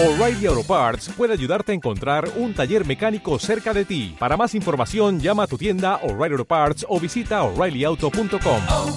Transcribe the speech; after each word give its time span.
O'Reilly 0.00 0.46
Auto 0.46 0.62
Parts 0.62 1.08
puede 1.16 1.32
ayudarte 1.32 1.72
a 1.72 1.74
encontrar 1.74 2.28
un 2.36 2.54
taller 2.54 2.86
mecánico 2.86 3.36
cerca 3.40 3.74
de 3.74 3.84
ti. 3.84 4.14
Para 4.16 4.36
más 4.36 4.54
información, 4.54 5.18
llama 5.18 5.42
a 5.42 5.46
tu 5.48 5.58
tienda 5.58 5.96
O'Reilly 6.04 6.34
Auto 6.34 6.44
Parts 6.44 6.86
o 6.88 7.00
visita 7.00 7.42
oreillyauto.com. 7.42 8.62
oh, 8.70 8.96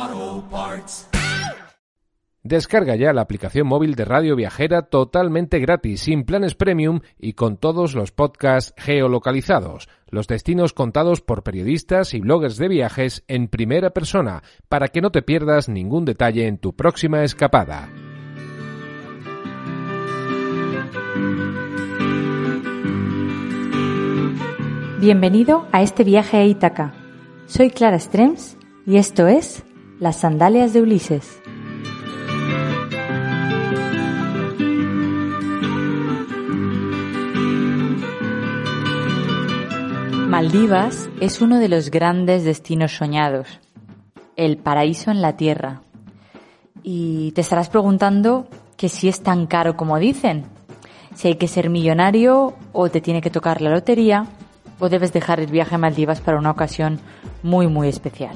oh, 0.00 0.44
Parts. 0.50 1.10
Descarga 2.44 2.96
ya 2.96 3.12
la 3.12 3.20
aplicación 3.20 3.66
móvil 3.66 3.94
de 3.94 4.04
Radio 4.04 4.34
Viajera 4.34 4.82
totalmente 4.82 5.60
gratis, 5.60 6.00
sin 6.00 6.24
planes 6.24 6.54
premium 6.54 7.00
y 7.18 7.34
con 7.34 7.56
todos 7.56 7.94
los 7.94 8.10
podcasts 8.10 8.74
geolocalizados, 8.78 9.88
los 10.12 10.28
destinos 10.28 10.74
contados 10.74 11.22
por 11.22 11.42
periodistas 11.42 12.12
y 12.14 12.20
bloggers 12.20 12.58
de 12.58 12.68
viajes 12.68 13.24
en 13.28 13.48
primera 13.48 13.90
persona, 13.90 14.42
para 14.68 14.88
que 14.88 15.00
no 15.00 15.10
te 15.10 15.22
pierdas 15.22 15.70
ningún 15.70 16.04
detalle 16.04 16.46
en 16.46 16.58
tu 16.58 16.76
próxima 16.76 17.24
escapada. 17.24 17.88
Bienvenido 25.00 25.66
a 25.72 25.82
este 25.82 26.04
viaje 26.04 26.36
a 26.36 26.44
Ítaca. 26.44 26.94
Soy 27.46 27.70
Clara 27.70 27.98
Strems 27.98 28.58
y 28.86 28.98
esto 28.98 29.26
es 29.26 29.64
Las 29.98 30.20
Sandalias 30.20 30.74
de 30.74 30.82
Ulises. 30.82 31.41
Maldivas 40.32 41.10
es 41.20 41.42
uno 41.42 41.58
de 41.58 41.68
los 41.68 41.90
grandes 41.90 42.42
destinos 42.44 42.96
soñados, 42.96 43.60
el 44.34 44.56
paraíso 44.56 45.10
en 45.10 45.20
la 45.20 45.36
tierra. 45.36 45.82
Y 46.82 47.32
te 47.32 47.42
estarás 47.42 47.68
preguntando 47.68 48.48
que 48.78 48.88
si 48.88 49.08
es 49.08 49.22
tan 49.22 49.46
caro 49.46 49.76
como 49.76 49.98
dicen, 49.98 50.46
si 51.14 51.28
hay 51.28 51.34
que 51.34 51.48
ser 51.48 51.68
millonario 51.68 52.54
o 52.72 52.88
te 52.88 53.02
tiene 53.02 53.20
que 53.20 53.28
tocar 53.28 53.60
la 53.60 53.68
lotería 53.68 54.24
o 54.78 54.88
debes 54.88 55.12
dejar 55.12 55.38
el 55.38 55.50
viaje 55.50 55.74
a 55.74 55.78
Maldivas 55.78 56.22
para 56.22 56.38
una 56.38 56.52
ocasión 56.52 56.98
muy 57.42 57.66
muy 57.66 57.88
especial. 57.88 58.34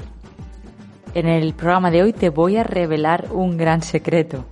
En 1.15 1.27
el 1.27 1.55
programa 1.55 1.91
de 1.91 2.03
hoy 2.03 2.13
te 2.13 2.29
voy 2.29 2.59
a 2.59 2.63
revelar 2.63 3.29
un 3.33 3.57
gran 3.57 3.81
secreto. 3.81 4.45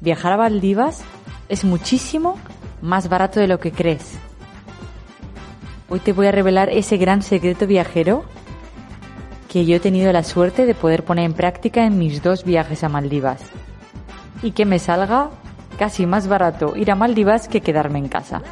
Viajar 0.00 0.32
a 0.32 0.38
Maldivas 0.38 1.04
es 1.48 1.64
muchísimo 1.64 2.34
más 2.82 3.08
barato 3.08 3.38
de 3.38 3.46
lo 3.46 3.60
que 3.60 3.70
crees. 3.70 4.18
Hoy 5.90 6.00
te 6.00 6.12
voy 6.12 6.26
a 6.26 6.32
revelar 6.32 6.68
ese 6.68 6.98
gran 6.98 7.22
secreto 7.22 7.66
viajero 7.66 8.24
que 9.48 9.64
yo 9.64 9.76
he 9.76 9.80
tenido 9.80 10.12
la 10.12 10.22
suerte 10.22 10.66
de 10.66 10.74
poder 10.74 11.02
poner 11.02 11.24
en 11.24 11.32
práctica 11.32 11.86
en 11.86 11.98
mis 11.98 12.22
dos 12.22 12.44
viajes 12.44 12.84
a 12.84 12.90
Maldivas. 12.90 13.42
Y 14.42 14.50
que 14.50 14.66
me 14.66 14.78
salga 14.78 15.30
casi 15.78 16.04
más 16.04 16.28
barato 16.28 16.76
ir 16.76 16.90
a 16.90 16.94
Maldivas 16.94 17.48
que 17.48 17.62
quedarme 17.62 18.00
en 18.00 18.08
casa. 18.08 18.42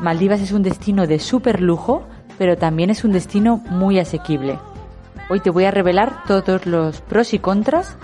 Maldivas 0.00 0.40
es 0.40 0.50
un 0.50 0.64
destino 0.64 1.06
de 1.06 1.20
súper 1.20 1.60
lujo, 1.60 2.02
pero 2.36 2.56
también 2.56 2.90
es 2.90 3.04
un 3.04 3.12
destino 3.12 3.58
muy 3.70 4.00
asequible. 4.00 4.58
Hoy 5.30 5.38
te 5.38 5.50
voy 5.50 5.66
a 5.66 5.70
revelar 5.70 6.24
todos 6.26 6.66
los 6.66 7.00
pros 7.00 7.32
y 7.32 7.38
contras 7.38 7.96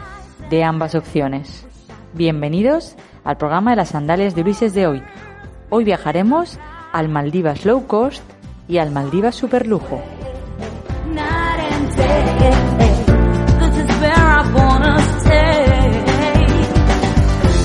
de 0.51 0.62
ambas 0.62 0.95
opciones. 0.95 1.67
Bienvenidos 2.12 2.95
al 3.25 3.39
programa 3.39 3.71
de 3.71 3.77
las 3.77 3.89
sandalias 3.89 4.37
de 4.37 4.43
Ulises 4.43 4.73
de 4.73 4.87
hoy. 4.87 5.03
Hoy 5.69 5.83
viajaremos 5.83 6.61
al 6.95 7.09
Maldivas 7.09 7.64
Low 7.67 7.87
Cost 7.89 8.23
y 8.69 8.78
al 8.78 8.92
Maldivas 8.92 9.34
Super 9.34 9.67
Lujo. 9.67 10.00
night 11.12 11.73
and 11.73 11.97
day. 11.97 12.25
This 13.59 13.77
is 13.84 14.00
where 14.00 14.14
I 14.14 14.53
wanna 14.55 14.98
stay. 15.20 15.65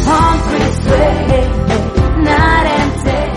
Hungry, 0.09 0.65
sway, 0.81 1.47
night 2.23 2.67
and 2.79 3.03
day. 3.05 3.29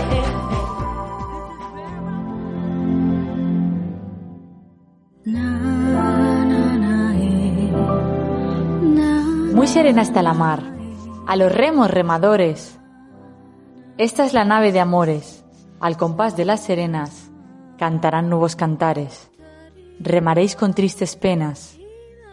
Na, 5.25 5.47
na, 6.43 6.77
na. 6.77 7.13
Na, 8.81 9.09
Muy 9.55 9.67
serena 9.67 10.01
está 10.01 10.21
la 10.23 10.33
mar, 10.33 10.61
a 11.27 11.35
los 11.35 11.51
remos 11.51 11.89
remadores. 11.91 12.79
Esta 13.99 14.25
es 14.25 14.33
la 14.33 14.43
nave 14.43 14.71
de 14.71 14.79
amores, 14.79 15.42
al 15.83 15.97
compás 15.97 16.37
de 16.37 16.45
las 16.45 16.61
serenas 16.61 17.29
cantarán 17.77 18.29
nuevos 18.29 18.55
cantares. 18.55 19.29
Remaréis 19.99 20.55
con 20.55 20.73
tristes 20.73 21.17
penas, 21.17 21.77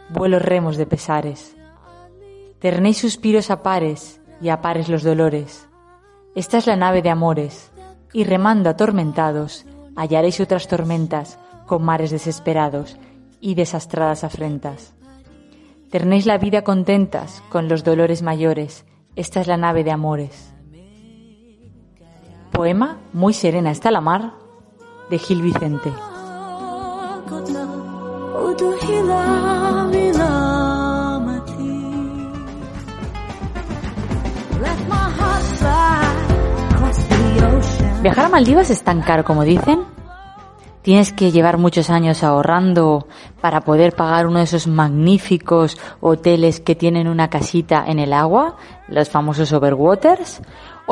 vuelos 0.09 0.41
remos 0.41 0.77
de 0.77 0.87
pesares. 0.87 1.57
Ternéis 2.61 2.99
suspiros 2.99 3.51
a 3.51 3.65
pares 3.65 4.21
y 4.41 4.51
a 4.51 4.61
pares 4.61 4.89
los 4.89 5.03
dolores. 5.03 5.69
Esta 6.37 6.59
es 6.59 6.69
la 6.69 6.77
nave 6.77 7.03
de 7.03 7.11
amores, 7.11 7.73
y 8.13 8.23
remando 8.23 8.71
atormentados, 8.71 9.67
hallaréis 9.97 10.39
otras 10.39 10.69
tormentas 10.69 11.37
con 11.67 11.83
mares 11.83 12.13
desesperados 12.13 12.99
y 13.41 13.57
desastradas 13.57 14.23
afrentas. 14.23 14.95
Ternéis 15.91 16.25
la 16.25 16.39
vida 16.39 16.63
contentas 16.63 17.43
con 17.49 17.69
los 17.69 17.83
dolores 17.83 18.23
mayores. 18.23 18.85
Esta 19.17 19.41
es 19.41 19.49
la 19.49 19.57
nave 19.57 19.83
de 19.83 19.91
amores. 19.91 20.50
Poema 22.53 22.99
Muy 23.13 23.33
serena 23.33 23.71
está 23.71 23.91
la 23.91 24.01
mar 24.01 24.33
de 25.09 25.19
Gil 25.19 25.43
Vicente. 25.43 25.93
¿Viajar 38.03 38.25
a 38.25 38.29
Maldivas 38.29 38.71
es 38.71 38.83
tan 38.83 39.03
caro 39.03 39.25
como 39.25 39.45
dicen? 39.45 39.85
¿Tienes 40.83 41.13
que 41.13 41.31
llevar 41.31 41.59
muchos 41.59 41.91
años 41.91 42.25
ahorrando 42.25 43.07
para 43.43 43.61
poder 43.61 43.95
pagar 43.95 44.27
uno 44.27 44.39
de 44.39 44.45
esos 44.45 44.67
magníficos 44.67 45.77
hoteles 46.01 46.61
que 46.61 46.75
tienen 46.75 47.07
una 47.07 47.29
casita 47.29 47.85
en 47.87 47.99
el 47.99 48.15
agua, 48.15 48.57
los 48.89 49.11
famosos 49.11 49.53
overwaters? 49.53 50.41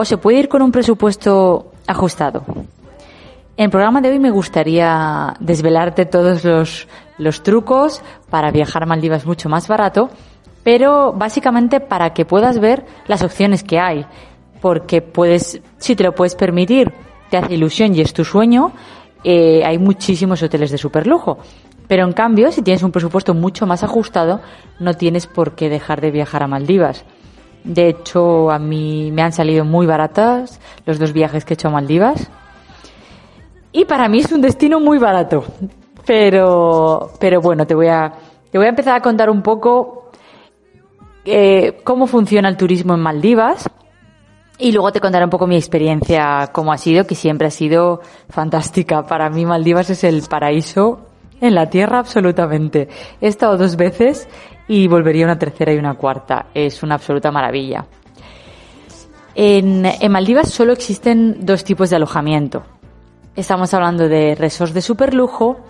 ¿O 0.00 0.04
se 0.04 0.16
puede 0.16 0.38
ir 0.38 0.48
con 0.48 0.62
un 0.62 0.70
presupuesto 0.70 1.72
ajustado? 1.88 2.44
En 3.56 3.64
el 3.64 3.70
programa 3.70 4.00
de 4.00 4.10
hoy 4.10 4.20
me 4.20 4.30
gustaría 4.30 5.34
desvelarte 5.40 6.06
todos 6.06 6.44
los, 6.44 6.86
los 7.18 7.42
trucos 7.42 8.00
para 8.30 8.52
viajar 8.52 8.84
a 8.84 8.86
Maldivas 8.86 9.26
mucho 9.26 9.48
más 9.48 9.66
barato, 9.66 10.08
pero 10.62 11.12
básicamente 11.12 11.80
para 11.80 12.14
que 12.14 12.24
puedas 12.24 12.60
ver 12.60 12.86
las 13.08 13.24
opciones 13.24 13.64
que 13.64 13.80
hay, 13.80 14.06
porque 14.60 15.02
puedes, 15.02 15.60
si 15.78 15.96
te 15.96 16.04
lo 16.04 16.14
puedes 16.14 16.36
permitir, 16.36 16.92
te 17.28 17.38
hace 17.38 17.54
ilusión 17.54 17.92
y 17.92 18.00
es 18.00 18.12
tu 18.12 18.24
sueño, 18.24 18.70
eh, 19.24 19.64
hay 19.64 19.78
muchísimos 19.78 20.40
hoteles 20.44 20.70
de 20.70 20.78
super 20.78 21.08
lujo. 21.08 21.38
Pero 21.88 22.04
en 22.04 22.12
cambio, 22.12 22.52
si 22.52 22.62
tienes 22.62 22.84
un 22.84 22.92
presupuesto 22.92 23.34
mucho 23.34 23.66
más 23.66 23.82
ajustado, 23.82 24.42
no 24.78 24.94
tienes 24.94 25.26
por 25.26 25.56
qué 25.56 25.68
dejar 25.68 26.00
de 26.00 26.12
viajar 26.12 26.44
a 26.44 26.46
Maldivas. 26.46 27.04
De 27.64 27.88
hecho, 27.88 28.50
a 28.50 28.58
mí 28.58 29.10
me 29.12 29.22
han 29.22 29.32
salido 29.32 29.64
muy 29.64 29.86
baratas 29.86 30.60
los 30.86 30.98
dos 30.98 31.12
viajes 31.12 31.44
que 31.44 31.54
he 31.54 31.56
hecho 31.56 31.68
a 31.68 31.72
Maldivas. 31.72 32.30
Y 33.72 33.84
para 33.84 34.08
mí 34.08 34.20
es 34.20 34.32
un 34.32 34.40
destino 34.40 34.80
muy 34.80 34.98
barato. 34.98 35.44
Pero, 36.06 37.10
pero 37.20 37.40
bueno, 37.40 37.66
te 37.66 37.74
voy 37.74 37.88
a, 37.88 38.12
te 38.50 38.58
voy 38.58 38.66
a 38.66 38.70
empezar 38.70 38.96
a 38.96 39.02
contar 39.02 39.28
un 39.28 39.42
poco 39.42 40.10
eh, 41.24 41.80
cómo 41.84 42.06
funciona 42.06 42.48
el 42.48 42.56
turismo 42.56 42.94
en 42.94 43.00
Maldivas. 43.00 43.68
Y 44.58 44.72
luego 44.72 44.90
te 44.90 45.00
contaré 45.00 45.24
un 45.24 45.30
poco 45.30 45.46
mi 45.46 45.56
experiencia, 45.56 46.50
cómo 46.52 46.72
ha 46.72 46.78
sido, 46.78 47.06
que 47.06 47.14
siempre 47.14 47.46
ha 47.46 47.50
sido 47.50 48.00
fantástica. 48.28 49.04
Para 49.04 49.30
mí 49.30 49.46
Maldivas 49.46 49.90
es 49.90 50.02
el 50.02 50.22
paraíso 50.22 51.06
en 51.40 51.54
la 51.54 51.70
tierra 51.70 51.98
absolutamente. 51.98 52.88
He 53.20 53.28
estado 53.28 53.56
dos 53.56 53.76
veces 53.76 54.28
y 54.68 54.86
volvería 54.86 55.24
una 55.24 55.38
tercera 55.38 55.72
y 55.72 55.78
una 55.78 55.94
cuarta. 55.94 56.46
Es 56.54 56.82
una 56.82 56.94
absoluta 56.96 57.32
maravilla. 57.32 57.86
En, 59.34 59.86
Maldivas 60.10 60.50
solo 60.50 60.72
existen 60.72 61.46
dos 61.46 61.64
tipos 61.64 61.90
de 61.90 61.96
alojamiento. 61.96 62.64
Estamos 63.34 63.72
hablando 63.72 64.08
de 64.08 64.34
resorts 64.34 64.74
de 64.74 64.82
superlujo 64.82 65.60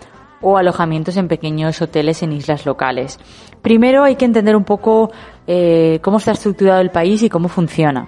o 0.41 0.57
alojamientos 0.57 1.17
en 1.17 1.27
pequeños 1.27 1.81
hoteles 1.81 2.23
en 2.23 2.33
islas 2.33 2.65
locales. 2.65 3.19
Primero 3.61 4.03
hay 4.03 4.15
que 4.15 4.25
entender 4.25 4.55
un 4.55 4.63
poco 4.63 5.11
eh, 5.45 5.99
cómo 6.01 6.17
está 6.17 6.31
estructurado 6.31 6.81
el 6.81 6.89
país 6.89 7.21
y 7.23 7.29
cómo 7.29 7.47
funciona. 7.47 8.07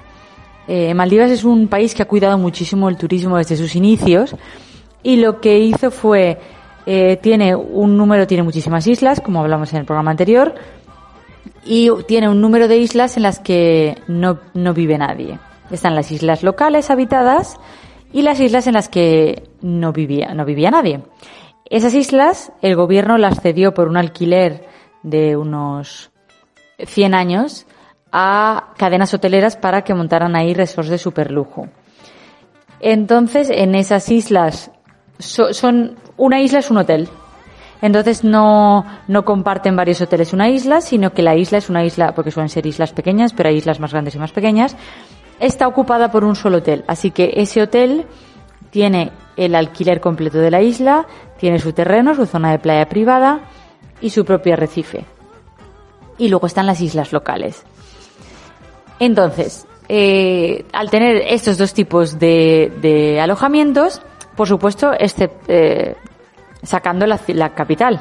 Eh, 0.68 0.94
Maldivas 0.94 1.30
es 1.30 1.44
un 1.44 1.68
país 1.68 1.94
que 1.94 2.04
ha 2.04 2.08
cuidado 2.08 2.38
muchísimo 2.38 2.90
el 2.90 2.98
turismo 2.98 3.38
desde 3.38 3.58
sus 3.58 3.76
inicios 3.76 4.36
y 5.04 5.18
lo 5.18 5.42
que 5.42 5.60
hizo 5.60 5.92
fue 5.92 6.40
eh, 6.86 7.20
tiene 7.22 7.56
un 7.56 7.98
número, 7.98 8.26
tiene 8.26 8.44
muchísimas 8.44 8.88
islas, 8.88 9.22
como 9.22 9.42
hablamos 9.42 9.72
en 9.74 9.80
el 9.80 9.86
programa 9.86 10.12
anterior, 10.12 10.56
y 11.66 11.90
tiene 12.08 12.30
un 12.30 12.42
número 12.42 12.68
de 12.68 12.78
islas 12.78 13.18
en 13.18 13.24
las 13.24 13.40
que 13.40 13.98
no, 14.08 14.40
no 14.54 14.74
vive 14.74 14.98
nadie. 14.98 15.40
Están 15.70 15.96
las 15.96 16.12
islas 16.12 16.44
locales 16.44 16.90
habitadas 16.90 17.58
y 18.14 18.24
las 18.24 18.40
islas 18.40 18.68
en 18.68 18.74
las 18.74 18.90
que 18.90 19.44
no 19.62 19.94
vivía, 19.94 20.34
no 20.34 20.44
vivía 20.46 20.72
nadie. 20.72 21.02
Esas 21.70 21.94
islas 21.94 22.52
el 22.62 22.76
gobierno 22.76 23.18
las 23.18 23.40
cedió 23.42 23.74
por 23.74 23.88
un 23.88 23.96
alquiler 23.98 24.66
de 25.04 25.38
unos 25.38 26.12
100 26.80 27.14
años 27.14 27.66
a 28.12 28.74
cadenas 28.78 29.14
hoteleras 29.14 29.56
para 29.56 29.84
que 29.84 29.94
montaran 29.94 30.36
ahí 30.36 30.54
resorts 30.54 30.90
de 30.90 30.98
superlujo. 30.98 31.70
Entonces, 32.80 33.50
en 33.50 33.76
esas 33.76 34.10
islas, 34.10 34.72
so- 35.20 35.54
son, 35.54 35.96
una 36.18 36.42
isla 36.42 36.60
es 36.60 36.72
un 36.72 36.78
hotel. 36.78 37.08
Entonces 37.82 38.24
no, 38.24 38.86
no 39.08 39.26
comparten 39.26 39.76
varios 39.76 40.02
hoteles 40.02 40.34
una 40.34 40.50
isla, 40.50 40.82
sino 40.82 41.14
que 41.14 41.24
la 41.24 41.36
isla 41.36 41.58
es 41.58 41.70
una 41.70 41.84
isla, 41.84 42.14
porque 42.14 42.32
suelen 42.32 42.50
ser 42.50 42.66
islas 42.66 42.94
pequeñas, 42.94 43.34
pero 43.34 43.50
hay 43.50 43.58
islas 43.58 43.80
más 43.80 43.92
grandes 43.92 44.16
y 44.16 44.20
más 44.20 44.32
pequeñas, 44.32 44.76
está 45.40 45.68
ocupada 45.68 46.12
por 46.12 46.24
un 46.24 46.36
solo 46.36 46.58
hotel. 46.58 46.84
Así 46.88 47.12
que 47.12 47.34
ese 47.36 47.62
hotel 47.62 48.06
tiene 48.70 49.12
el 49.36 49.56
alquiler 49.56 50.00
completo 50.00 50.38
de 50.38 50.52
la 50.52 50.62
isla, 50.62 51.08
tiene 51.38 51.60
su 51.60 51.74
terreno, 51.74 52.14
su 52.14 52.26
zona 52.26 52.52
de 52.52 52.60
playa 52.60 52.88
privada 52.88 53.42
y 54.00 54.12
su 54.12 54.24
propio 54.26 54.54
arrecife. 54.54 55.06
Y 56.18 56.30
luego 56.30 56.46
están 56.46 56.68
las 56.68 56.82
islas 56.82 57.12
locales. 57.12 57.64
Entonces, 59.00 59.66
eh, 59.90 60.66
al 60.72 60.92
tener 60.92 61.18
estos 61.28 61.58
dos 61.58 61.74
tipos 61.74 62.20
de, 62.20 63.20
alojamientos, 63.20 64.02
por 64.36 64.48
supuesto, 64.48 64.92
eh, 64.94 65.96
sacando 66.64 67.06
la, 67.06 67.20
la 67.28 67.50
capital, 67.54 68.00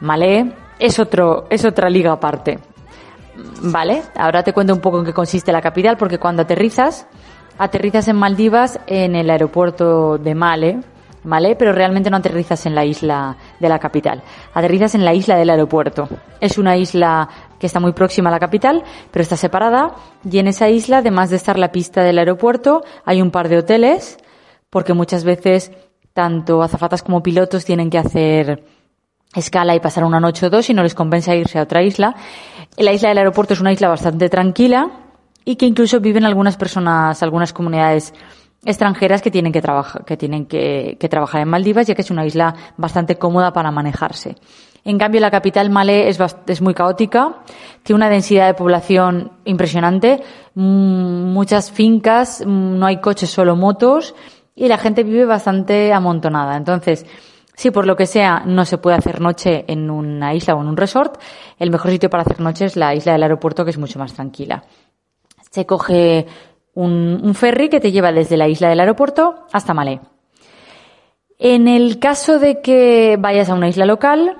Malé 0.00 0.52
es 0.78 0.98
otro 0.98 1.44
es 1.50 1.64
otra 1.64 1.90
liga 1.90 2.12
aparte. 2.12 2.58
Vale, 3.62 4.02
ahora 4.16 4.42
te 4.42 4.52
cuento 4.52 4.74
un 4.74 4.80
poco 4.80 4.98
en 4.98 5.04
qué 5.04 5.12
consiste 5.12 5.52
la 5.52 5.60
capital, 5.60 5.96
porque 5.96 6.18
cuando 6.18 6.42
aterrizas, 6.42 7.06
aterrizas 7.58 8.08
en 8.08 8.16
Maldivas 8.16 8.80
en 8.86 9.14
el 9.14 9.30
aeropuerto 9.30 10.18
de 10.18 10.34
Male, 10.34 10.80
Malé, 11.22 11.54
pero 11.54 11.72
realmente 11.72 12.08
no 12.08 12.16
aterrizas 12.16 12.64
en 12.64 12.74
la 12.74 12.84
isla 12.84 13.36
de 13.58 13.68
la 13.68 13.78
capital. 13.78 14.22
Aterrizas 14.54 14.94
en 14.94 15.04
la 15.04 15.12
isla 15.12 15.36
del 15.36 15.50
aeropuerto. 15.50 16.08
Es 16.40 16.56
una 16.56 16.78
isla 16.78 17.28
que 17.58 17.66
está 17.66 17.78
muy 17.78 17.92
próxima 17.92 18.30
a 18.30 18.32
la 18.32 18.38
capital, 18.38 18.82
pero 19.10 19.22
está 19.22 19.36
separada. 19.36 19.94
Y 20.24 20.38
en 20.38 20.48
esa 20.48 20.70
isla, 20.70 20.98
además 20.98 21.28
de 21.28 21.36
estar 21.36 21.58
la 21.58 21.72
pista 21.72 22.02
del 22.02 22.18
aeropuerto, 22.18 22.82
hay 23.04 23.20
un 23.20 23.30
par 23.30 23.50
de 23.50 23.58
hoteles, 23.58 24.16
porque 24.70 24.94
muchas 24.94 25.24
veces 25.24 25.72
tanto 26.12 26.62
azafatas 26.62 27.02
como 27.02 27.22
pilotos 27.22 27.64
tienen 27.64 27.90
que 27.90 27.98
hacer 27.98 28.64
escala 29.34 29.74
y 29.74 29.80
pasar 29.80 30.04
una 30.04 30.20
noche 30.20 30.46
o 30.46 30.50
dos 30.50 30.68
y 30.70 30.74
no 30.74 30.82
les 30.82 30.94
compensa 30.94 31.34
irse 31.34 31.58
a 31.58 31.62
otra 31.62 31.82
isla. 31.82 32.14
La 32.76 32.92
isla 32.92 33.10
del 33.10 33.18
aeropuerto 33.18 33.54
es 33.54 33.60
una 33.60 33.72
isla 33.72 33.88
bastante 33.88 34.28
tranquila 34.28 34.90
y 35.44 35.56
que 35.56 35.66
incluso 35.66 36.00
viven 36.00 36.24
algunas 36.24 36.56
personas, 36.56 37.22
algunas 37.22 37.52
comunidades 37.52 38.12
extranjeras 38.64 39.22
que 39.22 39.30
tienen 39.30 39.52
que 39.52 39.62
trabajar, 39.62 40.04
que 40.04 40.16
tienen 40.16 40.46
que, 40.46 40.96
que 41.00 41.08
trabajar 41.08 41.40
en 41.40 41.48
Maldivas, 41.48 41.86
ya 41.86 41.94
que 41.94 42.02
es 42.02 42.10
una 42.10 42.26
isla 42.26 42.54
bastante 42.76 43.16
cómoda 43.16 43.52
para 43.52 43.70
manejarse. 43.70 44.36
En 44.84 44.98
cambio, 44.98 45.20
la 45.20 45.30
capital 45.30 45.70
Malé 45.70 46.08
es, 46.08 46.18
es 46.46 46.62
muy 46.62 46.74
caótica, 46.74 47.36
tiene 47.82 47.96
una 47.96 48.08
densidad 48.08 48.46
de 48.46 48.54
población 48.54 49.32
impresionante, 49.44 50.22
mm, 50.54 51.32
muchas 51.32 51.70
fincas, 51.70 52.42
mm, 52.44 52.78
no 52.78 52.86
hay 52.86 52.98
coches, 52.98 53.30
solo 53.30 53.56
motos, 53.56 54.14
y 54.54 54.68
la 54.68 54.78
gente 54.78 55.02
vive 55.04 55.24
bastante 55.24 55.92
amontonada. 55.92 56.56
Entonces, 56.56 57.06
si 57.54 57.70
por 57.70 57.86
lo 57.86 57.96
que 57.96 58.06
sea 58.06 58.42
no 58.46 58.64
se 58.64 58.78
puede 58.78 58.96
hacer 58.96 59.20
noche 59.20 59.64
en 59.68 59.90
una 59.90 60.34
isla 60.34 60.54
o 60.54 60.60
en 60.62 60.68
un 60.68 60.76
resort, 60.76 61.20
el 61.58 61.70
mejor 61.70 61.90
sitio 61.90 62.08
para 62.10 62.22
hacer 62.22 62.40
noche 62.40 62.64
es 62.64 62.76
la 62.76 62.94
isla 62.94 63.12
del 63.12 63.22
aeropuerto, 63.22 63.64
que 63.64 63.70
es 63.70 63.78
mucho 63.78 63.98
más 63.98 64.14
tranquila. 64.14 64.64
Se 65.50 65.66
coge 65.66 66.26
un, 66.74 67.34
ferry 67.34 67.68
que 67.68 67.80
te 67.80 67.92
lleva 67.92 68.12
desde 68.12 68.36
la 68.36 68.48
isla 68.48 68.68
del 68.68 68.80
aeropuerto 68.80 69.46
hasta 69.52 69.74
Malé. 69.74 70.00
En 71.38 71.68
el 71.68 71.98
caso 71.98 72.38
de 72.38 72.60
que 72.60 73.16
vayas 73.18 73.48
a 73.50 73.54
una 73.54 73.68
isla 73.68 73.84
local, 73.86 74.36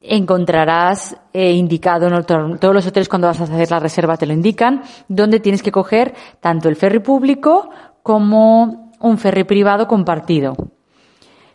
encontrarás 0.00 1.16
eh, 1.32 1.52
indicado 1.52 2.06
en 2.06 2.14
otro- 2.14 2.56
todos 2.58 2.74
los 2.74 2.86
hoteles 2.86 3.08
cuando 3.08 3.28
vas 3.28 3.40
a 3.40 3.44
hacer 3.44 3.70
la 3.70 3.80
reserva 3.80 4.16
te 4.16 4.26
lo 4.26 4.32
indican, 4.32 4.82
donde 5.08 5.40
tienes 5.40 5.62
que 5.62 5.72
coger 5.72 6.14
tanto 6.40 6.68
el 6.68 6.76
ferry 6.76 7.00
público 7.00 7.70
como 8.02 8.87
un 9.00 9.18
ferry 9.18 9.44
privado 9.44 9.86
compartido 9.86 10.54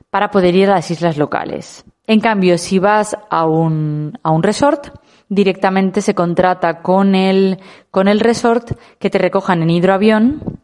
para 0.10 0.30
poder 0.30 0.56
ir 0.56 0.70
a 0.70 0.76
las 0.76 0.92
islas 0.92 1.18
locales. 1.18 1.86
En 2.06 2.20
cambio, 2.20 2.58
si 2.58 2.80
vas 2.80 3.18
a 3.30 3.46
un, 3.46 4.18
a 4.22 4.32
un 4.32 4.44
resort, 4.44 4.90
directamente 5.30 6.02
se 6.02 6.14
contrata 6.14 6.82
con 6.82 7.16
el, 7.16 7.60
con 7.90 8.08
el 8.08 8.20
resort 8.20 8.78
que 9.00 9.10
te 9.10 9.18
recojan 9.18 9.64
en 9.64 9.70
hidroavión 9.70 10.62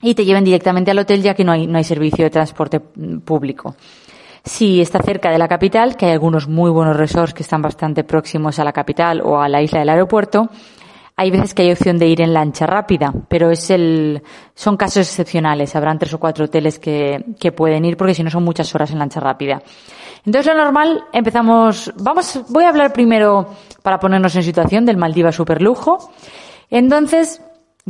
y 0.00 0.14
te 0.14 0.24
lleven 0.24 0.44
directamente 0.44 0.90
al 0.90 0.98
hotel 0.98 1.22
ya 1.22 1.34
que 1.34 1.44
no 1.44 1.52
hay, 1.52 1.66
no 1.66 1.78
hay 1.78 1.84
servicio 1.84 2.24
de 2.24 2.30
transporte 2.30 2.80
mm, 2.80 3.18
público. 3.18 3.74
Si 4.44 4.80
está 4.80 5.00
cerca 5.02 5.30
de 5.30 5.38
la 5.38 5.48
capital, 5.48 5.96
que 5.96 6.06
hay 6.06 6.12
algunos 6.12 6.46
muy 6.46 6.70
buenos 6.70 6.96
resorts 6.96 7.34
que 7.34 7.42
están 7.42 7.62
bastante 7.62 8.04
próximos 8.04 8.58
a 8.60 8.64
la 8.64 8.72
capital 8.72 9.20
o 9.20 9.40
a 9.40 9.48
la 9.48 9.60
isla 9.60 9.80
del 9.80 9.88
aeropuerto, 9.88 10.48
hay 11.18 11.30
veces 11.30 11.54
que 11.54 11.62
hay 11.62 11.72
opción 11.72 11.98
de 11.98 12.06
ir 12.06 12.20
en 12.20 12.34
lancha 12.34 12.66
rápida, 12.66 13.12
pero 13.28 13.50
es 13.50 13.70
el, 13.70 14.22
son 14.54 14.76
casos 14.76 15.08
excepcionales. 15.08 15.74
Habrán 15.74 15.98
tres 15.98 16.12
o 16.12 16.20
cuatro 16.20 16.44
hoteles 16.44 16.78
que, 16.78 17.24
que 17.40 17.52
pueden 17.52 17.86
ir 17.86 17.96
porque 17.96 18.14
si 18.14 18.22
no 18.22 18.30
son 18.30 18.44
muchas 18.44 18.74
horas 18.74 18.90
en 18.90 18.98
lancha 18.98 19.20
rápida. 19.20 19.62
Entonces 20.26 20.52
lo 20.52 20.62
normal, 20.62 21.04
empezamos, 21.12 21.92
vamos, 21.96 22.40
voy 22.50 22.64
a 22.64 22.68
hablar 22.68 22.92
primero 22.92 23.46
para 23.82 23.98
ponernos 23.98 24.36
en 24.36 24.42
situación 24.42 24.84
del 24.84 24.98
Maldivas 24.98 25.36
Superlujo. 25.36 26.10
Entonces, 26.68 27.40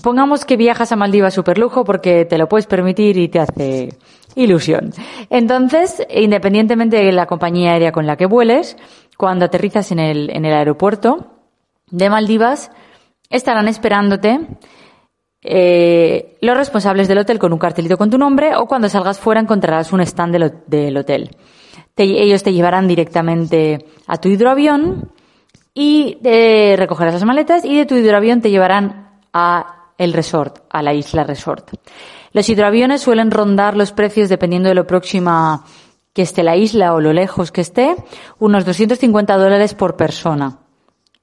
pongamos 0.02 0.44
que 0.44 0.56
viajas 0.56 0.93
a 0.93 0.96
Maldivas 0.96 1.34
Superlujo 1.34 1.84
porque 1.84 2.26
te 2.26 2.38
lo 2.38 2.49
puedes 2.49 2.67
permitir 2.67 3.17
y 3.17 3.28
te 3.28 3.40
hace 3.40 3.88
ilusión. 4.37 4.93
Entonces, 5.31 6.06
independientemente 6.11 6.99
de 6.99 7.11
la 7.11 7.26
compañía 7.26 7.73
aérea 7.73 7.90
con 7.90 8.06
la 8.06 8.17
que 8.17 8.26
vueles, 8.26 8.76
cuando 9.17 9.46
aterrizas 9.46 9.90
en 9.90 9.99
el, 9.99 10.31
en 10.31 10.44
el 10.44 10.52
aeropuerto 10.52 11.32
de 11.90 12.11
Maldivas, 12.11 12.70
estarán 13.31 13.69
esperándote 13.69 14.40
eh, 15.43 16.37
los 16.40 16.56
responsables 16.56 17.08
del 17.08 17.19
hotel 17.19 17.38
con 17.38 17.52
un 17.52 17.58
cartelito 17.58 17.96
con 17.96 18.11
tu 18.11 18.19
nombre 18.19 18.56
o 18.56 18.67
cuando 18.67 18.88
salgas 18.88 19.19
fuera 19.19 19.40
encontrarás 19.40 19.93
un 19.93 20.00
stand 20.00 20.32
del, 20.32 20.43
ho- 20.44 20.62
del 20.67 20.96
hotel. 20.96 21.31
Te- 21.94 22.05
ellos 22.23 22.43
te 22.43 22.52
llevarán 22.52 22.88
directamente 22.88 23.84
a 24.06 24.17
tu 24.19 24.28
hidroavión 24.28 25.12
y 25.75 26.19
eh, 26.25 26.75
recogerás 26.78 27.14
las 27.14 27.25
maletas 27.25 27.64
y 27.64 27.76
de 27.76 27.87
tu 27.87 27.94
hidroavión 27.94 28.40
te 28.40 28.50
llevarán 28.50 29.20
a 29.32 29.93
el 29.99 30.12
resort, 30.12 30.58
a 30.70 30.82
la 30.82 30.93
isla 30.94 31.25
resort. 31.25 31.70
Los 32.32 32.49
hidroaviones 32.49 33.00
suelen 33.00 33.31
rondar 33.31 33.76
los 33.76 33.93
precios 33.93 34.28
dependiendo 34.28 34.69
de 34.69 34.75
lo 34.75 34.87
próxima 34.87 35.64
que 36.12 36.23
esté 36.23 36.43
la 36.43 36.56
isla 36.56 36.94
o 36.94 37.00
lo 37.00 37.12
lejos 37.12 37.52
que 37.52 37.61
esté, 37.61 37.94
unos 38.38 38.64
250 38.64 39.37
dólares 39.37 39.75
por 39.75 39.96
persona. 39.96 40.58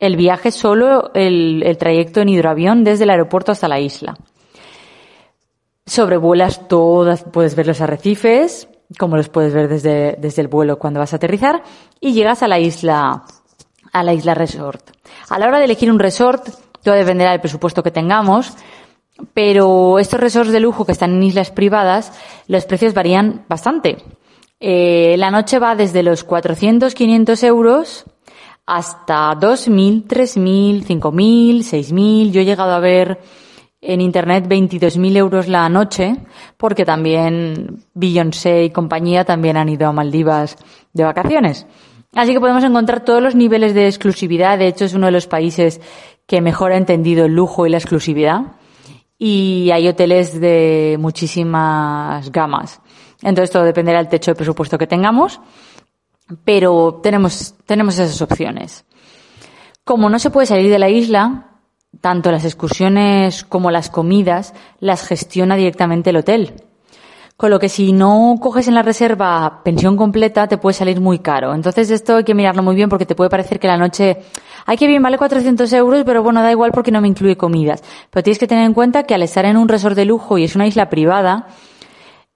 El 0.04 0.18
viaje 0.18 0.52
solo, 0.52 1.12
el, 1.14 1.64
el 1.66 1.78
trayecto 1.78 2.20
en 2.20 2.28
hidroavión 2.28 2.84
desde 2.84 3.06
el 3.06 3.10
aeropuerto 3.10 3.54
hasta 3.54 3.70
la 3.70 3.80
isla. 3.80 4.18
Sobrevuelas 5.86 6.68
todas, 6.68 7.24
puedes 7.24 7.56
ver 7.56 7.68
los 7.68 7.80
arrecifes, 7.80 8.68
como 9.00 9.16
los 9.16 9.30
puedes 9.30 9.54
ver 9.54 9.70
desde, 9.70 10.18
desde 10.20 10.42
el 10.42 10.50
vuelo 10.50 10.78
cuando 10.78 11.00
vas 11.00 11.14
a 11.14 11.16
aterrizar, 11.16 11.64
y 12.02 12.12
llegas 12.12 12.44
a 12.44 12.50
la 12.50 12.60
isla, 12.60 13.24
a 13.94 14.04
la 14.04 14.14
isla 14.14 14.34
resort. 14.34 14.90
A 15.30 15.40
la 15.40 15.48
hora 15.48 15.60
de 15.60 15.66
elegir 15.66 15.90
un 15.90 16.00
resort, 16.00 16.50
todo 16.84 16.96
dependerá 16.96 17.32
del 17.32 17.40
presupuesto 17.40 17.82
que 17.82 17.92
tengamos, 17.92 18.58
pero 19.34 20.00
estos 20.00 20.20
resorts 20.20 20.52
de 20.52 20.60
lujo 20.60 20.86
que 20.86 20.92
están 20.92 21.12
en 21.12 21.24
islas 21.24 21.50
privadas, 21.50 22.12
los 22.48 22.66
precios 22.66 22.94
varían 22.94 23.46
bastante. 23.48 24.04
Eh, 24.60 25.16
la 25.18 25.32
noche 25.32 25.60
va 25.60 25.78
desde 25.78 26.04
los 26.04 26.26
400, 26.26 26.94
500 26.94 27.44
euros 27.44 28.06
hasta 28.66 29.32
2.000, 29.34 30.06
3.000, 30.08 30.86
5.000, 30.86 31.58
6.000. 31.60 32.32
Yo 32.32 32.42
he 32.42 32.46
llegado 32.46 32.72
a 32.72 32.80
ver 32.80 33.20
en 33.82 34.00
internet 34.00 34.46
22.000 34.48 35.18
euros 35.18 35.48
la 35.48 35.68
noche, 35.68 36.16
porque 36.58 36.86
también 36.86 37.84
Beyoncé 37.94 38.64
y 38.64 38.70
compañía 38.70 39.26
también 39.26 39.58
han 39.58 39.70
ido 39.70 39.88
a 39.88 39.92
Maldivas 39.92 40.58
de 40.94 41.04
vacaciones. 41.04 41.68
Así 42.14 42.32
que 42.32 42.40
podemos 42.40 42.64
encontrar 42.64 43.04
todos 43.04 43.22
los 43.22 43.36
niveles 43.36 43.74
de 43.74 43.88
exclusividad. 43.88 44.58
De 44.58 44.68
hecho, 44.68 44.86
es 44.86 44.94
uno 44.94 45.08
de 45.08 45.12
los 45.12 45.28
países 45.28 45.82
que 46.28 46.42
mejor 46.42 46.72
ha 46.72 46.78
entendido 46.78 47.26
el 47.26 47.34
lujo 47.34 47.66
y 47.66 47.72
la 47.72 47.78
exclusividad. 47.78 48.54
Y 49.18 49.72
hay 49.72 49.88
hoteles 49.88 50.40
de 50.40 50.98
muchísimas 51.00 52.32
gamas. 52.32 52.82
Entonces, 53.22 53.52
todo 53.52 53.64
dependerá 53.64 53.98
del 53.98 54.10
techo 54.10 54.32
de 54.32 54.36
presupuesto 54.36 54.78
que 54.78 54.88
tengamos. 54.88 55.42
Pero 56.46 57.00
tenemos, 57.04 57.56
tenemos 57.66 58.00
esas 58.00 58.22
opciones. 58.22 58.86
Como 59.84 60.10
no 60.10 60.20
se 60.20 60.30
puede 60.30 60.48
salir 60.48 60.72
de 60.72 60.80
la 60.80 60.90
isla, 60.90 61.54
tanto 62.02 62.32
las 62.32 62.46
excursiones 62.46 63.44
como 63.44 63.72
las 63.72 63.90
comidas 63.90 64.54
las 64.80 65.06
gestiona 65.06 65.56
directamente 65.56 66.10
el 66.10 66.18
hotel. 66.18 66.54
Con 67.36 67.50
lo 67.50 67.60
que 67.60 67.68
si 67.68 67.92
no 67.94 68.36
coges 68.40 68.68
en 68.68 68.76
la 68.76 68.84
reserva 68.84 69.62
pensión 69.64 69.98
completa 69.98 70.48
te 70.48 70.58
puede 70.58 70.76
salir 70.76 71.02
muy 71.02 71.20
caro. 71.20 71.54
Entonces 71.54 71.90
esto 71.90 72.18
hay 72.18 72.24
que 72.24 72.36
mirarlo 72.36 72.64
muy 72.64 72.76
bien 72.76 72.90
porque 72.90 73.06
te 73.06 73.16
puede 73.16 73.30
parecer 73.30 73.60
que 73.60 73.68
la 73.68 73.78
noche, 73.78 74.20
hay 74.66 74.78
que 74.78 74.88
bien, 74.88 75.02
vale 75.02 75.18
400 75.18 75.72
euros, 75.74 76.04
pero 76.06 76.24
bueno, 76.24 76.42
da 76.42 76.52
igual 76.52 76.72
porque 76.72 76.92
no 76.92 77.02
me 77.02 77.08
incluye 77.08 77.36
comidas. 77.36 77.84
Pero 78.12 78.24
tienes 78.24 78.40
que 78.40 78.48
tener 78.48 78.66
en 78.66 78.74
cuenta 78.74 79.04
que 79.04 79.16
al 79.16 79.24
estar 79.24 79.46
en 79.46 79.58
un 79.58 79.68
resort 79.68 79.96
de 79.96 80.06
lujo 80.06 80.38
y 80.38 80.44
es 80.44 80.56
una 80.56 80.68
isla 80.68 80.90
privada, 80.90 81.48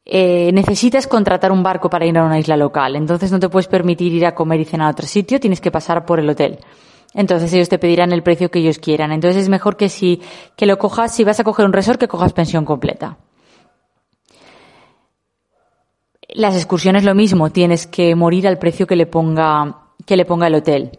eh, 0.10 0.52
necesitas 0.54 1.06
contratar 1.06 1.52
un 1.52 1.62
barco 1.62 1.90
para 1.90 2.06
ir 2.06 2.18
a 2.18 2.24
una 2.24 2.40
isla 2.40 2.56
local. 2.56 2.96
Entonces 2.96 3.30
no 3.30 3.40
te 3.40 3.50
puedes 3.50 3.68
permitir 3.68 4.14
ir 4.14 4.26
a 4.26 4.34
comer 4.34 4.62
y 4.62 4.66
cenar 4.66 4.88
a 4.88 4.92
otro 4.92 5.06
sitio, 5.06 5.38
tienes 5.38 5.60
que 5.60 5.70
pasar 5.70 6.06
por 6.06 6.22
el 6.22 6.30
hotel. 6.30 6.60
entonces 7.14 7.52
ellos 7.52 7.68
te 7.68 7.78
pedirán 7.78 8.14
el 8.14 8.24
precio 8.24 8.50
que 8.50 8.60
ellos 8.60 8.80
quieran. 8.80 9.12
Entonces 9.12 9.44
es 9.44 9.50
mejor 9.50 9.76
que 9.76 9.90
si 9.90 10.22
que 10.56 10.66
lo 10.66 10.78
cojas, 10.78 11.14
si 11.14 11.26
vas 11.26 11.42
a 11.42 11.44
coger 11.44 11.66
un 11.66 11.74
resort, 11.74 12.00
que 12.00 12.08
cojas 12.08 12.32
pensión 12.32 12.64
completa. 12.64 13.18
Las 16.30 16.56
excursiones 16.56 17.04
lo 17.04 17.14
mismo, 17.14 17.50
tienes 17.50 17.86
que 17.86 18.16
morir 18.16 18.48
al 18.48 18.60
precio 18.60 18.88
que 18.88 18.96
le 18.96 19.08
ponga 19.08 19.88
que 20.06 20.16
le 20.16 20.24
ponga 20.24 20.48
el 20.48 20.56
hotel. 20.56 20.92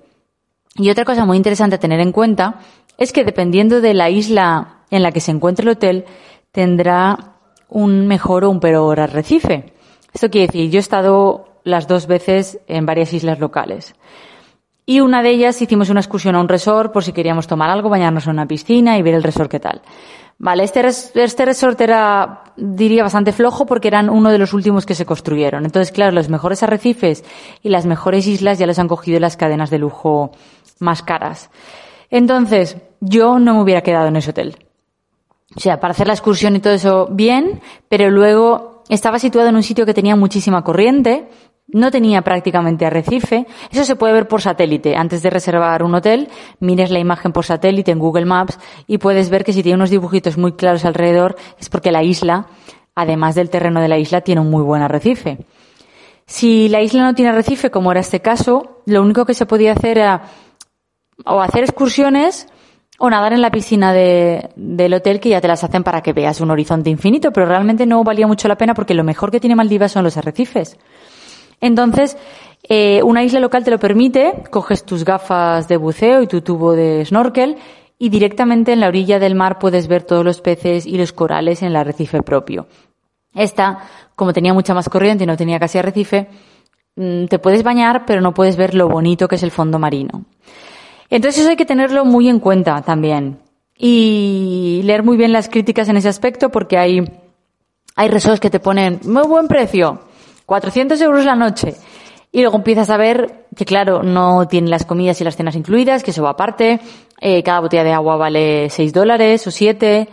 Y 0.74 0.90
otra 0.90 1.06
cosa 1.06 1.24
muy 1.24 1.38
interesante 1.38 1.76
a 1.76 1.80
tener 1.80 2.00
en 2.00 2.12
cuenta 2.12 2.60
es 2.98 3.12
que 3.14 3.24
dependiendo 3.24 3.80
de 3.80 3.94
la 3.94 4.10
isla 4.10 4.84
en 4.90 5.02
la 5.02 5.12
que 5.12 5.20
se 5.20 5.30
encuentre 5.30 5.62
el 5.62 5.70
hotel, 5.70 6.04
tendrá 6.52 7.37
un 7.68 8.06
mejor 8.06 8.44
o 8.44 8.50
un 8.50 8.60
peor 8.60 9.00
arrecife. 9.00 9.72
Esto 10.12 10.30
quiere 10.30 10.46
decir, 10.46 10.70
yo 10.70 10.78
he 10.78 10.80
estado 10.80 11.48
las 11.64 11.86
dos 11.86 12.06
veces 12.06 12.60
en 12.66 12.86
varias 12.86 13.12
islas 13.12 13.38
locales. 13.38 13.94
Y 14.86 15.00
una 15.00 15.22
de 15.22 15.30
ellas 15.30 15.60
hicimos 15.60 15.90
una 15.90 16.00
excursión 16.00 16.34
a 16.34 16.40
un 16.40 16.48
resort 16.48 16.92
por 16.92 17.04
si 17.04 17.12
queríamos 17.12 17.46
tomar 17.46 17.68
algo, 17.68 17.90
bañarnos 17.90 18.24
en 18.24 18.32
una 18.32 18.48
piscina 18.48 18.96
y 18.96 19.02
ver 19.02 19.14
el 19.14 19.22
resort 19.22 19.50
qué 19.50 19.60
tal. 19.60 19.82
Vale, 20.38 20.64
este, 20.64 20.86
este 20.86 21.44
resort 21.44 21.78
era, 21.80 22.44
diría, 22.56 23.02
bastante 23.02 23.32
flojo 23.32 23.66
porque 23.66 23.88
eran 23.88 24.08
uno 24.08 24.30
de 24.30 24.38
los 24.38 24.54
últimos 24.54 24.86
que 24.86 24.94
se 24.94 25.04
construyeron. 25.04 25.66
Entonces, 25.66 25.92
claro, 25.92 26.12
los 26.12 26.30
mejores 26.30 26.62
arrecifes 26.62 27.24
y 27.62 27.68
las 27.68 27.84
mejores 27.84 28.26
islas 28.26 28.58
ya 28.58 28.66
los 28.66 28.78
han 28.78 28.88
cogido 28.88 29.20
las 29.20 29.36
cadenas 29.36 29.68
de 29.68 29.78
lujo 29.78 30.30
más 30.78 31.02
caras. 31.02 31.50
Entonces, 32.08 32.78
yo 33.00 33.38
no 33.38 33.54
me 33.54 33.62
hubiera 33.62 33.82
quedado 33.82 34.06
en 34.06 34.16
ese 34.16 34.30
hotel. 34.30 34.56
O 35.58 35.60
sea, 35.60 35.80
para 35.80 35.90
hacer 35.90 36.06
la 36.06 36.12
excursión 36.12 36.54
y 36.54 36.60
todo 36.60 36.72
eso 36.72 37.08
bien, 37.10 37.60
pero 37.88 38.10
luego 38.10 38.84
estaba 38.88 39.18
situado 39.18 39.48
en 39.48 39.56
un 39.56 39.64
sitio 39.64 39.84
que 39.84 39.92
tenía 39.92 40.14
muchísima 40.14 40.62
corriente, 40.62 41.26
no 41.66 41.90
tenía 41.90 42.22
prácticamente 42.22 42.86
arrecife. 42.86 43.44
Eso 43.72 43.84
se 43.84 43.96
puede 43.96 44.12
ver 44.12 44.28
por 44.28 44.40
satélite. 44.40 44.94
Antes 44.94 45.20
de 45.20 45.30
reservar 45.30 45.82
un 45.82 45.96
hotel, 45.96 46.28
mires 46.60 46.92
la 46.92 47.00
imagen 47.00 47.32
por 47.32 47.44
satélite 47.44 47.90
en 47.90 47.98
Google 47.98 48.24
Maps 48.24 48.56
y 48.86 48.98
puedes 48.98 49.30
ver 49.30 49.42
que 49.42 49.52
si 49.52 49.64
tiene 49.64 49.74
unos 49.74 49.90
dibujitos 49.90 50.38
muy 50.38 50.52
claros 50.52 50.84
alrededor 50.84 51.34
es 51.58 51.68
porque 51.68 51.90
la 51.90 52.04
isla, 52.04 52.46
además 52.94 53.34
del 53.34 53.50
terreno 53.50 53.80
de 53.80 53.88
la 53.88 53.98
isla, 53.98 54.20
tiene 54.20 54.40
un 54.40 54.50
muy 54.50 54.62
buen 54.62 54.82
arrecife. 54.82 55.38
Si 56.24 56.68
la 56.68 56.82
isla 56.82 57.02
no 57.02 57.16
tiene 57.16 57.32
arrecife, 57.32 57.72
como 57.72 57.90
era 57.90 57.98
este 57.98 58.20
caso, 58.20 58.82
lo 58.86 59.02
único 59.02 59.26
que 59.26 59.34
se 59.34 59.44
podía 59.44 59.72
hacer 59.72 59.98
era 59.98 60.22
o 61.24 61.40
hacer 61.40 61.64
excursiones 61.64 62.46
o 62.98 63.08
nadar 63.10 63.32
en 63.32 63.40
la 63.42 63.50
piscina 63.50 63.92
de- 63.92 64.50
del 64.56 64.92
hotel 64.94 65.20
que 65.20 65.28
ya 65.30 65.40
te 65.40 65.48
las 65.48 65.62
hacen 65.64 65.84
para 65.84 66.02
que 66.02 66.12
veas 66.12 66.40
un 66.40 66.50
horizonte 66.50 66.90
infinito, 66.90 67.32
pero 67.32 67.46
realmente 67.46 67.86
no 67.86 68.02
valía 68.04 68.26
mucho 68.26 68.48
la 68.48 68.56
pena 68.56 68.74
porque 68.74 68.94
lo 68.94 69.04
mejor 69.04 69.30
que 69.30 69.40
tiene 69.40 69.54
Maldivas 69.56 69.92
son 69.92 70.04
los 70.04 70.16
arrecifes. 70.16 70.76
Entonces, 71.60 72.16
eh, 72.68 73.02
una 73.02 73.22
isla 73.22 73.40
local 73.40 73.64
te 73.64 73.70
lo 73.70 73.78
permite, 73.78 74.42
coges 74.50 74.84
tus 74.84 75.04
gafas 75.04 75.68
de 75.68 75.76
buceo 75.76 76.22
y 76.22 76.26
tu 76.26 76.40
tubo 76.40 76.72
de 76.74 77.04
snorkel 77.04 77.56
y 77.98 78.08
directamente 78.10 78.72
en 78.72 78.80
la 78.80 78.88
orilla 78.88 79.18
del 79.18 79.34
mar 79.34 79.58
puedes 79.58 79.88
ver 79.88 80.02
todos 80.04 80.24
los 80.24 80.40
peces 80.40 80.86
y 80.86 80.96
los 80.98 81.12
corales 81.12 81.62
en 81.62 81.68
el 81.68 81.76
arrecife 81.76 82.22
propio. 82.22 82.66
Esta, 83.34 83.78
como 84.16 84.32
tenía 84.32 84.54
mucha 84.54 84.74
más 84.74 84.88
corriente 84.88 85.24
y 85.24 85.26
no 85.26 85.36
tenía 85.36 85.58
casi 85.58 85.78
arrecife, 85.78 86.28
mm, 86.96 87.26
te 87.26 87.38
puedes 87.38 87.62
bañar, 87.62 88.04
pero 88.06 88.20
no 88.20 88.34
puedes 88.34 88.56
ver 88.56 88.74
lo 88.74 88.88
bonito 88.88 89.28
que 89.28 89.36
es 89.36 89.42
el 89.42 89.50
fondo 89.50 89.78
marino. 89.78 90.24
Entonces 91.10 91.40
eso 91.40 91.50
hay 91.50 91.56
que 91.56 91.64
tenerlo 91.64 92.04
muy 92.04 92.28
en 92.28 92.40
cuenta 92.40 92.82
también. 92.82 93.38
Y 93.76 94.80
leer 94.84 95.02
muy 95.02 95.16
bien 95.16 95.32
las 95.32 95.48
críticas 95.48 95.88
en 95.88 95.96
ese 95.96 96.08
aspecto 96.08 96.50
porque 96.50 96.76
hay, 96.76 97.04
hay 97.94 98.08
resorts 98.08 98.40
que 98.40 98.50
te 98.50 98.60
ponen 98.60 99.00
muy 99.04 99.26
buen 99.26 99.46
precio, 99.46 100.00
400 100.46 101.00
euros 101.00 101.24
la 101.24 101.36
noche. 101.36 101.74
Y 102.30 102.42
luego 102.42 102.58
empiezas 102.58 102.90
a 102.90 102.96
ver 102.96 103.46
que, 103.56 103.64
claro, 103.64 104.02
no 104.02 104.46
tienen 104.48 104.70
las 104.70 104.84
comidas 104.84 105.20
y 105.20 105.24
las 105.24 105.36
cenas 105.36 105.56
incluidas, 105.56 106.02
que 106.02 106.10
eso 106.10 106.22
va 106.22 106.30
aparte. 106.30 106.80
Eh, 107.20 107.42
cada 107.42 107.60
botella 107.60 107.84
de 107.84 107.92
agua 107.92 108.16
vale 108.16 108.68
6 108.68 108.92
dólares 108.92 109.46
o 109.46 109.50
7. 109.50 110.08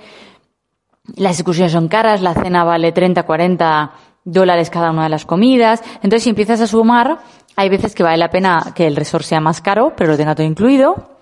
Las 1.18 1.40
excursiones 1.40 1.74
son 1.74 1.88
caras, 1.88 2.22
la 2.22 2.34
cena 2.34 2.64
vale 2.64 2.92
30, 2.92 3.24
40 3.24 3.92
dólares 4.24 4.70
cada 4.70 4.92
una 4.92 5.04
de 5.04 5.10
las 5.10 5.26
comidas. 5.26 5.84
Entonces, 5.96 6.24
si 6.24 6.30
empiezas 6.30 6.62
a 6.62 6.68
sumar, 6.68 7.20
hay 7.56 7.70
veces 7.70 7.96
que 7.96 8.04
vale 8.04 8.18
la 8.18 8.30
pena 8.30 8.74
que 8.76 8.88
el 8.88 8.96
resort 8.96 9.24
sea 9.26 9.40
más 9.40 9.62
caro, 9.62 9.94
pero 9.96 10.12
lo 10.12 10.18
tenga 10.18 10.36
todo 10.36 10.46
incluido. 10.46 11.18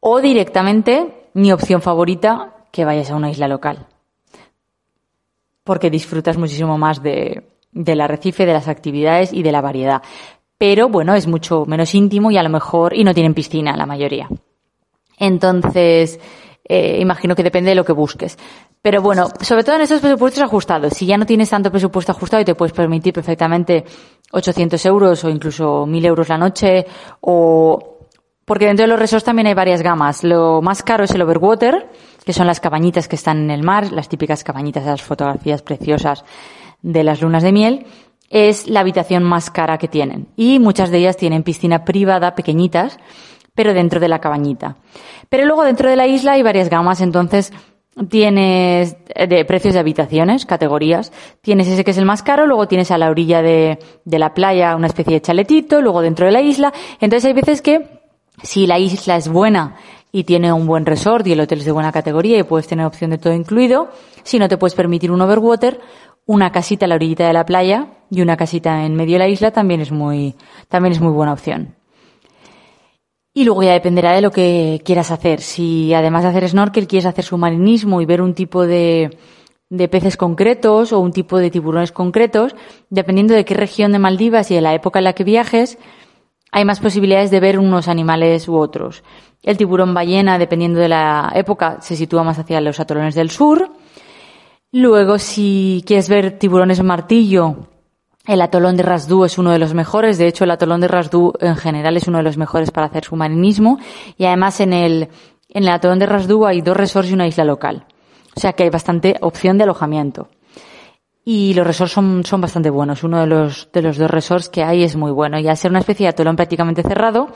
O 0.00 0.20
directamente, 0.20 1.28
mi 1.34 1.52
opción 1.52 1.82
favorita, 1.82 2.54
que 2.70 2.84
vayas 2.84 3.10
a 3.10 3.16
una 3.16 3.30
isla 3.30 3.48
local. 3.48 3.86
Porque 5.64 5.90
disfrutas 5.90 6.38
muchísimo 6.38 6.78
más 6.78 7.02
de, 7.02 7.50
del 7.72 8.00
arrecife, 8.00 8.46
de 8.46 8.52
las 8.52 8.68
actividades 8.68 9.32
y 9.32 9.42
de 9.42 9.52
la 9.52 9.60
variedad. 9.60 10.02
Pero 10.56 10.88
bueno, 10.88 11.14
es 11.14 11.26
mucho 11.26 11.64
menos 11.66 11.94
íntimo 11.94 12.30
y 12.30 12.36
a 12.36 12.42
lo 12.42 12.50
mejor, 12.50 12.94
y 12.94 13.04
no 13.04 13.14
tienen 13.14 13.34
piscina 13.34 13.76
la 13.76 13.86
mayoría. 13.86 14.28
Entonces, 15.18 16.20
eh, 16.64 16.98
imagino 17.00 17.34
que 17.34 17.42
depende 17.42 17.70
de 17.70 17.74
lo 17.74 17.84
que 17.84 17.92
busques. 17.92 18.38
Pero 18.82 19.02
bueno, 19.02 19.28
sobre 19.40 19.64
todo 19.64 19.76
en 19.76 19.82
esos 19.82 20.00
presupuestos 20.00 20.42
ajustados. 20.42 20.92
Si 20.94 21.06
ya 21.06 21.18
no 21.18 21.26
tienes 21.26 21.50
tanto 21.50 21.70
presupuesto 21.70 22.12
ajustado 22.12 22.42
y 22.42 22.44
te 22.44 22.54
puedes 22.54 22.72
permitir 22.72 23.12
perfectamente 23.12 23.84
800 24.32 24.84
euros 24.86 25.24
o 25.24 25.28
incluso 25.28 25.86
1000 25.86 26.06
euros 26.06 26.28
la 26.28 26.38
noche 26.38 26.86
o 27.20 27.90
porque 28.50 28.66
dentro 28.66 28.82
de 28.82 28.88
los 28.88 28.98
resorts 28.98 29.24
también 29.24 29.46
hay 29.46 29.54
varias 29.54 29.80
gamas. 29.80 30.24
Lo 30.24 30.60
más 30.60 30.82
caro 30.82 31.04
es 31.04 31.12
el 31.12 31.22
overwater, 31.22 31.88
que 32.24 32.32
son 32.32 32.48
las 32.48 32.58
cabañitas 32.58 33.06
que 33.06 33.14
están 33.14 33.38
en 33.44 33.50
el 33.52 33.62
mar, 33.62 33.92
las 33.92 34.08
típicas 34.08 34.42
cabañitas, 34.42 34.84
las 34.84 35.02
fotografías 35.02 35.62
preciosas 35.62 36.24
de 36.82 37.04
las 37.04 37.20
lunas 37.20 37.44
de 37.44 37.52
miel. 37.52 37.86
Es 38.28 38.66
la 38.66 38.80
habitación 38.80 39.22
más 39.22 39.50
cara 39.50 39.78
que 39.78 39.86
tienen. 39.86 40.26
Y 40.34 40.58
muchas 40.58 40.90
de 40.90 40.98
ellas 40.98 41.16
tienen 41.16 41.44
piscina 41.44 41.84
privada, 41.84 42.34
pequeñitas, 42.34 42.98
pero 43.60 43.74
dentro 43.74 44.00
de 44.00 44.08
la 44.08 44.20
cabañita. 44.20 44.76
Pero 45.28 45.44
luego 45.44 45.64
dentro 45.64 45.90
de 45.90 45.94
la 45.94 46.06
isla 46.06 46.32
hay 46.32 46.42
varias 46.42 46.70
gamas, 46.70 47.02
entonces 47.02 47.52
tienes 48.08 48.96
eh, 49.14 49.26
de 49.26 49.44
precios 49.44 49.74
de 49.74 49.80
habitaciones, 49.80 50.46
categorías. 50.46 51.12
Tienes 51.42 51.68
ese 51.68 51.84
que 51.84 51.90
es 51.90 51.98
el 51.98 52.06
más 52.06 52.22
caro, 52.22 52.46
luego 52.46 52.66
tienes 52.68 52.90
a 52.90 52.96
la 52.96 53.10
orilla 53.10 53.42
de, 53.42 53.78
de 54.06 54.18
la 54.18 54.32
playa 54.32 54.74
una 54.76 54.86
especie 54.86 55.12
de 55.12 55.20
chaletito, 55.20 55.82
luego 55.82 56.00
dentro 56.00 56.24
de 56.24 56.32
la 56.32 56.40
isla. 56.40 56.72
Entonces 57.00 57.26
hay 57.26 57.34
veces 57.34 57.60
que 57.60 58.00
si 58.42 58.66
la 58.66 58.78
isla 58.78 59.16
es 59.16 59.28
buena 59.28 59.76
y 60.10 60.24
tiene 60.24 60.54
un 60.54 60.66
buen 60.66 60.86
resort 60.86 61.26
y 61.26 61.32
el 61.32 61.40
hotel 61.40 61.58
es 61.58 61.66
de 61.66 61.72
buena 61.72 61.92
categoría 61.92 62.38
y 62.38 62.44
puedes 62.44 62.66
tener 62.66 62.86
opción 62.86 63.10
de 63.10 63.18
todo 63.18 63.34
incluido, 63.34 63.90
si 64.22 64.38
no 64.38 64.48
te 64.48 64.56
puedes 64.56 64.74
permitir 64.74 65.10
un 65.12 65.20
overwater, 65.20 65.80
una 66.24 66.50
casita 66.50 66.86
a 66.86 66.88
la 66.88 66.94
orillita 66.94 67.26
de 67.26 67.34
la 67.34 67.44
playa 67.44 67.88
y 68.10 68.22
una 68.22 68.38
casita 68.38 68.86
en 68.86 68.94
medio 68.94 69.16
de 69.16 69.18
la 69.18 69.28
isla 69.28 69.50
también 69.50 69.82
es 69.82 69.92
muy, 69.92 70.34
también 70.70 70.92
es 70.92 71.00
muy 71.02 71.12
buena 71.12 71.34
opción. 71.34 71.74
Y 73.40 73.44
luego 73.44 73.62
ya 73.62 73.72
dependerá 73.72 74.12
de 74.12 74.20
lo 74.20 74.30
que 74.30 74.82
quieras 74.84 75.10
hacer. 75.10 75.40
Si 75.40 75.94
además 75.94 76.24
de 76.24 76.28
hacer 76.28 76.46
snorkel 76.46 76.86
quieres 76.86 77.06
hacer 77.06 77.24
submarinismo 77.24 78.02
y 78.02 78.04
ver 78.04 78.20
un 78.20 78.34
tipo 78.34 78.66
de, 78.66 79.16
de 79.70 79.88
peces 79.88 80.18
concretos 80.18 80.92
o 80.92 81.00
un 81.00 81.10
tipo 81.10 81.38
de 81.38 81.50
tiburones 81.50 81.90
concretos, 81.90 82.54
dependiendo 82.90 83.32
de 83.32 83.46
qué 83.46 83.54
región 83.54 83.92
de 83.92 83.98
Maldivas 83.98 84.50
y 84.50 84.56
de 84.56 84.60
la 84.60 84.74
época 84.74 84.98
en 84.98 85.04
la 85.04 85.14
que 85.14 85.24
viajes, 85.24 85.78
hay 86.52 86.66
más 86.66 86.80
posibilidades 86.80 87.30
de 87.30 87.40
ver 87.40 87.58
unos 87.58 87.88
animales 87.88 88.46
u 88.46 88.58
otros. 88.58 89.02
El 89.42 89.56
tiburón 89.56 89.94
ballena, 89.94 90.36
dependiendo 90.38 90.78
de 90.78 90.90
la 90.90 91.32
época, 91.34 91.78
se 91.80 91.96
sitúa 91.96 92.22
más 92.22 92.38
hacia 92.38 92.60
los 92.60 92.78
atolones 92.78 93.14
del 93.14 93.30
sur. 93.30 93.70
Luego, 94.70 95.16
si 95.18 95.82
quieres 95.86 96.10
ver 96.10 96.38
tiburones 96.38 96.82
martillo, 96.82 97.56
el 98.26 98.42
atolón 98.42 98.76
de 98.76 98.82
Rasdú 98.82 99.24
es 99.24 99.38
uno 99.38 99.50
de 99.50 99.58
los 99.58 99.74
mejores. 99.74 100.18
De 100.18 100.26
hecho, 100.26 100.44
el 100.44 100.50
atolón 100.50 100.80
de 100.80 100.88
Rasdú 100.88 101.32
en 101.40 101.56
general 101.56 101.96
es 101.96 102.06
uno 102.06 102.18
de 102.18 102.24
los 102.24 102.36
mejores 102.36 102.70
para 102.70 102.86
hacer 102.86 103.04
submarinismo. 103.04 103.78
Y 104.18 104.26
además 104.26 104.60
en 104.60 104.72
el, 104.72 105.08
en 105.48 105.62
el 105.62 105.68
atolón 105.68 105.98
de 105.98 106.06
Rasdú 106.06 106.46
hay 106.46 106.60
dos 106.60 106.76
resorts 106.76 107.10
y 107.10 107.14
una 107.14 107.26
isla 107.26 107.44
local. 107.44 107.86
O 108.36 108.40
sea 108.40 108.52
que 108.52 108.64
hay 108.64 108.70
bastante 108.70 109.16
opción 109.20 109.58
de 109.58 109.64
alojamiento. 109.64 110.28
Y 111.24 111.54
los 111.54 111.66
resorts 111.66 111.92
son, 111.92 112.24
son 112.24 112.40
bastante 112.40 112.70
buenos. 112.70 113.04
Uno 113.04 113.20
de 113.20 113.26
los, 113.26 113.70
de 113.72 113.82
los 113.82 113.96
dos 113.96 114.10
resorts 114.10 114.48
que 114.48 114.62
hay 114.62 114.82
es 114.82 114.96
muy 114.96 115.12
bueno. 115.12 115.38
Y 115.38 115.48
al 115.48 115.56
ser 115.56 115.70
una 115.70 115.80
especie 115.80 116.04
de 116.04 116.10
atolón 116.10 116.36
prácticamente 116.36 116.82
cerrado, 116.82 117.28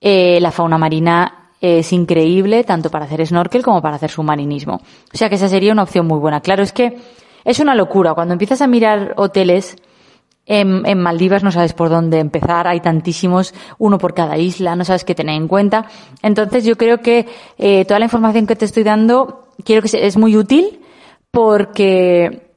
eh, 0.00 0.40
la 0.40 0.50
fauna 0.50 0.78
marina 0.78 1.50
es 1.60 1.92
increíble 1.92 2.64
tanto 2.64 2.90
para 2.90 3.04
hacer 3.04 3.24
snorkel 3.26 3.62
como 3.62 3.82
para 3.82 3.96
hacer 3.96 4.10
submarinismo. 4.10 4.74
O 5.12 5.16
sea 5.16 5.28
que 5.28 5.34
esa 5.34 5.48
sería 5.48 5.72
una 5.72 5.82
opción 5.82 6.06
muy 6.06 6.18
buena. 6.18 6.40
Claro, 6.40 6.62
es 6.62 6.72
que 6.72 6.96
es 7.44 7.60
una 7.60 7.74
locura. 7.74 8.14
Cuando 8.14 8.32
empiezas 8.32 8.60
a 8.62 8.66
mirar 8.66 9.14
hoteles 9.16 9.76
en, 10.46 10.84
en 10.86 10.98
Maldivas 10.98 11.42
no 11.44 11.52
sabes 11.52 11.72
por 11.74 11.88
dónde 11.90 12.18
empezar. 12.18 12.66
Hay 12.66 12.80
tantísimos, 12.80 13.54
uno 13.78 13.98
por 13.98 14.14
cada 14.14 14.36
isla, 14.38 14.74
no 14.76 14.84
sabes 14.84 15.04
qué 15.04 15.14
tener 15.14 15.36
en 15.36 15.46
cuenta. 15.48 15.86
Entonces 16.22 16.64
yo 16.64 16.76
creo 16.76 16.98
que 16.98 17.26
eh, 17.58 17.84
toda 17.84 17.98
la 18.00 18.06
información 18.06 18.46
que 18.46 18.56
te 18.56 18.64
estoy 18.64 18.82
dando 18.82 19.46
quiero 19.64 19.82
que 19.82 19.88
se- 19.88 20.04
es 20.06 20.16
muy 20.16 20.36
útil 20.36 20.80
porque 21.30 22.50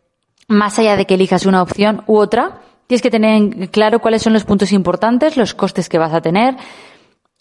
más 0.48 0.78
allá 0.80 0.96
de 0.96 1.06
que 1.06 1.14
elijas 1.16 1.46
una 1.46 1.62
opción 1.62 2.04
u 2.08 2.18
otra, 2.18 2.62
tienes 2.88 3.02
que 3.02 3.12
tener 3.12 3.36
en 3.36 3.68
claro 3.68 4.00
cuáles 4.00 4.22
son 4.22 4.34
los 4.34 4.44
puntos 4.44 4.72
importantes, 4.72 5.38
los 5.38 5.54
costes 5.54 5.90
que 5.90 5.98
vas 5.98 6.14
a 6.14 6.22
tener. 6.22 6.56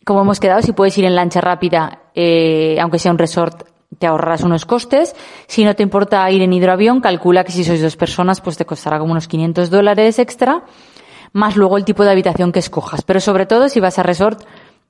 Como 0.04 0.20
hemos 0.22 0.40
quedado, 0.40 0.62
si 0.62 0.72
puedes 0.72 0.96
ir 0.99 1.04
en 1.04 1.14
lancha 1.14 1.40
rápida, 1.40 2.00
eh, 2.14 2.76
aunque 2.80 2.99
sea 2.99 3.12
un 3.12 3.18
resort, 3.18 3.66
te 4.02 4.09
ahorrarás 4.09 4.42
unos 4.42 4.66
costes. 4.66 5.14
Si 5.47 5.64
no 5.64 5.76
te 5.76 5.85
importa 5.85 6.28
ir 6.28 6.42
en 6.42 6.52
hidroavión, 6.52 7.00
calcula 7.00 7.44
que 7.44 7.52
si 7.52 7.62
sois 7.62 7.80
dos 7.80 7.94
personas, 7.94 8.40
pues 8.40 8.56
te 8.56 8.66
costará 8.66 8.99
como 8.99 9.12
unos 9.12 9.28
500 9.28 9.71
dólares 9.71 10.18
extra, 10.18 10.64
más 11.32 11.56
luego 11.56 11.76
el 11.76 11.85
tipo 11.85 12.02
de 12.02 12.11
habitación 12.11 12.50
que 12.50 12.59
escojas. 12.59 13.02
Pero 13.02 13.21
sobre 13.21 13.47
todo, 13.47 13.68
si 13.68 13.78
vas 13.78 14.00
a 14.00 14.02
resort, 14.02 14.42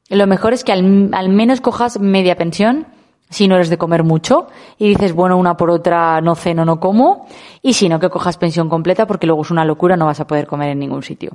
lo 0.08 0.26
mejor 0.26 0.54
es 0.54 0.64
que 0.64 0.72
al, 0.72 1.10
al 1.12 1.28
menos 1.28 1.60
cojas 1.60 2.00
media 2.00 2.36
pensión, 2.36 2.86
si 3.28 3.48
no 3.48 3.56
eres 3.56 3.68
de 3.68 3.76
comer 3.76 4.02
mucho, 4.02 4.46
y 4.78 4.88
dices, 4.88 5.12
bueno, 5.12 5.36
una 5.36 5.58
por 5.58 5.68
otra 5.68 6.22
no 6.22 6.34
ceno, 6.34 6.64
no 6.64 6.80
como, 6.80 7.26
y 7.60 7.74
si 7.74 7.90
no, 7.90 8.00
que 8.00 8.08
cojas 8.08 8.38
pensión 8.38 8.70
completa, 8.70 9.06
porque 9.06 9.26
luego 9.26 9.42
es 9.42 9.50
una 9.50 9.66
locura, 9.66 9.94
no 9.94 10.06
vas 10.06 10.20
a 10.20 10.26
poder 10.26 10.46
comer 10.46 10.70
en 10.70 10.78
ningún 10.78 11.02
sitio. 11.02 11.32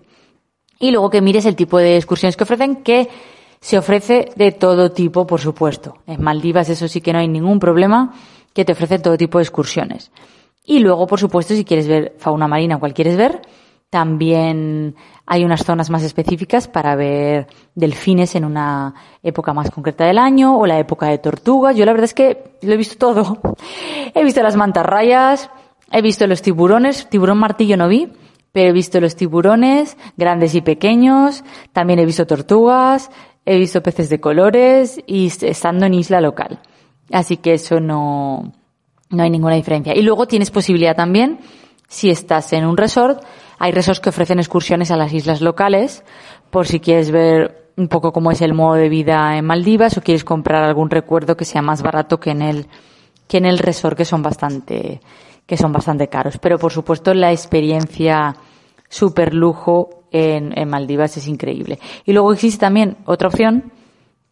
Y 0.79 0.89
luego 0.89 1.12
que 1.12 1.22
mires 1.22 1.46
el 1.46 1.55
tipo 1.55 1.77
de 1.77 1.96
excursiones 1.96 2.36
que 2.36 2.43
ofrecen, 2.43 2.77
que 2.77 3.07
se 3.60 3.78
ofrece 3.78 4.30
de 4.36 4.52
todo 4.52 4.92
tipo, 4.92 5.26
por 5.28 5.42
supuesto. 5.42 5.98
En 6.06 6.22
Maldivas 6.22 6.70
eso 6.70 6.88
sí 6.88 7.02
que 7.02 7.14
no 7.14 7.20
hay 7.20 7.28
ningún 7.28 7.60
problema, 7.60 8.14
que 8.54 8.66
te 8.66 8.74
ofrece 8.74 9.00
todo 9.00 9.18
tipo 9.18 9.38
de 9.38 9.44
excursiones. 9.44 10.12
Y 10.64 10.80
luego, 10.80 11.08
por 11.08 11.20
supuesto, 11.20 11.56
si 11.56 11.64
quieres 11.64 11.88
ver 11.88 12.16
fauna 12.18 12.48
marina 12.48 12.78
cual 12.78 12.94
quieres 12.94 13.16
ver, 13.16 13.42
también 13.90 14.96
hay 15.26 15.46
unas 15.46 15.64
zonas 15.64 15.90
más 15.90 16.04
específicas 16.04 16.68
para 16.68 16.96
ver 16.96 17.48
delfines 17.74 18.36
en 18.36 18.44
una 18.44 18.94
época 19.24 19.54
más 19.54 19.72
concreta 19.72 20.06
del 20.06 20.18
año 20.18 20.58
o 20.58 20.66
la 20.66 20.80
época 20.80 21.08
de 21.08 21.20
tortugas. 21.20 21.76
Yo 21.76 21.86
la 21.86 21.94
verdad 21.94 22.06
es 22.06 22.14
que 22.14 22.58
lo 22.62 22.74
he 22.74 22.78
visto 22.78 22.98
todo. 22.98 23.40
He 24.14 24.24
visto 24.24 24.42
las 24.42 24.56
mantarrayas, 24.56 25.50
he 25.92 26.02
visto 26.02 26.28
los 26.28 26.42
tiburones, 26.42 27.08
tiburón 27.10 27.38
martillo 27.38 27.78
no 27.78 27.88
vi, 27.88 28.12
pero 28.52 28.70
he 28.70 28.74
visto 28.74 29.00
los 29.00 29.16
tiburones, 29.16 29.98
grandes 30.18 30.56
y 30.56 30.62
pequeños, 30.62 31.44
también 31.74 32.00
he 32.00 32.06
visto 32.06 32.26
tortugas, 32.26 33.12
he 33.48 33.58
visto 33.58 33.82
peces 33.82 34.10
de 34.10 34.20
colores 34.20 35.01
y 35.08 35.27
estando 35.27 35.86
en 35.86 35.94
isla 35.94 36.20
local. 36.20 36.60
Así 37.12 37.38
que 37.38 37.54
eso 37.54 37.80
no, 37.80 38.51
no 39.10 39.24
hay 39.24 39.30
ninguna 39.30 39.56
diferencia. 39.56 39.96
Y 39.96 40.01
luego 40.01 40.27
tienes 40.27 40.51
posibilidad 40.51 40.98
también, 40.98 41.39
si 41.88 42.10
estás 42.10 42.51
en 42.51 42.66
un 42.66 42.75
resort, 42.75 43.24
hay 43.58 43.72
resorts 43.72 44.01
que 44.01 44.10
ofrecen 44.10 44.39
excursiones 44.39 44.92
a 44.92 44.98
las 44.98 45.13
islas 45.13 45.39
locales, 45.39 46.04
por 46.50 46.68
si 46.68 46.82
quieres 46.82 47.10
ver 47.10 47.72
un 47.77 47.88
poco 47.88 48.12
cómo 48.12 48.32
es 48.32 48.42
el 48.42 48.54
modo 48.54 48.74
de 48.74 48.89
vida 48.89 49.38
en 49.38 49.46
Maldivas 49.46 49.98
o 49.98 50.01
quieres 50.01 50.25
comprar 50.25 50.63
algún 50.63 50.89
recuerdo 50.89 51.38
que 51.38 51.46
sea 51.46 51.62
más 51.62 51.82
barato 51.82 52.20
que 52.20 52.32
en 52.32 52.42
el, 52.42 52.68
que 53.30 53.38
en 53.38 53.46
el 53.46 53.60
resort, 53.60 53.96
que 53.96 54.04
son 54.04 54.22
bastante, 54.22 55.00
que 55.46 55.56
son 55.56 55.72
bastante 55.72 56.10
caros. 56.10 56.38
Pero 56.38 56.60
por 56.60 56.74
supuesto 56.74 57.13
la 57.13 57.32
experiencia 57.32 58.36
super 58.89 59.34
lujo 59.34 60.03
en, 60.12 60.58
en 60.58 60.70
Maldivas 60.70 61.17
es 61.17 61.27
increíble. 61.27 61.79
Y 62.06 62.13
luego 62.13 62.34
existe 62.34 62.62
también 62.62 62.98
otra 63.06 63.27
opción 63.27 63.72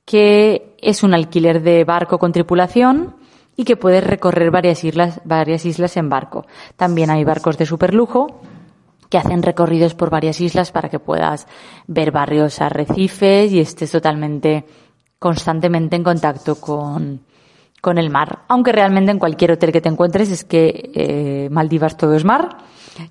que 0.05 0.75
es 0.81 1.03
un 1.03 1.13
alquiler 1.13 1.61
de 1.61 1.83
barco 1.83 2.19
con 2.19 2.31
tripulación 2.31 3.15
y 3.57 3.63
que 3.63 3.77
puedes 3.77 4.03
recorrer 4.03 4.51
varias 4.51 4.83
islas, 4.83 5.21
varias 5.25 5.65
islas 5.65 5.97
en 5.97 6.09
barco. 6.09 6.45
También 6.75 7.09
hay 7.09 7.23
barcos 7.23 7.57
de 7.57 7.65
superlujo 7.65 8.41
que 9.09 9.17
hacen 9.17 9.43
recorridos 9.43 9.93
por 9.93 10.09
varias 10.09 10.41
islas 10.41 10.71
para 10.71 10.89
que 10.89 10.99
puedas 10.99 11.47
ver 11.87 12.11
barrios 12.11 12.61
arrecifes 12.61 13.51
y 13.51 13.59
estés 13.59 13.91
totalmente, 13.91 14.65
constantemente 15.19 15.95
en 15.95 16.03
contacto 16.03 16.55
con, 16.55 17.21
con 17.85 17.99
el 17.99 18.09
mar. 18.09 18.39
Aunque 18.47 18.71
realmente 18.71 19.11
en 19.11 19.19
cualquier 19.19 19.51
hotel 19.51 19.71
que 19.71 19.79
te 19.79 19.89
encuentres 19.89 20.31
es 20.31 20.43
que 20.43 20.89
eh, 20.95 21.49
Maldivas 21.51 21.95
todo 21.95 22.15
es 22.15 22.25
mar. 22.25 22.57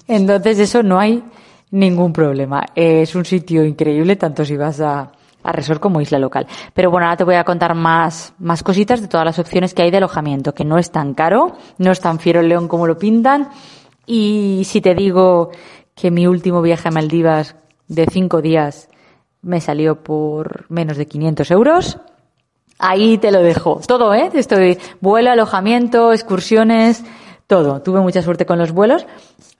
Entonces 0.08 0.58
eso 0.58 0.82
no 0.82 0.98
hay 0.98 1.22
ningún 1.70 2.12
problema. 2.12 2.64
Es 2.74 3.14
un 3.14 3.24
sitio 3.24 3.64
increíble 3.64 4.16
tanto 4.16 4.44
si 4.44 4.56
vas 4.56 4.80
a, 4.80 5.12
a 5.44 5.52
resort 5.52 5.80
como 5.80 6.00
isla 6.00 6.18
local. 6.18 6.48
Pero 6.74 6.90
bueno, 6.90 7.06
ahora 7.06 7.16
te 7.16 7.22
voy 7.22 7.36
a 7.36 7.44
contar 7.44 7.76
más, 7.76 8.34
más 8.40 8.64
cositas 8.64 9.00
de 9.00 9.06
todas 9.06 9.24
las 9.24 9.38
opciones 9.38 9.74
que 9.74 9.82
hay 9.82 9.92
de 9.92 9.98
alojamiento, 9.98 10.54
que 10.54 10.64
no 10.64 10.76
es 10.76 10.90
tan 10.90 11.14
caro, 11.14 11.52
no 11.78 11.92
es 11.92 12.00
tan 12.00 12.18
fiero 12.18 12.40
el 12.40 12.48
león 12.48 12.66
como 12.66 12.88
lo 12.88 12.98
pintan. 12.98 13.50
Y 14.06 14.62
si 14.64 14.80
te 14.80 14.96
digo 14.96 15.52
que 15.94 16.10
mi 16.10 16.26
último 16.26 16.62
viaje 16.62 16.88
a 16.88 16.90
Maldivas 16.90 17.54
de 17.86 18.06
cinco 18.10 18.42
días 18.42 18.88
me 19.40 19.60
salió 19.60 20.02
por 20.02 20.68
menos 20.68 20.96
de 20.96 21.06
500 21.06 21.48
euros, 21.52 22.00
ahí 22.78 23.18
te 23.18 23.30
lo 23.30 23.42
dejo. 23.42 23.80
Todo, 23.86 24.14
¿eh? 24.14 24.30
Estoy 24.34 24.78
vuelo, 25.00 25.30
alojamiento, 25.30 26.12
excursiones, 26.12 27.04
todo. 27.46 27.80
Tuve 27.82 28.00
mucha 28.00 28.22
suerte 28.22 28.46
con 28.46 28.58
los 28.58 28.72
vuelos. 28.72 29.06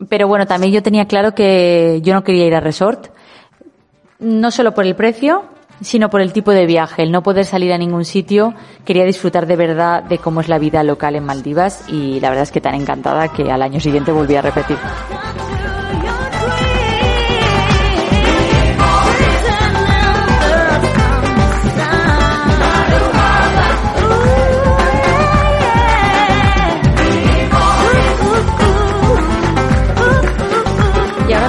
Pero 0.09 0.29
bueno, 0.29 0.46
también 0.46 0.72
yo 0.72 0.83
tenía 0.83 1.07
claro 1.07 1.35
que 1.35 2.00
yo 2.03 2.14
no 2.14 2.24
quería 2.24 2.46
ir 2.46 2.55
a 2.55 2.61
resort. 2.61 3.09
No 4.18 4.50
solo 4.50 4.74
por 4.74 4.87
el 4.87 4.96
precio, 4.96 5.44
sino 5.81 6.11
por 6.11 6.20
el 6.20 6.33
tipo 6.33 6.53
de 6.53 6.66
viaje, 6.66 7.03
el 7.03 7.12
no 7.12 7.22
poder 7.22 7.44
salir 7.44 7.72
a 7.72 7.79
ningún 7.79 8.05
sitio. 8.05 8.55
Quería 8.85 9.05
disfrutar 9.05 9.46
de 9.46 9.57
verdad 9.57 10.03
de 10.03 10.18
cómo 10.18 10.40
es 10.40 10.48
la 10.48 10.59
vida 10.59 10.83
local 10.83 11.16
en 11.16 11.24
Maldivas 11.24 11.85
y 11.88 12.20
la 12.20 12.31
verdad 12.31 12.44
es 12.44 12.53
que 12.53 12.61
tan 12.61 12.74
encantada 12.74 13.29
que 13.29 13.50
al 13.50 13.62
año 13.62 13.81
siguiente 13.81 14.12
volví 14.12 14.37
a 14.37 14.42
repetir. 14.42 14.79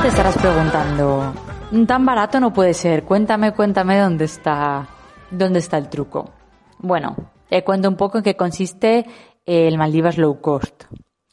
Te 0.05 0.09
estarás 0.09 0.37
preguntando, 0.37 1.33
tan 1.87 2.05
barato 2.05 2.39
no 2.39 2.53
puede 2.53 2.75
ser. 2.75 3.05
Cuéntame, 3.05 3.53
cuéntame 3.53 3.97
dónde 3.97 4.25
está, 4.25 4.87
dónde 5.31 5.57
está 5.57 5.79
el 5.79 5.89
truco. 5.89 6.29
Bueno, 6.77 7.15
te 7.49 7.63
cuento 7.63 7.89
un 7.89 7.95
poco 7.95 8.19
en 8.19 8.23
qué 8.23 8.35
consiste 8.35 9.07
el 9.47 9.79
Maldivas 9.79 10.19
Low 10.19 10.41
Cost, 10.41 10.83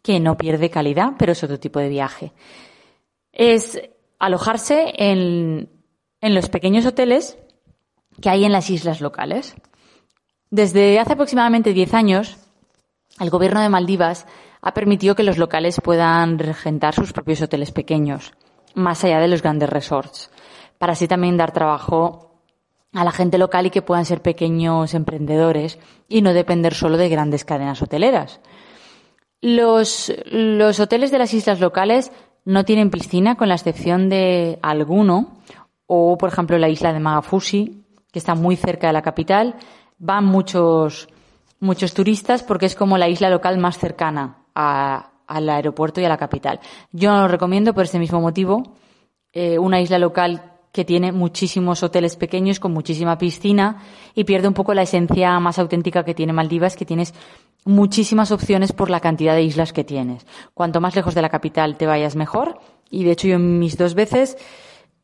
que 0.03 0.21
no 0.21 0.39
pierde 0.39 0.71
calidad, 0.71 1.13
pero 1.19 1.33
es 1.33 1.45
otro 1.45 1.61
tipo 1.61 1.81
de 1.81 1.91
viaje. 1.91 2.33
Es 3.31 3.79
alojarse 4.19 4.95
en, 4.97 5.69
en 6.23 6.35
los 6.35 6.49
pequeños 6.49 6.87
hoteles 6.87 7.37
que 8.23 8.31
hay 8.31 8.47
en 8.47 8.53
las 8.53 8.71
islas 8.71 9.03
locales. 9.03 9.55
Desde 10.49 10.99
hace 10.99 11.13
aproximadamente 11.13 11.75
10 11.75 11.93
años, 11.93 12.39
el 13.21 13.29
gobierno 13.29 13.61
de 13.61 13.69
Maldivas 13.69 14.27
ha 14.63 14.73
permitido 14.73 15.15
que 15.15 15.25
los 15.25 15.37
locales 15.37 15.79
puedan 15.83 16.39
regentar 16.39 16.95
sus 16.95 17.13
propios 17.13 17.43
hoteles 17.43 17.71
pequeños, 17.71 18.33
más 18.75 19.05
allá 19.05 19.19
de 19.21 19.29
los 19.29 19.43
grandes 19.43 19.69
resorts, 19.71 20.31
para 20.79 20.93
así 20.95 21.07
también 21.09 21.37
dar 21.37 21.53
trabajo 21.53 22.31
a 22.93 23.05
la 23.05 23.13
gente 23.13 23.39
local 23.39 23.67
y 23.67 23.71
que 23.71 23.83
puedan 23.83 24.05
ser 24.05 24.21
pequeños 24.21 24.93
emprendedores 24.95 25.79
y 26.09 26.21
no 26.23 26.35
depender 26.35 26.75
solo 26.75 26.97
de 26.99 27.09
grandes 27.09 27.45
cadenas 27.45 27.81
hoteleras. 27.81 28.41
Los, 29.41 30.13
los 30.27 30.79
hoteles 30.79 31.11
de 31.11 31.19
las 31.19 31.35
islas 31.35 31.59
locales 31.61 32.13
no 32.45 32.65
tienen 32.65 32.91
piscina, 32.91 33.37
con 33.37 33.49
la 33.49 33.55
excepción 33.55 34.09
de 34.09 34.59
alguno, 34.63 35.39
o 35.87 36.17
por 36.19 36.29
ejemplo 36.29 36.59
la 36.59 36.69
isla 36.69 36.93
de 36.93 37.01
Magafushi, 37.01 37.85
que 38.13 38.19
está 38.19 38.35
muy 38.35 38.57
cerca 38.57 38.89
de 38.89 38.93
la 38.93 39.03
capital. 39.03 39.57
Van 39.99 40.25
muchos, 40.25 41.09
muchos 41.61 41.95
turistas 41.95 42.43
porque 42.43 42.67
es 42.67 42.75
como 42.75 42.99
la 42.99 43.09
isla 43.09 43.31
local 43.31 43.59
más 43.59 43.79
cercana 43.79 44.37
a- 44.55 45.12
al 45.27 45.49
aeropuerto 45.49 46.01
y 46.01 46.05
a 46.05 46.09
la 46.09 46.17
capital. 46.17 46.61
Yo 46.93 47.11
no 47.13 47.23
lo 47.23 47.29
recomiendo 47.29 47.75
por 47.75 47.85
ese 47.85 47.99
mismo 47.99 48.21
motivo. 48.21 48.75
Eh, 49.33 49.59
una 49.59 49.81
isla 49.81 49.99
local 49.99 50.53
que 50.73 50.85
tiene 50.85 51.13
muchísimos 51.13 51.83
hoteles 51.83 52.17
pequeños 52.17 52.59
con 52.59 52.73
muchísima 52.73 53.19
piscina 53.19 53.83
y 54.15 54.25
pierde 54.25 54.49
un 54.49 54.55
poco 54.55 54.73
la 54.73 54.83
esencia 54.83 55.39
más 55.39 55.59
auténtica 55.59 56.05
que 56.05 56.15
tiene 56.15 56.33
Maldivas, 56.33 56.77
que 56.77 56.87
tienes 56.87 57.15
muchísimas 57.65 58.33
opciones 58.33 58.73
por 58.73 58.91
la 58.91 59.01
cantidad 59.01 59.35
de 59.35 59.43
islas 59.43 59.73
que 59.73 59.85
tienes. 59.85 60.27
Cuanto 60.55 60.81
más 60.81 60.97
lejos 60.97 61.15
de 61.15 61.23
la 61.23 61.29
capital 61.29 61.77
te 61.77 61.87
vayas 61.87 62.17
mejor. 62.17 62.59
Y 62.91 63.05
de 63.05 63.13
hecho 63.13 63.29
yo 63.29 63.37
en 63.37 63.59
mis 63.59 63.77
dos 63.77 63.95
veces 63.95 64.37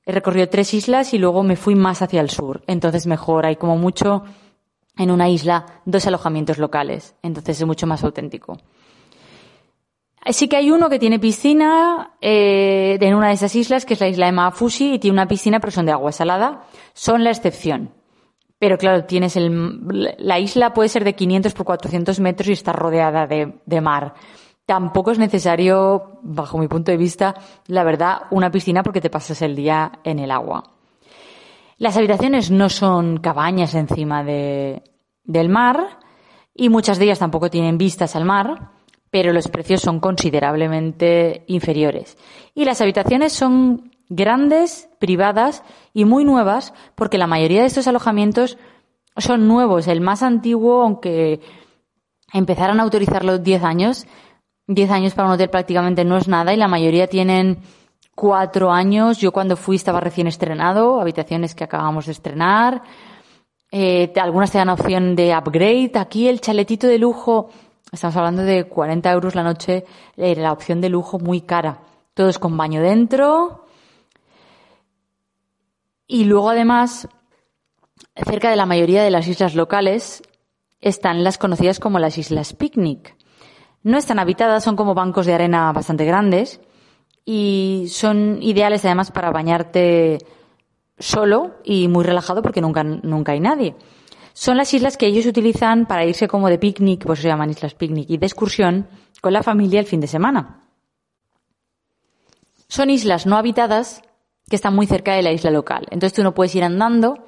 he 0.07 0.12
recorrido 0.12 0.48
tres 0.48 0.72
islas 0.72 1.12
y 1.12 1.18
luego 1.18 1.42
me 1.42 1.57
fui 1.57 1.74
más 1.74 2.00
hacia 2.00 2.22
el 2.22 2.31
sur. 2.31 2.62
Entonces 2.66 3.07
mejor, 3.07 3.44
hay 3.44 3.57
como 3.57 3.76
mucho 3.76 4.24
en 4.96 5.11
una 5.11 5.28
isla 5.28 5.66
dos 5.85 6.07
alojamientos 6.07 6.59
locales. 6.59 7.14
Entonces 7.22 7.61
es 7.61 7.66
mucho 7.66 7.87
más 7.87 8.02
auténtico. 8.04 8.59
Sí 10.30 10.48
que 10.48 10.56
hay 10.56 10.70
uno 10.70 10.90
que 10.90 10.98
tiene 10.98 11.18
piscina 11.18 12.12
eh, 12.20 12.98
en 13.00 13.14
una 13.14 13.28
de 13.28 13.34
esas 13.34 13.54
islas, 13.54 13.86
que 13.86 13.94
es 13.94 14.00
la 14.00 14.08
isla 14.08 14.26
de 14.26 14.32
Maafushi, 14.32 14.94
y 14.94 14.98
tiene 14.98 15.14
una 15.14 15.28
piscina, 15.28 15.60
pero 15.60 15.70
son 15.70 15.86
de 15.86 15.92
agua 15.92 16.12
salada. 16.12 16.64
Son 16.92 17.24
la 17.24 17.30
excepción. 17.30 17.94
Pero 18.58 18.76
claro, 18.76 19.04
tienes 19.04 19.36
el, 19.36 20.14
la 20.18 20.38
isla 20.38 20.74
puede 20.74 20.88
ser 20.88 21.04
de 21.04 21.14
500 21.14 21.54
por 21.54 21.64
400 21.64 22.20
metros 22.20 22.48
y 22.48 22.52
está 22.52 22.72
rodeada 22.72 23.26
de, 23.26 23.60
de 23.64 23.80
mar. 23.80 24.14
Tampoco 24.66 25.12
es 25.12 25.18
necesario, 25.18 26.18
bajo 26.22 26.58
mi 26.58 26.68
punto 26.68 26.90
de 26.90 26.98
vista, 26.98 27.34
la 27.68 27.84
verdad, 27.84 28.22
una 28.30 28.50
piscina 28.50 28.82
porque 28.82 29.00
te 29.00 29.08
pasas 29.08 29.40
el 29.42 29.56
día 29.56 30.00
en 30.04 30.18
el 30.18 30.30
agua. 30.30 30.64
Las 31.78 31.96
habitaciones 31.96 32.50
no 32.50 32.68
son 32.68 33.18
cabañas 33.18 33.74
encima 33.74 34.24
de, 34.24 34.82
del 35.24 35.48
mar 35.48 36.00
y 36.52 36.68
muchas 36.68 36.98
de 36.98 37.04
ellas 37.04 37.20
tampoco 37.20 37.48
tienen 37.48 37.78
vistas 37.78 38.16
al 38.16 38.24
mar, 38.24 38.72
pero 39.10 39.32
los 39.32 39.48
precios 39.48 39.80
son 39.80 40.00
considerablemente 40.00 41.44
inferiores. 41.46 42.16
Y 42.54 42.64
las 42.64 42.80
habitaciones 42.80 43.32
son 43.32 43.90
grandes, 44.08 44.88
privadas 44.98 45.62
y 45.92 46.04
muy 46.04 46.24
nuevas 46.24 46.74
porque 46.94 47.18
la 47.18 47.26
mayoría 47.26 47.60
de 47.60 47.66
estos 47.66 47.86
alojamientos 47.86 48.58
son 49.16 49.48
nuevos. 49.48 49.88
El 49.88 50.00
más 50.00 50.22
antiguo, 50.22 50.82
aunque 50.82 51.40
empezaran 52.32 52.80
a 52.80 52.82
autorizarlo 52.82 53.38
10 53.38 53.64
años, 53.64 54.06
10 54.66 54.90
años 54.90 55.14
para 55.14 55.28
un 55.28 55.34
hotel 55.34 55.50
prácticamente 55.50 56.04
no 56.04 56.16
es 56.16 56.28
nada 56.28 56.52
y 56.52 56.56
la 56.56 56.68
mayoría 56.68 57.06
tienen 57.06 57.58
cuatro 58.14 58.70
años. 58.70 59.18
Yo 59.18 59.32
cuando 59.32 59.56
fui 59.56 59.76
estaba 59.76 60.00
recién 60.00 60.26
estrenado, 60.26 61.00
habitaciones 61.00 61.54
que 61.54 61.64
acabamos 61.64 62.06
de 62.06 62.12
estrenar. 62.12 62.82
Eh, 63.70 64.12
algunas 64.20 64.50
te 64.50 64.58
dan 64.58 64.68
opción 64.68 65.14
de 65.16 65.36
upgrade. 65.36 65.92
Aquí 65.94 66.28
el 66.28 66.40
chaletito 66.40 66.86
de 66.86 66.98
lujo, 66.98 67.50
estamos 67.92 68.16
hablando 68.16 68.42
de 68.42 68.64
40 68.64 69.11
euros 69.11 69.35
la 69.35 69.42
noche, 69.42 69.85
eh, 70.16 70.37
la 70.37 70.53
opción 70.53 70.81
de 70.81 70.88
lujo 70.88 71.18
muy 71.18 71.42
cara. 71.42 71.81
Todos 72.14 72.38
con 72.38 72.57
baño 72.57 72.83
dentro. 72.83 73.66
Y 76.07 76.24
luego 76.24 76.51
además, 76.51 77.09
cerca 78.16 78.51
de 78.51 78.57
la 78.57 78.66
mayoría 78.66 79.03
de 79.03 79.11
las 79.11 79.29
islas 79.29 79.55
locales 79.55 80.22
están 80.81 81.24
las 81.24 81.38
conocidas 81.38 81.81
como 81.81 81.98
las 81.98 82.18
islas 82.18 82.55
picnic. 82.55 83.16
No 83.83 83.98
están 83.98 84.18
habitadas, 84.18 84.64
son 84.64 84.77
como 84.77 84.94
bancos 84.94 85.27
de 85.27 85.35
arena 85.35 85.72
bastante 85.72 86.05
grandes 86.05 86.61
y 87.24 87.87
son 87.90 88.38
ideales 88.42 88.85
además 88.85 89.11
para 89.11 89.31
bañarte 89.31 90.18
solo 90.98 91.57
y 91.64 91.88
muy 91.88 92.05
relajado 92.05 92.42
porque 92.42 92.61
nunca, 92.61 92.83
nunca 92.83 93.33
hay 93.33 93.40
nadie. 93.40 93.77
Son 94.40 94.57
las 94.57 94.72
islas 94.72 94.96
que 94.96 95.07
ellos 95.07 95.27
utilizan 95.27 95.85
para 95.87 96.05
irse 96.05 96.29
como 96.29 96.48
de 96.48 96.61
picnic, 96.61 97.05
pues 97.05 97.18
se 97.18 97.27
llaman 97.27 97.51
islas 97.51 97.74
picnic, 97.74 98.09
y 98.09 98.18
de 98.18 98.27
excursión 98.27 98.87
con 99.20 99.33
la 99.33 99.42
familia 99.42 99.81
el 99.81 99.87
fin 99.87 99.98
de 99.98 100.07
semana. 100.07 100.62
Son 102.68 102.88
islas 102.88 103.27
no 103.27 103.37
habitadas 103.37 104.01
que 104.48 104.55
están 104.55 104.77
muy 104.77 104.87
cerca 104.87 105.14
de 105.14 105.22
la 105.22 105.33
isla 105.33 105.51
local. 105.51 105.88
Entonces 105.90 106.14
tú 106.14 106.22
no 106.22 106.35
puedes 106.35 106.55
ir 106.55 106.62
andando, 106.62 107.18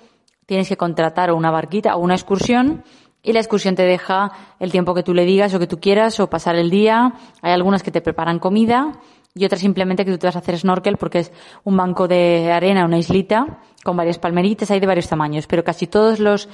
tienes 0.46 0.68
que 0.68 0.76
contratar 0.76 1.32
una 1.32 1.50
barquita 1.50 1.96
o 1.96 1.98
una 1.98 2.14
excursión 2.14 2.84
y 3.24 3.32
la 3.32 3.40
excursión 3.40 3.74
te 3.74 3.82
deja 3.82 4.30
el 4.60 4.70
tiempo 4.70 4.94
que 4.94 5.02
tú 5.02 5.12
le 5.12 5.24
digas 5.24 5.52
o 5.52 5.58
que 5.58 5.66
tú 5.66 5.80
quieras 5.80 6.20
o 6.20 6.30
pasar 6.30 6.54
el 6.54 6.70
día. 6.70 7.14
Hay 7.42 7.50
algunas 7.50 7.82
que 7.82 7.90
te 7.90 8.02
preparan 8.02 8.38
comida 8.38 9.00
y 9.34 9.44
otras 9.44 9.60
simplemente 9.60 10.04
que 10.04 10.12
tú 10.12 10.18
te 10.18 10.28
vas 10.28 10.36
a 10.36 10.38
hacer 10.38 10.56
snorkel 10.56 10.96
porque 10.96 11.18
es 11.18 11.32
un 11.64 11.76
banco 11.76 12.06
de 12.06 12.52
arena, 12.52 12.84
una 12.84 12.98
islita 12.98 13.58
con 13.82 13.96
varias 13.96 14.20
palmeritas, 14.20 14.70
hay 14.70 14.78
de 14.78 14.86
varios 14.86 15.08
tamaños, 15.08 15.48
pero 15.48 15.64
casi 15.64 15.88
todos 15.88 16.20
los 16.20 16.48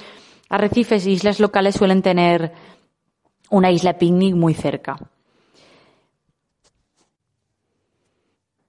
arrecifes 0.49 1.05
e 1.05 1.11
islas 1.11 1.39
locales 1.39 1.75
suelen 1.75 2.01
tener 2.01 2.53
una 3.49 3.71
isla 3.71 3.97
picnic 3.97 4.35
muy 4.35 4.53
cerca. 4.53 4.97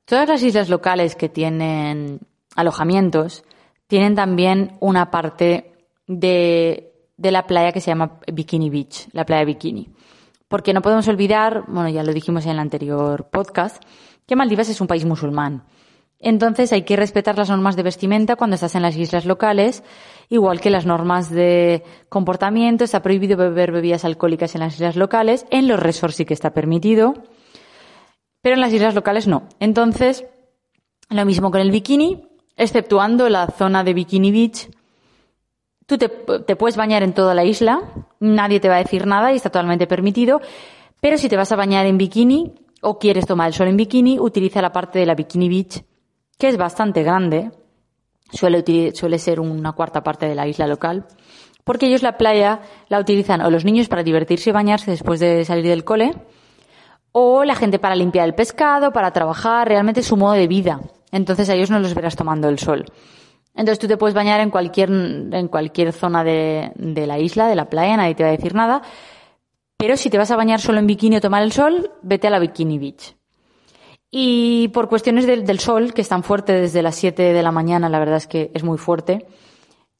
Todas 0.04 0.28
las 0.28 0.42
islas 0.42 0.68
locales 0.68 1.14
que 1.14 1.28
tienen 1.28 2.20
alojamientos 2.56 3.44
tienen 3.86 4.14
también 4.14 4.76
una 4.80 5.10
parte 5.10 5.72
de, 6.06 6.92
de 7.16 7.30
la 7.30 7.46
playa 7.46 7.72
que 7.72 7.80
se 7.80 7.90
llama 7.90 8.18
Bikini 8.32 8.70
Beach, 8.70 9.08
la 9.12 9.26
playa 9.26 9.44
Bikini. 9.44 9.88
Porque 10.48 10.72
no 10.72 10.80
podemos 10.80 11.06
olvidar, 11.08 11.64
bueno, 11.68 11.90
ya 11.90 12.02
lo 12.02 12.14
dijimos 12.14 12.46
en 12.46 12.52
el 12.52 12.58
anterior 12.58 13.28
podcast, 13.30 13.82
que 14.26 14.34
Maldivas 14.36 14.70
es 14.70 14.80
un 14.80 14.86
país 14.86 15.04
musulmán. 15.04 15.64
Entonces 16.20 16.72
hay 16.72 16.82
que 16.82 16.96
respetar 16.96 17.38
las 17.38 17.48
normas 17.48 17.76
de 17.76 17.84
vestimenta 17.84 18.34
cuando 18.34 18.54
estás 18.54 18.74
en 18.74 18.82
las 18.82 18.96
islas 18.96 19.24
locales, 19.24 19.84
igual 20.28 20.60
que 20.60 20.70
las 20.70 20.84
normas 20.84 21.30
de 21.30 21.84
comportamiento. 22.08 22.84
Está 22.84 23.02
prohibido 23.02 23.36
beber 23.36 23.70
bebidas 23.70 24.04
alcohólicas 24.04 24.54
en 24.54 24.62
las 24.62 24.74
islas 24.74 24.96
locales. 24.96 25.46
En 25.50 25.68
los 25.68 25.78
resorts 25.78 26.16
sí 26.16 26.24
que 26.24 26.34
está 26.34 26.50
permitido, 26.50 27.14
pero 28.42 28.56
en 28.56 28.60
las 28.60 28.72
islas 28.72 28.94
locales 28.94 29.28
no. 29.28 29.44
Entonces, 29.60 30.24
lo 31.08 31.24
mismo 31.24 31.50
con 31.50 31.60
el 31.60 31.70
bikini, 31.70 32.28
exceptuando 32.56 33.28
la 33.28 33.46
zona 33.46 33.84
de 33.84 33.94
Bikini 33.94 34.32
Beach. 34.32 34.68
Tú 35.86 35.96
te, 35.96 36.08
puedes 36.08 36.76
bañar 36.76 37.02
en 37.02 37.14
toda 37.14 37.34
la 37.34 37.44
isla, 37.44 37.80
nadie 38.20 38.60
te 38.60 38.68
va 38.68 38.74
a 38.74 38.82
decir 38.82 39.06
nada 39.06 39.32
y 39.32 39.36
está 39.36 39.48
totalmente 39.48 39.86
permitido, 39.86 40.42
pero 41.00 41.16
si 41.16 41.30
te 41.30 41.36
vas 41.36 41.50
a 41.50 41.56
bañar 41.56 41.86
en 41.86 41.96
bikini 41.96 42.52
o 42.82 42.98
quieres 42.98 43.26
tomar 43.26 43.48
el 43.48 43.54
sol 43.54 43.68
en 43.68 43.78
bikini, 43.78 44.18
utiliza 44.18 44.60
la 44.60 44.70
parte 44.70 44.98
de 44.98 45.06
la 45.06 45.14
Bikini 45.14 45.48
Beach, 45.48 45.82
que 46.38 46.48
es 46.48 46.56
bastante 46.56 47.02
grande, 47.02 47.50
suele, 48.30 48.92
suele 48.94 49.18
ser 49.18 49.40
una 49.40 49.72
cuarta 49.72 50.02
parte 50.02 50.26
de 50.26 50.34
la 50.34 50.46
isla 50.46 50.66
local, 50.66 51.06
porque 51.64 51.86
ellos 51.86 52.02
la 52.02 52.16
playa 52.16 52.60
la 52.88 53.00
utilizan 53.00 53.42
o 53.42 53.50
los 53.50 53.64
niños 53.64 53.88
para 53.88 54.02
divertirse 54.02 54.50
y 54.50 54.52
bañarse 54.52 54.90
después 54.90 55.20
de 55.20 55.44
salir 55.44 55.66
del 55.66 55.84
cole, 55.84 56.14
o 57.12 57.44
la 57.44 57.56
gente 57.56 57.78
para 57.78 57.96
limpiar 57.96 58.26
el 58.26 58.34
pescado, 58.34 58.92
para 58.92 59.12
trabajar, 59.12 59.68
realmente 59.68 60.00
es 60.00 60.06
su 60.06 60.16
modo 60.16 60.34
de 60.34 60.46
vida. 60.46 60.80
Entonces 61.10 61.48
a 61.48 61.54
ellos 61.54 61.70
no 61.70 61.80
los 61.80 61.94
verás 61.94 62.16
tomando 62.16 62.48
el 62.48 62.58
sol. 62.58 62.84
Entonces 63.54 63.80
tú 63.80 63.88
te 63.88 63.96
puedes 63.96 64.14
bañar 64.14 64.40
en 64.40 64.50
cualquier, 64.50 64.90
en 64.90 65.48
cualquier 65.48 65.92
zona 65.92 66.22
de, 66.22 66.70
de 66.76 67.06
la 67.06 67.18
isla, 67.18 67.48
de 67.48 67.56
la 67.56 67.68
playa, 67.68 67.96
nadie 67.96 68.14
te 68.14 68.22
va 68.22 68.28
a 68.28 68.32
decir 68.32 68.54
nada. 68.54 68.82
Pero 69.76 69.96
si 69.96 70.10
te 70.10 70.18
vas 70.18 70.30
a 70.30 70.36
bañar 70.36 70.60
solo 70.60 70.78
en 70.78 70.86
bikini 70.86 71.16
o 71.16 71.20
tomar 71.20 71.42
el 71.42 71.52
sol, 71.52 71.90
vete 72.02 72.28
a 72.28 72.30
la 72.30 72.38
Bikini 72.38 72.78
Beach. 72.78 73.17
Y 74.10 74.68
por 74.68 74.88
cuestiones 74.88 75.26
del, 75.26 75.58
sol, 75.58 75.92
que 75.92 76.00
es 76.00 76.08
tan 76.08 76.22
fuerte 76.22 76.54
desde 76.54 76.82
las 76.82 76.94
7 76.96 77.22
de 77.22 77.42
la 77.42 77.52
mañana, 77.52 77.88
la 77.88 77.98
verdad 77.98 78.16
es 78.16 78.26
que 78.26 78.50
es 78.54 78.64
muy 78.64 78.78
fuerte. 78.78 79.26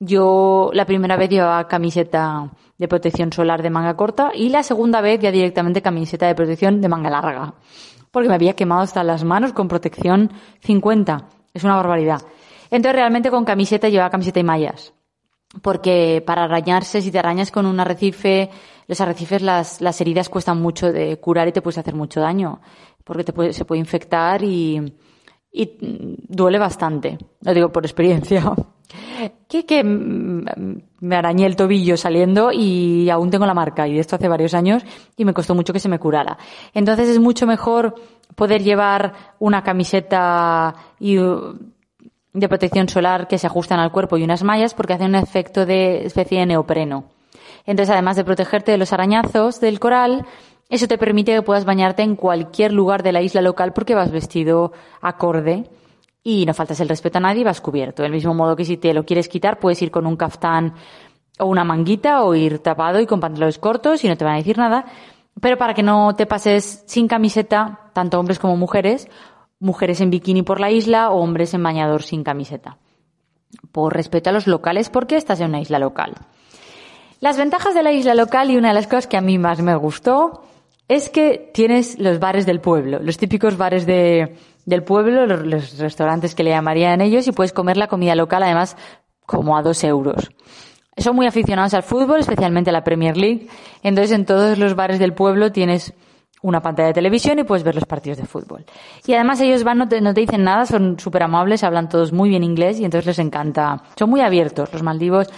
Yo 0.01 0.71
la 0.73 0.87
primera 0.87 1.17
vez 1.17 1.29
llevaba 1.29 1.69
camiseta 1.69 2.51
de 2.79 2.89
protección 2.89 3.33
solar 3.33 3.63
de 3.63 3.71
manga 3.71 3.97
corta 3.97 4.31
y 4.33 4.49
la 4.49 4.63
segunda 4.63 5.01
vez 5.01 5.21
ya 5.21 5.31
directamente 5.31 5.83
camiseta 5.83 6.27
de 6.27 6.35
protección 6.35 6.81
de 6.81 6.89
manga 6.89 7.11
larga. 7.11 7.55
Porque 8.11 8.29
me 8.29 8.35
había 8.35 8.55
quemado 8.55 8.81
hasta 8.81 9.05
las 9.05 9.25
manos 9.25 9.53
con 9.53 9.69
protección 9.69 10.33
50. 10.61 11.27
Es 11.53 11.65
una 11.65 11.77
barbaridad. 11.77 12.23
Entonces 12.71 12.95
realmente 12.95 13.31
con 13.31 13.45
camiseta 13.45 13.89
llevaba 13.89 14.11
camiseta 14.11 14.41
y 14.41 14.45
mallas. 14.45 14.95
Porque 15.63 16.23
para 16.25 16.45
arañarse, 16.45 17.03
si 17.03 17.11
te 17.11 17.19
arañas 17.19 17.51
con 17.51 17.67
un 17.67 17.81
arrecife, 17.81 18.51
los 18.89 19.01
arrecifes, 19.03 19.43
las, 19.43 19.81
las 19.83 20.01
heridas 20.01 20.31
cuestan 20.31 20.61
mucho 20.61 20.91
de 20.91 21.21
curar 21.21 21.47
y 21.47 21.53
te 21.53 21.63
puedes 21.63 21.79
hacer 21.79 21.95
mucho 21.95 22.21
daño. 22.21 22.61
Porque 23.05 23.23
te 23.23 23.33
puede, 23.33 23.53
se 23.53 23.65
puede 23.67 23.81
infectar 23.81 24.43
y, 24.43 24.95
y 25.53 25.77
duele 26.27 26.59
bastante. 26.59 27.19
Lo 27.43 27.55
digo 27.55 27.71
por 27.71 27.85
experiencia. 27.85 28.53
Que, 29.49 29.67
que 29.67 29.85
me 29.85 31.17
arañé 31.17 31.45
el 31.45 31.57
tobillo 31.57 31.99
saliendo 31.99 32.51
y 32.53 33.11
aún 33.11 33.31
tengo 33.31 33.45
la 33.45 33.53
marca 33.53 33.87
y 33.87 33.99
esto 33.99 34.17
hace 34.17 34.29
varios 34.29 34.55
años 34.55 34.83
y 35.15 35.27
me 35.27 35.35
costó 35.35 35.55
mucho 35.55 35.75
que 35.75 35.81
se 35.81 35.91
me 35.91 35.99
curara. 35.99 36.39
Entonces 36.73 37.11
es 37.11 37.19
mucho 37.19 37.47
mejor 37.47 37.95
poder 38.35 38.63
llevar 38.63 39.35
una 39.41 39.63
camiseta 39.63 40.75
y 40.99 41.17
de 41.17 42.49
protección 42.49 42.89
solar 42.89 43.29
que 43.29 43.37
se 43.37 43.47
ajustan 43.47 43.79
al 43.79 43.93
cuerpo 43.93 44.17
y 44.17 44.23
unas 44.23 44.43
mallas 44.43 44.73
porque 44.73 44.95
hacen 44.95 45.09
un 45.09 45.17
efecto 45.17 45.67
de 45.67 46.07
especie 46.07 46.41
de 46.41 46.47
neopreno. 46.47 47.18
Entonces, 47.69 47.93
además 47.93 48.17
de 48.17 48.25
protegerte 48.25 48.73
de 48.73 48.79
los 48.79 48.95
arañazos 48.95 49.61
del 49.61 49.79
coral, 49.79 50.25
eso 50.71 50.89
te 50.89 50.97
permite 50.97 51.35
que 51.35 51.43
puedas 51.43 51.67
bañarte 51.67 52.03
en 52.03 52.17
cualquier 52.17 52.73
lugar 52.73 53.03
de 53.03 53.13
la 53.13 53.21
isla 53.21 53.43
local 53.43 53.75
porque 53.75 53.95
vas 53.95 54.11
vestido 54.11 54.73
acorde 55.03 55.69
y 56.23 56.47
no 56.47 56.55
faltas 56.55 56.81
el 56.81 56.89
respeto 56.89 57.19
a 57.19 57.21
nadie 57.21 57.43
y 57.43 57.45
vas 57.45 57.61
cubierto. 57.61 58.03
Del 58.03 58.13
mismo 58.13 58.33
modo 58.33 58.57
que 58.57 58.65
si 58.65 58.79
te 58.79 58.95
lo 58.95 59.05
quieres 59.05 59.29
quitar, 59.29 59.59
puedes 59.61 59.83
ir 59.83 59.91
con 59.91 60.07
un 60.07 60.17
caftán 60.17 60.73
o 61.39 61.45
una 61.45 61.63
manguita 61.63 62.23
o 62.23 62.35
ir 62.35 62.61
tapado 62.61 63.01
y 63.01 63.07
con 63.07 63.21
pantalones 63.21 63.59
cortos 63.59 64.03
y 64.03 64.09
no 64.09 64.17
te 64.17 64.25
van 64.25 64.37
a 64.37 64.39
decir 64.39 64.57
nada. 64.57 64.87
Pero 65.39 65.59
para 65.59 65.75
que 65.75 65.83
no 65.83 66.17
te 66.17 66.25
pases 66.25 66.85
sin 66.87 67.07
camiseta, 67.07 67.91
tanto 67.93 68.19
hombres 68.19 68.39
como 68.39 68.57
mujeres, 68.57 69.11
mujeres 69.61 70.01
en 70.01 70.09
bikini 70.09 70.41
por 70.41 70.59
la 70.59 70.71
isla 70.71 71.11
o 71.11 71.19
hombres 71.19 71.53
en 71.53 71.63
bañador 71.63 72.03
sin 72.03 72.25
camiseta. 72.25 72.79
Por 73.73 73.93
respeto 73.93 74.31
a 74.31 74.33
los 74.33 74.47
locales, 74.47 74.89
porque 74.89 75.17
estás 75.17 75.41
en 75.41 75.51
una 75.51 75.61
isla 75.61 75.79
local. 75.79 76.15
Las 77.21 77.37
ventajas 77.37 77.75
de 77.75 77.83
la 77.83 77.93
isla 77.93 78.15
local 78.15 78.51
y 78.51 78.57
una 78.57 78.69
de 78.69 78.75
las 78.75 78.87
cosas 78.87 79.07
que 79.07 79.17
a 79.17 79.21
mí 79.21 79.39
más 79.39 79.61
me 79.61 79.75
gustó 79.75 80.45
es 80.87 81.11
que 81.11 81.51
tienes 81.53 81.99
los 81.99 82.19
bares 82.21 82.47
del 82.47 82.61
pueblo, 82.61 83.01
los 83.03 83.19
típicos 83.19 83.57
bares 83.57 83.87
de, 83.87 84.37
del 84.65 84.85
pueblo, 84.85 85.27
los, 85.27 85.79
restaurantes 85.79 86.35
que 86.35 86.45
le 86.45 86.51
llamarían 86.51 87.01
ellos, 87.01 87.27
y 87.27 87.33
puedes 87.33 87.53
comer 87.53 87.77
la 87.77 87.89
comida 87.89 88.15
local 88.15 88.43
además 88.43 88.77
como 89.27 89.57
a 89.57 89.63
dos 89.63 89.83
euros. 89.85 90.31
Son 90.97 91.15
muy 91.15 91.27
aficionados 91.27 91.75
al 91.75 91.83
fútbol, 91.83 92.21
especialmente 92.21 92.71
a 92.71 92.73
la 92.73 92.83
Premier 92.83 93.17
League. 93.17 93.49
Entonces, 93.83 94.13
en 94.13 94.25
todos 94.25 94.59
los 94.59 94.75
bares 94.75 94.99
del 94.99 95.13
pueblo 95.13 95.53
tienes 95.53 95.95
una 96.43 96.61
pantalla 96.61 96.89
de 96.89 96.95
televisión 96.95 97.39
y 97.39 97.45
puedes 97.45 97.65
ver 97.65 97.75
los 97.75 97.85
partidos 97.85 98.19
de 98.19 98.27
fútbol. 98.27 98.65
Y 99.07 99.15
además 99.15 99.41
ellos 99.41 99.65
van, 99.65 99.79
no 99.79 99.89
te, 99.89 100.01
no 100.01 100.15
te 100.15 100.21
dicen 100.21 100.45
nada, 100.45 100.67
son 100.67 100.99
súper 100.99 101.23
amables, 101.23 101.65
hablan 101.65 101.89
todos 101.89 102.13
muy 102.13 102.29
bien 102.29 102.45
inglés 102.45 102.81
y 102.81 102.85
entonces 102.85 103.07
les 103.07 103.19
encanta. 103.19 103.83
Son 103.97 104.09
muy 104.09 104.21
abiertos 104.21 104.73
los 104.73 104.83
maldivos. 104.83 105.29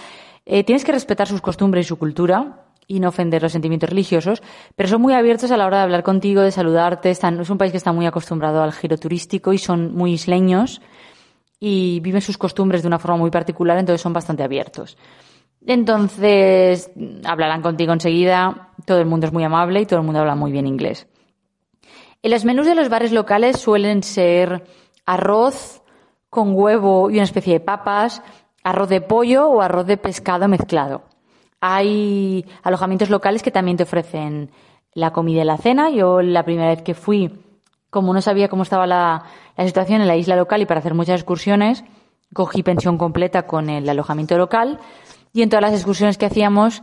Eh, 0.45 0.63
tienes 0.63 0.83
que 0.83 0.91
respetar 0.91 1.27
sus 1.27 1.41
costumbres 1.41 1.85
y 1.85 1.89
su 1.89 1.97
cultura 1.97 2.65
y 2.87 2.99
no 2.99 3.09
ofender 3.09 3.41
los 3.41 3.51
sentimientos 3.51 3.89
religiosos, 3.89 4.41
pero 4.75 4.89
son 4.89 5.01
muy 5.01 5.13
abiertos 5.13 5.51
a 5.51 5.57
la 5.57 5.65
hora 5.65 5.77
de 5.77 5.83
hablar 5.83 6.03
contigo, 6.03 6.41
de 6.41 6.51
saludarte. 6.51 7.09
Es 7.09 7.21
un 7.49 7.57
país 7.57 7.71
que 7.71 7.77
está 7.77 7.93
muy 7.93 8.05
acostumbrado 8.05 8.61
al 8.61 8.73
giro 8.73 8.97
turístico 8.97 9.53
y 9.53 9.57
son 9.57 9.93
muy 9.95 10.13
isleños 10.13 10.81
y 11.59 11.99
viven 12.01 12.21
sus 12.21 12.37
costumbres 12.37 12.81
de 12.81 12.87
una 12.87 12.99
forma 12.99 13.17
muy 13.17 13.29
particular, 13.29 13.77
entonces 13.77 14.01
son 14.01 14.13
bastante 14.13 14.43
abiertos. 14.43 14.97
Entonces, 15.65 16.91
hablarán 17.23 17.61
contigo 17.61 17.93
enseguida, 17.93 18.69
todo 18.85 18.99
el 18.99 19.05
mundo 19.05 19.27
es 19.27 19.33
muy 19.33 19.43
amable 19.43 19.81
y 19.81 19.85
todo 19.85 19.99
el 19.99 20.05
mundo 20.05 20.19
habla 20.19 20.35
muy 20.35 20.51
bien 20.51 20.65
inglés. 20.65 21.07
En 22.23 22.31
los 22.31 22.45
menús 22.45 22.65
de 22.65 22.75
los 22.75 22.89
bares 22.89 23.11
locales 23.11 23.57
suelen 23.57 24.03
ser 24.03 24.63
arroz 25.05 25.83
con 26.29 26.55
huevo 26.55 27.09
y 27.11 27.15
una 27.15 27.23
especie 27.23 27.53
de 27.53 27.59
papas, 27.59 28.23
arroz 28.63 28.89
de 28.89 29.01
pollo 29.01 29.47
o 29.47 29.61
arroz 29.61 29.85
de 29.85 29.97
pescado 29.97 30.47
mezclado. 30.47 31.03
Hay 31.59 32.45
alojamientos 32.63 33.09
locales 33.09 33.43
que 33.43 33.51
también 33.51 33.77
te 33.77 33.83
ofrecen 33.83 34.51
la 34.93 35.11
comida 35.11 35.41
y 35.41 35.45
la 35.45 35.57
cena. 35.57 35.89
Yo 35.89 36.21
la 36.21 36.43
primera 36.43 36.69
vez 36.69 36.81
que 36.81 36.93
fui, 36.93 37.39
como 37.89 38.13
no 38.13 38.21
sabía 38.21 38.49
cómo 38.49 38.63
estaba 38.63 38.87
la, 38.87 39.23
situación 39.57 40.01
en 40.01 40.07
la 40.07 40.15
isla 40.15 40.35
local 40.35 40.61
y 40.61 40.65
para 40.65 40.79
hacer 40.79 40.95
muchas 40.95 41.19
excursiones, 41.19 41.83
cogí 42.33 42.63
pensión 42.63 42.97
completa 42.97 43.43
con 43.43 43.69
el 43.69 43.87
alojamiento 43.87 44.37
local 44.37 44.79
y 45.33 45.43
en 45.43 45.49
todas 45.49 45.61
las 45.61 45.73
excursiones 45.73 46.17
que 46.17 46.25
hacíamos 46.25 46.81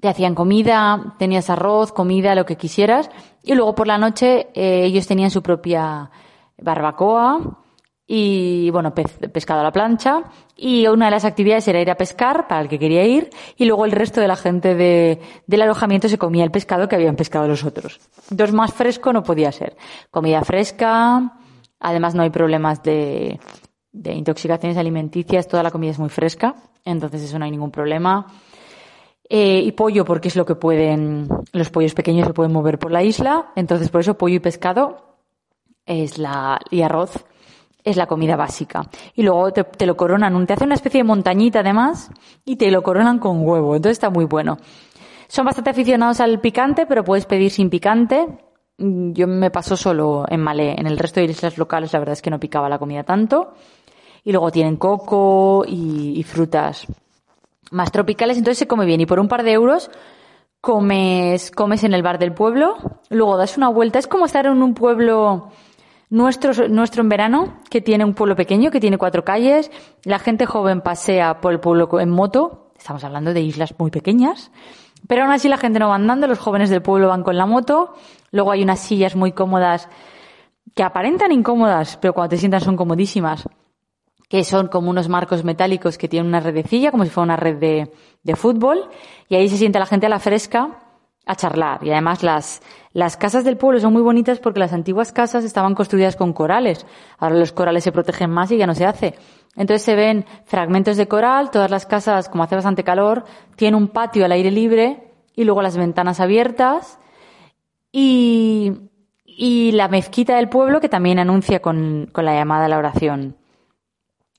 te 0.00 0.08
hacían 0.08 0.34
comida, 0.34 1.14
tenías 1.18 1.50
arroz, 1.50 1.92
comida, 1.92 2.34
lo 2.34 2.46
que 2.46 2.56
quisieras, 2.56 3.10
y 3.42 3.54
luego 3.54 3.74
por 3.74 3.86
la 3.86 3.96
noche 3.96 4.48
eh, 4.54 4.84
ellos 4.84 5.06
tenían 5.06 5.30
su 5.30 5.42
propia 5.42 6.10
barbacoa 6.58 7.63
y, 8.06 8.68
bueno, 8.70 8.94
pez- 8.94 9.30
pescado 9.32 9.60
a 9.60 9.62
la 9.62 9.72
plancha, 9.72 10.24
y 10.56 10.86
una 10.86 11.06
de 11.06 11.10
las 11.12 11.24
actividades 11.24 11.66
era 11.68 11.80
ir 11.80 11.90
a 11.90 11.96
pescar, 11.96 12.46
para 12.46 12.60
el 12.60 12.68
que 12.68 12.78
quería 12.78 13.04
ir, 13.04 13.30
y 13.56 13.64
luego 13.64 13.84
el 13.86 13.92
resto 13.92 14.20
de 14.20 14.28
la 14.28 14.36
gente 14.36 14.74
de, 14.74 15.20
del 15.46 15.62
alojamiento 15.62 16.08
se 16.08 16.18
comía 16.18 16.44
el 16.44 16.50
pescado 16.50 16.88
que 16.88 16.96
habían 16.96 17.16
pescado 17.16 17.48
los 17.48 17.64
otros. 17.64 18.00
Entonces 18.30 18.54
más 18.54 18.72
fresco 18.74 19.12
no 19.12 19.22
podía 19.22 19.50
ser. 19.52 19.76
Comida 20.10 20.42
fresca, 20.44 21.38
además 21.80 22.14
no 22.14 22.22
hay 22.22 22.30
problemas 22.30 22.82
de, 22.82 23.40
de 23.92 24.12
intoxicaciones 24.12 24.76
alimenticias, 24.76 25.48
toda 25.48 25.62
la 25.62 25.70
comida 25.70 25.92
es 25.92 25.98
muy 25.98 26.10
fresca, 26.10 26.54
entonces 26.84 27.22
eso 27.22 27.38
no 27.38 27.46
hay 27.46 27.50
ningún 27.50 27.70
problema. 27.70 28.26
Eh, 29.26 29.60
y 29.60 29.72
pollo, 29.72 30.04
porque 30.04 30.28
es 30.28 30.36
lo 30.36 30.44
que 30.44 30.54
pueden, 30.54 31.26
los 31.52 31.70
pollos 31.70 31.94
pequeños 31.94 32.26
se 32.26 32.34
pueden 32.34 32.52
mover 32.52 32.78
por 32.78 32.92
la 32.92 33.02
isla, 33.02 33.52
entonces 33.56 33.88
por 33.88 34.02
eso 34.02 34.18
pollo 34.18 34.34
y 34.36 34.40
pescado 34.40 35.16
es 35.86 36.18
la, 36.18 36.60
y 36.70 36.82
arroz 36.82 37.24
es 37.84 37.96
la 37.96 38.06
comida 38.06 38.34
básica. 38.34 38.88
Y 39.14 39.22
luego 39.22 39.52
te, 39.52 39.86
lo 39.86 39.96
coronan, 39.96 40.46
te 40.46 40.54
hacen 40.54 40.66
una 40.68 40.74
especie 40.74 41.00
de 41.00 41.04
montañita 41.04 41.60
además 41.60 42.10
y 42.44 42.56
te 42.56 42.70
lo 42.70 42.82
coronan 42.82 43.18
con 43.18 43.46
huevo, 43.46 43.76
entonces 43.76 43.96
está 43.98 44.10
muy 44.10 44.24
bueno. 44.24 44.56
Son 45.28 45.44
bastante 45.44 45.70
aficionados 45.70 46.20
al 46.20 46.40
picante, 46.40 46.86
pero 46.86 47.04
puedes 47.04 47.26
pedir 47.26 47.50
sin 47.50 47.68
picante. 47.70 48.26
Mm, 48.78 49.12
Yo 49.12 49.26
me 49.26 49.50
paso 49.50 49.76
solo 49.76 50.24
en 50.28 50.40
Malé, 50.40 50.72
en 50.80 50.86
el 50.86 50.98
resto 50.98 51.20
de 51.20 51.26
islas 51.26 51.58
locales 51.58 51.92
la 51.92 51.98
verdad 51.98 52.14
es 52.14 52.22
que 52.22 52.30
no 52.30 52.40
picaba 52.40 52.68
la 52.68 52.78
comida 52.78 53.04
tanto. 53.04 53.52
Y 54.24 54.32
luego 54.32 54.50
tienen 54.50 54.76
coco 54.76 55.64
y- 55.66 56.14
y 56.18 56.22
frutas 56.22 56.86
más 57.70 57.92
tropicales, 57.92 58.38
entonces 58.38 58.58
se 58.58 58.66
come 58.66 58.86
bien. 58.86 59.00
Y 59.02 59.06
por 59.06 59.20
un 59.20 59.28
par 59.28 59.42
de 59.42 59.52
euros 59.52 59.90
comes, 60.60 61.50
comes 61.50 61.84
en 61.84 61.92
el 61.92 62.02
bar 62.02 62.18
del 62.18 62.32
pueblo, 62.32 62.76
luego 63.10 63.36
das 63.36 63.56
una 63.58 63.68
vuelta. 63.68 63.98
Es 63.98 64.06
como 64.06 64.24
estar 64.26 64.46
en 64.46 64.62
un 64.62 64.74
pueblo 64.74 65.48
nuestro, 66.14 66.68
nuestro 66.68 67.02
en 67.02 67.08
verano, 67.08 67.60
que 67.68 67.80
tiene 67.80 68.04
un 68.04 68.14
pueblo 68.14 68.36
pequeño, 68.36 68.70
que 68.70 68.78
tiene 68.78 68.98
cuatro 68.98 69.24
calles. 69.24 69.72
La 70.04 70.20
gente 70.20 70.46
joven 70.46 70.80
pasea 70.80 71.40
por 71.40 71.52
el 71.52 71.58
pueblo 71.58 71.98
en 71.98 72.08
moto. 72.08 72.70
Estamos 72.78 73.02
hablando 73.02 73.34
de 73.34 73.40
islas 73.40 73.74
muy 73.78 73.90
pequeñas. 73.90 74.52
Pero 75.08 75.24
aún 75.24 75.32
así 75.32 75.48
la 75.48 75.56
gente 75.56 75.80
no 75.80 75.88
va 75.88 75.96
andando, 75.96 76.28
los 76.28 76.38
jóvenes 76.38 76.70
del 76.70 76.82
pueblo 76.82 77.08
van 77.08 77.24
con 77.24 77.36
la 77.36 77.46
moto. 77.46 77.94
Luego 78.30 78.52
hay 78.52 78.62
unas 78.62 78.78
sillas 78.78 79.16
muy 79.16 79.32
cómodas 79.32 79.88
que 80.76 80.84
aparentan 80.84 81.32
incómodas, 81.32 81.98
pero 82.00 82.14
cuando 82.14 82.30
te 82.30 82.36
sientas 82.36 82.62
son 82.62 82.76
comodísimas 82.76 83.48
que 84.28 84.42
son 84.42 84.68
como 84.68 84.90
unos 84.90 85.08
marcos 85.08 85.44
metálicos 85.44 85.98
que 85.98 86.08
tienen 86.08 86.28
una 86.28 86.40
redecilla, 86.40 86.90
como 86.90 87.04
si 87.04 87.10
fuera 87.10 87.24
una 87.24 87.36
red 87.36 87.56
de, 87.56 87.92
de 88.22 88.36
fútbol, 88.36 88.88
y 89.28 89.34
ahí 89.34 89.48
se 89.48 89.58
siente 89.58 89.78
la 89.78 89.86
gente 89.86 90.06
a 90.06 90.08
la 90.08 90.18
fresca 90.18 90.83
a 91.26 91.34
charlar. 91.34 91.82
Y 91.84 91.90
además 91.90 92.22
las, 92.22 92.62
las 92.92 93.16
casas 93.16 93.44
del 93.44 93.56
pueblo 93.56 93.80
son 93.80 93.92
muy 93.92 94.02
bonitas 94.02 94.38
porque 94.38 94.60
las 94.60 94.72
antiguas 94.72 95.12
casas 95.12 95.44
estaban 95.44 95.74
construidas 95.74 96.16
con 96.16 96.32
corales. 96.32 96.86
Ahora 97.18 97.36
los 97.36 97.52
corales 97.52 97.84
se 97.84 97.92
protegen 97.92 98.30
más 98.30 98.50
y 98.50 98.56
ya 98.56 98.66
no 98.66 98.74
se 98.74 98.86
hace. 98.86 99.14
Entonces 99.56 99.82
se 99.82 99.94
ven 99.94 100.26
fragmentos 100.44 100.96
de 100.96 101.08
coral, 101.08 101.50
todas 101.50 101.70
las 101.70 101.86
casas, 101.86 102.28
como 102.28 102.42
hace 102.42 102.56
bastante 102.56 102.84
calor, 102.84 103.24
tienen 103.56 103.80
un 103.80 103.88
patio 103.88 104.24
al 104.24 104.32
aire 104.32 104.50
libre 104.50 105.12
y 105.34 105.44
luego 105.44 105.62
las 105.62 105.76
ventanas 105.76 106.20
abiertas 106.20 106.98
y, 107.92 108.72
y 109.24 109.72
la 109.72 109.88
mezquita 109.88 110.36
del 110.36 110.48
pueblo 110.48 110.80
que 110.80 110.88
también 110.88 111.18
anuncia 111.18 111.60
con, 111.60 112.08
con 112.12 112.24
la 112.24 112.34
llamada 112.34 112.66
a 112.66 112.68
la 112.68 112.78
oración 112.78 113.36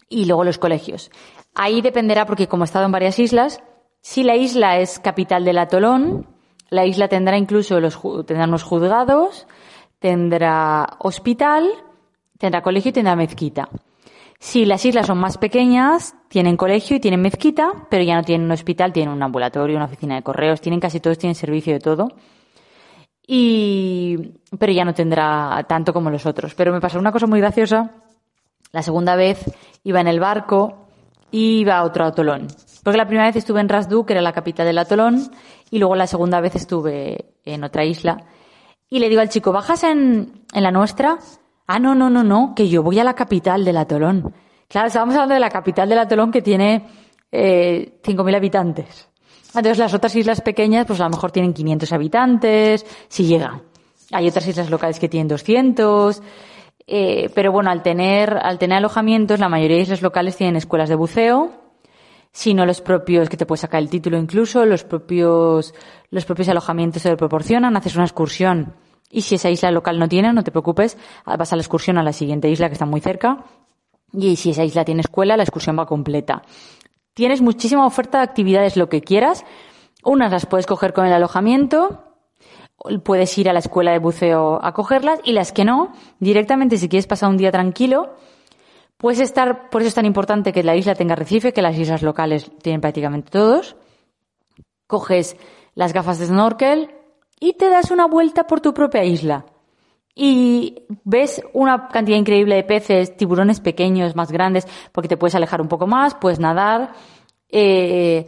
y 0.10 0.26
luego 0.26 0.44
los 0.44 0.58
colegios. 0.58 1.12
Ahí 1.54 1.82
dependerá, 1.82 2.26
porque 2.26 2.48
como 2.48 2.64
he 2.64 2.66
estado 2.66 2.86
en 2.86 2.92
varias 2.92 3.18
islas, 3.18 3.62
si 4.02 4.24
la 4.24 4.36
isla 4.36 4.78
es 4.78 5.00
capital 5.00 5.46
del 5.46 5.58
atolón, 5.58 6.28
la 6.70 6.86
isla 6.86 7.08
tendrá 7.08 7.38
incluso 7.38 7.80
los, 7.80 8.00
tendrá 8.26 8.46
unos 8.46 8.64
juzgados, 8.64 9.48
tendrá 10.00 10.98
hospital, 11.00 11.70
tendrá 12.38 12.62
colegio 12.62 12.90
y 12.90 12.94
tendrá 12.94 13.16
mezquita. 13.16 13.70
Si 14.40 14.66
las 14.66 14.86
islas 14.86 15.08
son 15.08 15.18
más 15.18 15.38
pequeñas, 15.38 16.16
tienen 16.28 16.58
colegio 16.58 16.98
y 16.98 17.00
tienen 17.00 17.22
mezquita, 17.22 17.88
pero 17.90 18.04
ya 18.04 18.16
no 18.16 18.24
tienen 18.24 18.46
un 18.46 18.52
hospital, 18.52 18.94
tienen 18.94 19.14
un 19.14 19.24
ambulatorio, 19.24 19.76
una 19.76 19.86
oficina 19.86 20.16
de 20.16 20.24
correos, 20.24 20.62
tienen 20.62 20.80
casi 20.80 21.00
todos, 21.00 21.18
tienen 21.18 21.36
servicio 21.36 21.74
de 21.74 21.80
todo. 21.80 22.10
Y, 23.28 24.34
pero 24.60 24.72
ya 24.72 24.86
no 24.86 24.94
tendrá 24.94 25.66
tanto 25.68 25.94
como 25.94 26.12
los 26.12 26.26
otros. 26.26 26.54
Pero 26.54 26.72
me 26.72 26.82
pasó 26.82 27.00
una 27.00 27.12
cosa 27.12 27.26
muy 27.28 27.40
graciosa. 27.40 27.92
La 28.72 28.84
segunda 28.84 29.16
vez 29.16 29.44
iba 29.84 30.02
en 30.02 30.08
el 30.08 30.20
barco 30.20 30.90
y 31.32 31.62
iba 31.62 31.78
a 31.78 31.84
otro 31.84 32.06
atolón. 32.06 32.48
Porque 32.84 32.98
la 32.98 33.08
primera 33.08 33.28
vez 33.28 33.38
estuve 33.38 33.62
en 33.62 33.70
Rasdu, 33.70 34.06
que 34.06 34.14
era 34.14 34.22
la 34.22 34.34
capital 34.34 34.68
del 34.68 34.78
atolón, 34.78 35.32
y 35.72 35.80
luego 35.80 35.96
la 35.96 36.08
segunda 36.08 36.42
vez 36.42 36.56
estuve 36.56 37.34
en 37.44 37.64
otra 37.64 37.86
isla. 37.86 38.18
Y 38.90 39.00
le 39.00 39.10
digo 39.10 39.22
al 39.22 39.30
chico, 39.30 39.52
¿bajas 39.52 39.84
en, 39.84 40.44
en 40.54 40.64
la 40.64 40.72
nuestra? 40.72 41.18
Ah, 41.68 41.80
no, 41.80 41.96
no, 41.96 42.10
no, 42.10 42.24
no, 42.24 42.54
que 42.56 42.70
yo 42.70 42.84
voy 42.84 43.00
a 43.00 43.04
la 43.04 43.16
capital 43.16 43.66
del 43.66 43.78
atolón. 43.78 44.34
Claro, 44.68 44.88
estábamos 44.88 45.16
hablando 45.16 45.34
de 45.34 45.40
la 45.40 45.50
capital 45.50 45.90
del 45.90 46.00
atolón 46.00 46.32
que 46.32 46.42
tiene 46.42 46.86
eh, 47.32 48.00
5.000 48.04 48.36
habitantes. 48.36 49.10
Entonces 49.48 49.78
las 49.78 49.94
otras 49.94 50.16
islas 50.16 50.42
pequeñas, 50.42 50.86
pues 50.86 51.00
a 51.00 51.06
lo 51.06 51.12
mejor 51.12 51.32
tienen 51.32 51.54
500 51.54 51.94
habitantes, 51.94 52.86
si 53.08 53.26
llegan. 53.26 53.64
Hay 54.12 54.28
otras 54.28 54.48
islas 54.48 54.70
locales 54.70 55.00
que 55.00 55.10
tienen 55.10 55.28
200. 55.28 56.22
Eh, 56.88 57.30
pero 57.34 57.52
bueno, 57.52 57.72
al 57.72 57.82
tener, 57.82 58.38
al 58.38 58.60
tener 58.60 58.78
alojamientos, 58.78 59.40
la 59.40 59.50
mayoría 59.50 59.78
de 59.78 59.84
islas 59.84 60.02
locales 60.02 60.38
tienen 60.38 60.56
escuelas 60.56 60.90
de 60.90 60.96
buceo, 60.96 61.52
sino 62.36 62.66
los 62.66 62.82
propios, 62.82 63.30
que 63.30 63.38
te 63.38 63.46
puedes 63.46 63.62
sacar 63.62 63.82
el 63.82 63.90
título 63.90 64.18
incluso, 64.18 64.66
los 64.66 64.84
propios, 64.84 65.74
los 66.10 66.26
propios 66.26 66.50
alojamientos 66.50 67.02
se 67.02 67.10
lo 67.10 67.16
proporcionan, 67.16 67.78
haces 67.78 67.96
una 67.96 68.04
excursión. 68.04 68.76
Y 69.10 69.22
si 69.22 69.36
esa 69.36 69.50
isla 69.50 69.72
local 69.72 69.98
no 69.98 70.10
tiene, 70.10 70.34
no 70.34 70.44
te 70.44 70.52
preocupes, 70.52 70.98
vas 71.26 71.54
a 71.54 71.56
la 71.56 71.62
excursión 71.62 71.98
a 71.98 72.04
la 72.04 72.12
siguiente 72.12 72.50
isla 72.50 72.68
que 72.68 72.74
está 72.74 72.86
muy 72.86 73.00
cerca. 73.00 73.46
Y 74.12 74.36
si 74.36 74.50
esa 74.50 74.66
isla 74.66 74.84
tiene 74.84 75.00
escuela, 75.00 75.38
la 75.38 75.44
excursión 75.44 75.80
va 75.80 75.86
completa. 75.86 76.42
Tienes 77.14 77.40
muchísima 77.40 77.86
oferta 77.86 78.18
de 78.18 78.26
actividades, 78.26 78.76
lo 78.76 78.90
que 78.90 79.00
quieras. 79.00 79.46
Unas 80.04 80.30
las 80.30 80.46
puedes 80.46 80.66
coger 80.66 80.92
con 80.92 81.06
el 81.06 81.14
alojamiento, 81.14 82.04
puedes 83.06 83.38
ir 83.38 83.48
a 83.48 83.54
la 83.54 83.60
escuela 83.60 83.92
de 83.92 84.00
buceo 84.00 84.60
a 84.62 84.74
cogerlas 84.74 85.22
y 85.24 85.32
las 85.32 85.54
que 85.54 85.64
no, 85.64 85.94
directamente 86.20 86.78
si 86.78 86.90
quieres 86.90 87.08
pasar 87.08 87.30
un 87.30 87.38
día 87.38 87.54
tranquilo, 87.54 88.18
puedes 88.98 89.20
estar, 89.20 89.70
por 89.70 89.82
eso 89.82 89.90
es 89.90 89.96
tan 89.96 90.06
importante 90.06 90.54
que 90.54 90.64
la 90.64 90.76
isla 90.76 90.96
tenga 90.96 91.14
arrecife, 91.14 91.54
que 91.54 91.62
las 91.62 91.78
islas 91.78 92.02
locales 92.02 92.52
tienen 92.62 92.82
prácticamente 92.82 93.32
todos. 93.32 93.76
Coges 94.88 95.38
las 95.74 95.94
gafas 95.94 96.20
de 96.20 96.28
snorkel 96.28 96.92
y 97.40 97.54
te 97.54 97.70
das 97.70 97.92
una 97.92 98.08
vuelta 98.08 98.48
por 98.48 98.62
tu 98.62 98.74
propia 98.74 99.04
isla. 99.04 99.46
Y 100.18 100.84
ves 101.04 101.42
una 101.54 101.90
cantidad 101.90 102.18
increíble 102.18 102.56
de 102.56 102.64
peces, 102.64 103.18
tiburones 103.18 103.60
pequeños, 103.60 104.16
más 104.16 104.32
grandes, 104.32 104.66
porque 104.94 105.10
te 105.10 105.18
puedes 105.18 105.36
alejar 105.36 105.62
un 105.62 105.68
poco 105.68 105.88
más, 105.88 106.16
puedes 106.16 106.40
nadar. 106.40 106.94
Eh, 107.50 108.26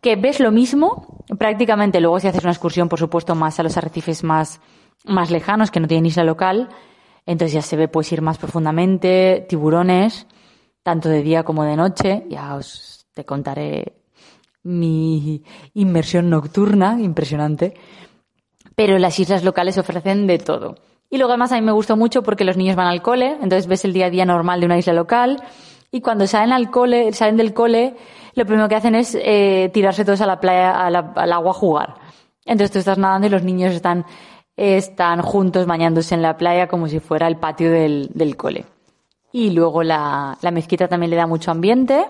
que 0.00 0.16
ves 0.16 0.40
lo 0.40 0.50
mismo, 0.50 1.24
prácticamente 1.38 2.00
luego 2.00 2.18
si 2.18 2.28
haces 2.28 2.42
una 2.42 2.52
excursión, 2.52 2.88
por 2.88 2.98
supuesto, 2.98 3.34
más 3.34 3.58
a 3.60 3.62
los 3.62 3.76
arrecifes 3.76 4.24
más, 4.24 4.60
más 5.04 5.30
lejanos, 5.30 5.70
que 5.70 5.80
no 5.80 5.88
tienen 5.88 6.06
isla 6.06 6.24
local, 6.24 6.68
entonces 7.32 7.52
ya 7.52 7.62
se 7.62 7.76
ve, 7.76 7.88
puedes 7.88 8.10
ir 8.12 8.22
más 8.22 8.38
profundamente, 8.38 9.44
tiburones, 9.48 10.26
tanto 10.82 11.08
de 11.10 11.22
día 11.22 11.42
como 11.42 11.62
de 11.64 11.76
noche, 11.76 12.24
ya 12.30 12.54
os 12.54 13.06
te 13.12 13.24
contaré 13.24 13.92
mi 14.62 15.42
inmersión 15.74 16.30
nocturna, 16.30 16.96
impresionante, 17.00 17.74
pero 18.74 18.98
las 18.98 19.18
islas 19.18 19.44
locales 19.44 19.76
ofrecen 19.78 20.26
de 20.26 20.38
todo. 20.38 20.76
Y 21.10 21.16
luego 21.18 21.32
además 21.32 21.52
a 21.52 21.56
mí 21.56 21.62
me 21.62 21.72
gustó 21.72 21.96
mucho 21.96 22.22
porque 22.22 22.44
los 22.44 22.56
niños 22.56 22.76
van 22.76 22.86
al 22.86 23.02
cole, 23.02 23.32
entonces 23.42 23.66
ves 23.66 23.84
el 23.84 23.92
día 23.92 24.06
a 24.06 24.10
día 24.10 24.24
normal 24.24 24.60
de 24.60 24.66
una 24.66 24.78
isla 24.78 24.92
local, 24.92 25.42
y 25.90 26.00
cuando 26.00 26.26
salen 26.26 26.52
al 26.52 26.70
cole, 26.70 27.12
salen 27.12 27.36
del 27.36 27.54
cole, 27.54 27.94
lo 28.34 28.44
primero 28.46 28.68
que 28.68 28.74
hacen 28.76 28.94
es 28.94 29.16
eh, 29.20 29.70
tirarse 29.72 30.04
todos 30.04 30.20
a 30.20 30.26
la 30.26 30.38
playa, 30.40 30.84
a 30.84 30.90
la- 30.90 31.12
al 31.16 31.32
agua 31.32 31.50
a 31.50 31.54
jugar. 31.54 31.94
Entonces 32.44 32.70
tú 32.72 32.78
estás 32.78 32.98
nadando 32.98 33.26
y 33.26 33.30
los 33.30 33.42
niños 33.42 33.74
están, 33.74 34.04
están 34.58 35.22
juntos 35.22 35.66
bañándose 35.66 36.14
en 36.14 36.22
la 36.22 36.36
playa 36.36 36.66
como 36.66 36.88
si 36.88 36.98
fuera 36.98 37.28
el 37.28 37.36
patio 37.36 37.70
del, 37.70 38.10
del 38.12 38.36
cole. 38.36 38.66
Y 39.32 39.50
luego 39.50 39.84
la, 39.84 40.36
la 40.42 40.50
mezquita 40.50 40.88
también 40.88 41.10
le 41.10 41.16
da 41.16 41.26
mucho 41.26 41.52
ambiente 41.52 42.06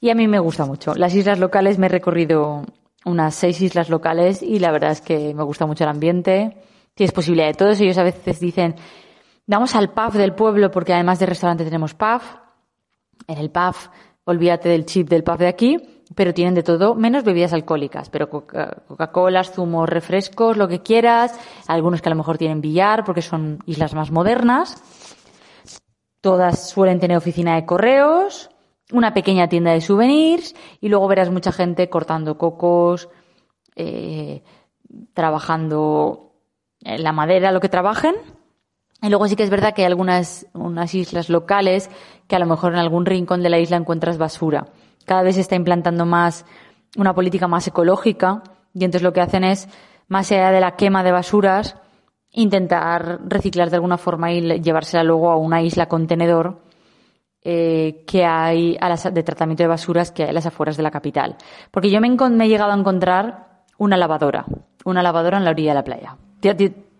y 0.00 0.08
a 0.08 0.14
mí 0.14 0.26
me 0.26 0.38
gusta 0.38 0.64
mucho. 0.64 0.94
Las 0.94 1.14
islas 1.14 1.38
locales 1.38 1.78
me 1.78 1.86
he 1.86 1.90
recorrido 1.90 2.64
unas 3.04 3.34
seis 3.34 3.60
islas 3.60 3.90
locales 3.90 4.42
y 4.42 4.58
la 4.58 4.70
verdad 4.70 4.92
es 4.92 5.02
que 5.02 5.34
me 5.34 5.42
gusta 5.42 5.66
mucho 5.66 5.84
el 5.84 5.90
ambiente. 5.90 6.56
Tienes 6.94 7.12
posibilidad 7.12 7.48
de 7.48 7.54
todos. 7.54 7.80
Ellos 7.80 7.98
a 7.98 8.04
veces 8.04 8.40
dicen, 8.40 8.76
vamos 9.46 9.74
al 9.74 9.92
pub 9.92 10.12
del 10.12 10.34
pueblo 10.34 10.70
porque 10.70 10.94
además 10.94 11.18
de 11.18 11.26
restaurante 11.26 11.64
tenemos 11.64 11.92
pub. 11.94 12.22
En 13.26 13.36
el 13.36 13.50
pub, 13.50 13.74
olvídate 14.24 14.70
del 14.70 14.86
chip 14.86 15.10
del 15.10 15.22
pub 15.22 15.36
de 15.36 15.48
aquí, 15.48 15.99
pero 16.14 16.34
tienen 16.34 16.54
de 16.54 16.62
todo, 16.62 16.94
menos 16.94 17.22
bebidas 17.24 17.52
alcohólicas, 17.52 18.10
pero 18.10 18.28
coca- 18.28 18.82
Coca-Colas, 18.88 19.52
zumos, 19.52 19.88
refrescos, 19.88 20.56
lo 20.56 20.66
que 20.68 20.80
quieras, 20.80 21.38
algunos 21.68 22.02
que 22.02 22.08
a 22.08 22.10
lo 22.10 22.16
mejor 22.16 22.36
tienen 22.38 22.60
billar 22.60 23.04
porque 23.04 23.22
son 23.22 23.60
islas 23.66 23.94
más 23.94 24.10
modernas. 24.10 24.82
Todas 26.20 26.68
suelen 26.68 27.00
tener 27.00 27.16
oficina 27.16 27.54
de 27.54 27.64
correos, 27.64 28.50
una 28.92 29.14
pequeña 29.14 29.48
tienda 29.48 29.70
de 29.72 29.80
souvenirs 29.80 30.54
y 30.80 30.88
luego 30.88 31.06
verás 31.08 31.30
mucha 31.30 31.52
gente 31.52 31.88
cortando 31.88 32.36
cocos, 32.36 33.08
eh, 33.76 34.42
trabajando 35.14 36.32
en 36.82 37.02
la 37.02 37.12
madera, 37.12 37.52
lo 37.52 37.60
que 37.60 37.68
trabajen. 37.68 38.16
Y 39.02 39.08
luego 39.08 39.28
sí 39.28 39.36
que 39.36 39.44
es 39.44 39.50
verdad 39.50 39.72
que 39.72 39.82
hay 39.82 39.86
algunas 39.86 40.46
unas 40.52 40.94
islas 40.94 41.30
locales 41.30 41.88
que 42.26 42.36
a 42.36 42.38
lo 42.38 42.46
mejor 42.46 42.72
en 42.72 42.78
algún 42.80 43.06
rincón 43.06 43.42
de 43.42 43.48
la 43.48 43.58
isla 43.58 43.76
encuentras 43.78 44.18
basura. 44.18 44.66
Cada 45.10 45.22
vez 45.24 45.34
se 45.34 45.40
está 45.40 45.56
implantando 45.56 46.06
más 46.06 46.46
una 46.96 47.12
política 47.16 47.48
más 47.48 47.66
ecológica 47.66 48.44
y 48.72 48.84
entonces 48.84 49.02
lo 49.02 49.12
que 49.12 49.20
hacen 49.20 49.42
es, 49.42 49.68
más 50.06 50.30
allá 50.30 50.52
de 50.52 50.60
la 50.60 50.76
quema 50.76 51.02
de 51.02 51.10
basuras, 51.10 51.74
intentar 52.30 53.18
reciclar 53.26 53.70
de 53.70 53.74
alguna 53.74 53.98
forma 53.98 54.30
y 54.30 54.40
le- 54.40 54.60
llevársela 54.60 55.02
luego 55.02 55.32
a 55.32 55.36
una 55.36 55.62
isla 55.62 55.86
contenedor 55.86 56.60
eh, 57.42 58.04
que 58.06 58.24
hay 58.24 58.76
a 58.80 58.88
las, 58.88 59.12
de 59.12 59.22
tratamiento 59.24 59.64
de 59.64 59.68
basuras 59.68 60.12
que 60.12 60.22
hay 60.22 60.28
a 60.28 60.32
las 60.32 60.46
afueras 60.46 60.76
de 60.76 60.84
la 60.84 60.92
capital. 60.92 61.34
Porque 61.72 61.90
yo 61.90 62.00
me, 62.00 62.08
me 62.08 62.44
he 62.44 62.48
llegado 62.48 62.70
a 62.70 62.76
encontrar 62.78 63.64
una 63.78 63.96
lavadora, 63.96 64.44
una 64.84 65.02
lavadora 65.02 65.38
en 65.38 65.44
la 65.44 65.50
orilla 65.50 65.70
de 65.72 65.74
la 65.74 65.82
playa, 65.82 66.16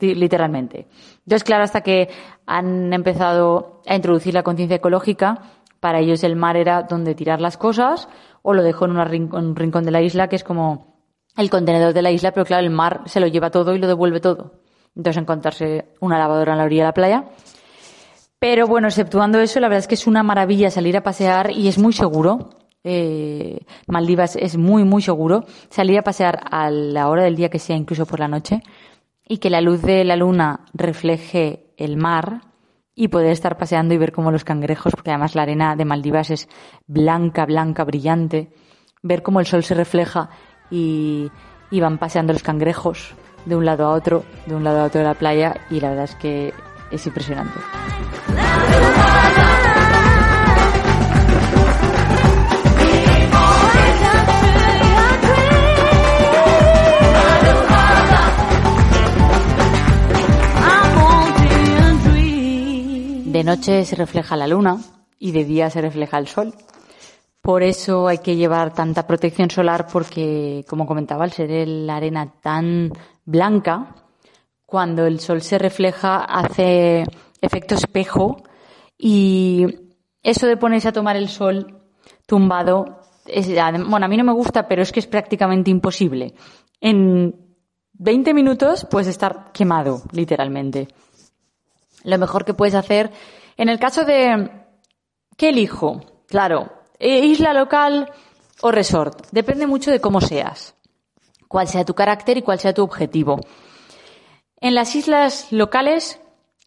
literalmente. 0.01 0.88
Entonces, 1.18 1.44
claro, 1.44 1.62
hasta 1.62 1.83
que 1.83 2.09
han 2.44 2.92
empezado 2.92 3.83
a 3.87 3.94
introducir 3.94 4.35
la 4.35 4.42
conciencia 4.42 4.79
ecológica, 4.79 5.42
para 5.81 5.99
ellos 6.01 6.23
el 6.25 6.37
mar 6.37 6.57
era 6.57 6.83
donde 6.83 7.14
tirar 7.14 7.40
las 7.40 7.57
cosas 7.57 8.09
o 8.43 8.55
lo 8.55 8.62
dejó 8.62 8.85
en, 8.85 8.97
un 8.97 9.57
rincón 9.57 9.85
de 9.85 9.90
la 9.90 10.03
isla 10.03 10.29
que 10.29 10.37
es 10.37 10.45
como 10.45 11.01
el 11.37 11.51
contenedor 11.51 11.93
de 11.95 12.03
la 12.03 12.11
isla, 12.11 12.33
pero 12.33 12.45
claro, 12.45 12.64
el 12.64 12.71
mar 12.71 13.03
se 13.07 13.21
lo 13.21 13.27
lleva 13.27 13.51
todo 13.51 13.75
y 13.75 13.79
lo 13.79 13.87
devuelve 13.87 14.21
todo. 14.21 14.61
Entonces, 14.97 15.23
encontrarse 15.23 15.95
una 16.01 16.19
lavadora 16.19 16.53
en 16.53 16.59
la 16.59 16.64
orilla 16.64 16.83
de 16.83 16.88
la 16.88 16.95
playa 16.95 17.25
pero 18.40 18.66
bueno, 18.66 18.88
exceptuando 18.88 19.38
eso, 19.38 19.61
la 19.61 19.69
verdad 19.69 19.81
es 19.81 19.87
que 19.87 19.95
es 19.97 20.07
una 20.07 20.23
maravilla 20.23 20.71
salir 20.71 20.97
a 20.97 21.03
pasear 21.03 21.51
y 21.51 21.69
es 21.69 21.79
muy 21.79 21.93
seguro. 21.93 22.49
Eh, 22.83 23.61
Maldivas 23.87 24.35
es 24.35 24.57
muy, 24.57 24.83
muy 24.83 25.03
seguro. 25.03 25.45
Salir 25.69 25.99
a 25.99 26.03
pasear 26.03 26.40
a 26.51 26.71
la 26.71 27.11
hora 27.11 27.23
del 27.23 27.37
día 27.37 27.51
que 27.51 27.59
sea, 27.59 27.77
incluso 27.77 28.07
por 28.07 28.19
la 28.19 28.29
noche, 28.29 28.62
y 29.29 29.37
que 29.37 29.51
la 29.51 29.61
luz 29.61 29.83
de 29.83 30.05
la 30.05 30.16
luna 30.16 30.64
refleje 30.73 31.75
el 31.77 31.99
mar 31.99 32.40
y 33.01 33.09
poder 33.09 33.33
estar 33.33 33.57
paseando 33.57 33.95
y 33.95 33.97
ver 33.97 34.13
cómo 34.13 34.31
los 34.31 34.45
cangrejos, 34.45 34.93
porque 34.93 35.09
además 35.09 35.35
la 35.35 35.41
arena 35.41 35.75
de 35.75 35.87
Maldivas 35.87 36.29
es 36.29 36.51
blanca, 36.87 37.47
blanca, 37.47 37.83
brillante, 37.83 38.53
ver 39.03 39.23
cómo 39.23 39.41
el 39.41 39.47
sol 39.47 39.65
se 39.65 39.75
refleja 39.75 40.29
y, 40.71 41.31
van 41.73 41.97
paseando 41.97 42.35
los 42.35 42.43
cangrejos 42.43 43.15
de 43.47 43.57
un 43.57 43.65
lado 43.65 43.87
a 43.87 43.95
otro, 43.95 44.23
de 44.45 44.55
un 44.55 44.65
lado 44.65 44.81
a 44.81 44.85
otro 44.85 45.01
de 45.01 45.07
la 45.07 45.15
playa 45.15 45.55
y 45.71 45.81
la 45.81 45.89
verdad 45.89 46.05
es 46.05 46.15
que 46.17 46.53
es 46.91 47.07
impresionante. 47.07 47.59
De 63.40 63.44
noche 63.44 63.87
se 63.87 63.96
refleja 63.96 64.37
la 64.37 64.46
luna 64.46 64.76
y 65.18 65.33
de 65.33 65.46
día 65.46 65.70
se 65.70 65.81
refleja 65.81 66.18
el 66.18 66.29
sol. 66.29 66.53
Por 67.40 67.62
eso 67.62 68.07
hay 68.07 68.18
que 68.18 68.37
llevar 68.37 68.74
tanta 68.74 69.07
protección 69.07 69.48
solar 69.48 69.87
porque, 69.90 70.62
como 70.68 70.85
comentaba, 70.85 71.24
al 71.24 71.33
ser 71.33 71.66
la 71.66 71.96
arena 71.96 72.35
tan 72.42 72.92
blanca, 73.24 73.94
cuando 74.66 75.07
el 75.07 75.20
sol 75.20 75.40
se 75.40 75.57
refleja 75.59 76.22
hace 76.22 77.05
efecto 77.40 77.76
espejo 77.76 78.42
y 78.98 79.64
eso 80.22 80.46
de 80.46 80.59
ponerse 80.59 80.88
a 80.88 80.92
tomar 80.92 81.16
el 81.16 81.31
sol 81.31 81.81
tumbado, 82.26 83.00
bueno, 83.88 84.05
a 84.05 84.09
mí 84.11 84.18
no 84.18 84.24
me 84.24 84.35
gusta, 84.35 84.68
pero 84.68 84.83
es 84.83 84.92
que 84.92 85.00
es 85.00 85.07
prácticamente 85.07 85.70
imposible. 85.70 86.35
En 86.79 87.57
20 87.94 88.35
minutos 88.35 88.87
puedes 88.90 89.09
estar 89.09 89.50
quemado, 89.53 90.03
literalmente. 90.12 90.88
Lo 92.05 92.19
mejor 92.19 92.45
que 92.45 92.55
puedes 92.55 92.75
hacer, 92.75 93.11
en 93.57 93.69
el 93.69 93.79
caso 93.79 94.05
de, 94.05 94.51
¿qué 95.37 95.51
elijo? 95.51 96.01
Claro, 96.27 96.73
eh, 96.99 97.25
isla 97.25 97.53
local 97.53 98.11
o 98.63 98.71
resort. 98.71 99.27
Depende 99.33 99.67
mucho 99.67 99.91
de 99.91 100.01
cómo 100.01 100.21
seas, 100.21 100.75
cuál 101.49 101.69
sea 101.69 101.85
tu 101.85 101.95
carácter 101.95 102.39
y 102.39 102.43
cuál 102.43 102.59
sea 102.59 102.75
tu 102.75 102.83
objetivo. 102.83 103.41
En 104.57 104.75
las 104.75 104.95
islas 104.95 105.49
locales, 105.51 106.21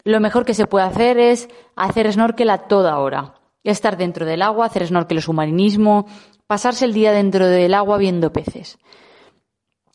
lo 0.04 0.20
mejor 0.20 0.46
que 0.46 0.54
se 0.54 0.68
puede 0.68 0.86
hacer 0.86 1.18
es 1.18 1.48
hacer 1.76 2.12
snorkel 2.12 2.50
a 2.50 2.68
toda 2.68 3.00
hora. 3.00 3.36
Estar 3.64 3.98
dentro 3.98 4.26
del 4.26 4.42
agua, 4.42 4.66
hacer 4.66 4.86
snorkel 4.88 5.20
o 5.20 5.22
submarinismo, 5.22 6.08
pasarse 6.48 6.86
el 6.86 6.94
día 6.94 7.12
dentro 7.12 7.48
del 7.48 7.74
agua 7.74 7.98
viendo 7.98 8.34
peces. 8.34 8.78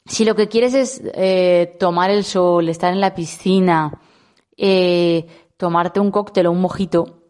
Si 0.06 0.24
lo 0.24 0.34
que 0.34 0.48
quieres 0.48 0.74
es 0.74 1.02
eh, 1.14 1.76
tomar 1.78 2.10
el 2.10 2.24
sol, 2.24 2.68
estar 2.68 2.92
en 2.92 3.00
la 3.00 3.14
piscina, 3.14 4.00
eh, 4.58 5.26
tomarte 5.56 6.00
un 6.00 6.10
cóctel 6.10 6.46
o 6.46 6.52
un 6.52 6.60
mojito, 6.60 7.22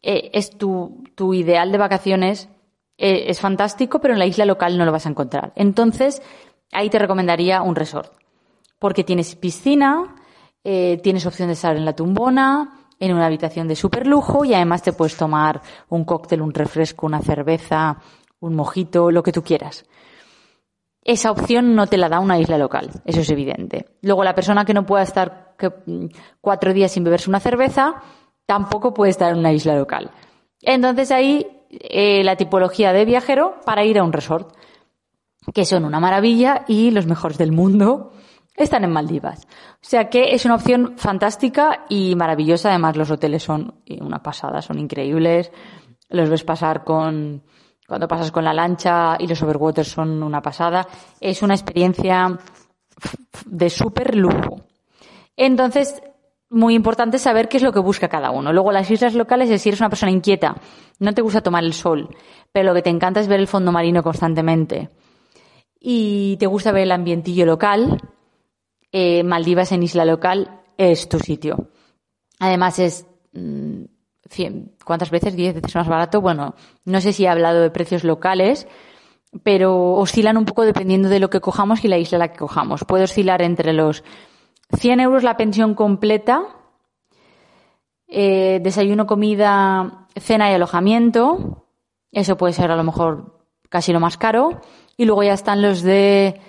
eh, 0.00 0.30
es 0.32 0.56
tu, 0.56 1.04
tu 1.14 1.34
ideal 1.34 1.70
de 1.70 1.78
vacaciones, 1.78 2.48
eh, 2.96 3.24
es 3.28 3.40
fantástico, 3.40 4.00
pero 4.00 4.14
en 4.14 4.20
la 4.20 4.26
isla 4.26 4.46
local 4.46 4.78
no 4.78 4.86
lo 4.86 4.92
vas 4.92 5.04
a 5.04 5.10
encontrar. 5.10 5.52
Entonces, 5.56 6.22
ahí 6.72 6.88
te 6.88 6.98
recomendaría 6.98 7.60
un 7.60 7.74
resort 7.74 8.16
porque 8.78 9.04
tienes 9.04 9.34
piscina, 9.36 10.14
eh, 10.64 11.00
tienes 11.02 11.26
opción 11.26 11.48
de 11.48 11.54
estar 11.54 11.76
en 11.76 11.84
la 11.84 11.94
tumbona, 11.94 12.86
en 12.98 13.14
una 13.14 13.26
habitación 13.26 13.68
de 13.68 13.76
super 13.76 14.06
lujo 14.06 14.44
y 14.44 14.54
además 14.54 14.82
te 14.82 14.92
puedes 14.92 15.16
tomar 15.16 15.60
un 15.88 16.04
cóctel, 16.04 16.40
un 16.40 16.54
refresco, 16.54 17.06
una 17.06 17.20
cerveza, 17.20 17.98
un 18.40 18.54
mojito, 18.54 19.10
lo 19.10 19.22
que 19.22 19.32
tú 19.32 19.42
quieras. 19.42 19.84
Esa 21.08 21.30
opción 21.30 21.76
no 21.76 21.86
te 21.86 21.98
la 21.98 22.08
da 22.08 22.18
una 22.18 22.40
isla 22.40 22.58
local, 22.58 22.90
eso 23.04 23.20
es 23.20 23.30
evidente. 23.30 23.86
Luego 24.02 24.24
la 24.24 24.34
persona 24.34 24.64
que 24.64 24.74
no 24.74 24.84
pueda 24.84 25.04
estar 25.04 25.54
mm, 25.86 26.06
cuatro 26.40 26.72
días 26.72 26.90
sin 26.90 27.04
beberse 27.04 27.30
una 27.30 27.38
cerveza, 27.38 28.02
tampoco 28.44 28.92
puede 28.92 29.12
estar 29.12 29.30
en 29.32 29.38
una 29.38 29.52
isla 29.52 29.76
local. 29.76 30.10
Entonces 30.62 31.12
ahí 31.12 31.46
eh, 31.70 32.24
la 32.24 32.34
tipología 32.34 32.92
de 32.92 33.04
viajero 33.04 33.60
para 33.64 33.84
ir 33.84 34.00
a 34.00 34.02
un 34.02 34.12
resort 34.12 34.52
que 35.54 35.64
son 35.64 35.84
una 35.84 36.00
maravilla 36.00 36.64
y 36.66 36.90
los 36.90 37.06
mejores 37.06 37.38
del 37.38 37.52
mundo 37.52 38.10
están 38.56 38.82
en 38.82 38.90
Maldivas. 38.90 39.46
O 39.74 39.88
sea 39.88 40.10
que 40.10 40.34
es 40.34 40.44
una 40.44 40.56
opción 40.56 40.94
fantástica 40.96 41.84
y 41.88 42.16
maravillosa. 42.16 42.70
Además, 42.70 42.96
los 42.96 43.12
hoteles 43.12 43.44
son 43.44 43.80
una 44.00 44.24
pasada, 44.24 44.60
son 44.60 44.80
increíbles. 44.80 45.52
Los 46.08 46.30
ves 46.30 46.42
pasar 46.42 46.82
con, 46.82 47.44
cuando 47.86 48.08
pasas 48.08 48.32
con 48.32 48.44
la 48.44 48.52
lancha 48.52 49.16
y 49.18 49.26
los 49.26 49.42
overwaters 49.42 49.88
son 49.88 50.22
una 50.22 50.42
pasada. 50.42 50.86
Es 51.20 51.42
una 51.42 51.54
experiencia 51.54 52.38
de 53.44 53.70
súper 53.70 54.16
lujo. 54.16 54.60
Entonces, 55.36 56.02
muy 56.48 56.74
importante 56.74 57.18
saber 57.18 57.48
qué 57.48 57.58
es 57.58 57.62
lo 57.62 57.72
que 57.72 57.80
busca 57.80 58.08
cada 58.08 58.30
uno. 58.30 58.52
Luego, 58.52 58.72
las 58.72 58.90
islas 58.90 59.14
locales 59.14 59.50
es 59.50 59.62
si 59.62 59.68
eres 59.68 59.80
una 59.80 59.90
persona 59.90 60.12
inquieta, 60.12 60.56
no 60.98 61.12
te 61.12 61.22
gusta 61.22 61.42
tomar 61.42 61.64
el 61.64 61.74
sol, 61.74 62.08
pero 62.52 62.66
lo 62.66 62.74
que 62.74 62.82
te 62.82 62.90
encanta 62.90 63.20
es 63.20 63.28
ver 63.28 63.40
el 63.40 63.48
fondo 63.48 63.72
marino 63.72 64.02
constantemente 64.02 64.90
y 65.88 66.36
te 66.38 66.46
gusta 66.46 66.72
ver 66.72 66.82
el 66.82 66.90
ambientillo 66.90 67.46
local, 67.46 68.00
eh, 68.90 69.22
Maldivas 69.22 69.70
en 69.70 69.84
isla 69.84 70.04
local 70.04 70.62
es 70.76 71.08
tu 71.08 71.20
sitio. 71.20 71.70
Además, 72.40 72.80
es 72.80 73.06
mmm, 73.32 73.84
¿cuántas 74.84 75.10
veces? 75.10 75.36
10 75.36 75.54
veces 75.56 75.74
más 75.74 75.88
barato. 75.88 76.20
Bueno, 76.20 76.54
no 76.84 77.00
sé 77.00 77.12
si 77.12 77.24
he 77.24 77.28
hablado 77.28 77.60
de 77.60 77.70
precios 77.70 78.04
locales, 78.04 78.66
pero 79.42 79.92
oscilan 79.94 80.36
un 80.36 80.44
poco 80.44 80.64
dependiendo 80.64 81.08
de 81.08 81.20
lo 81.20 81.30
que 81.30 81.40
cojamos 81.40 81.84
y 81.84 81.88
la 81.88 81.98
isla 81.98 82.16
a 82.16 82.18
la 82.20 82.28
que 82.28 82.38
cojamos. 82.38 82.84
Puede 82.84 83.04
oscilar 83.04 83.42
entre 83.42 83.72
los 83.72 84.04
100 84.78 85.00
euros 85.00 85.22
la 85.22 85.36
pensión 85.36 85.74
completa, 85.74 86.44
eh, 88.08 88.60
desayuno, 88.62 89.06
comida, 89.06 90.06
cena 90.16 90.50
y 90.50 90.54
alojamiento. 90.54 91.66
Eso 92.12 92.36
puede 92.36 92.52
ser 92.52 92.70
a 92.70 92.76
lo 92.76 92.84
mejor 92.84 93.46
casi 93.68 93.92
lo 93.92 94.00
más 94.00 94.16
caro. 94.16 94.60
Y 94.96 95.04
luego 95.04 95.22
ya 95.22 95.34
están 95.34 95.62
los 95.62 95.82
de 95.82 96.40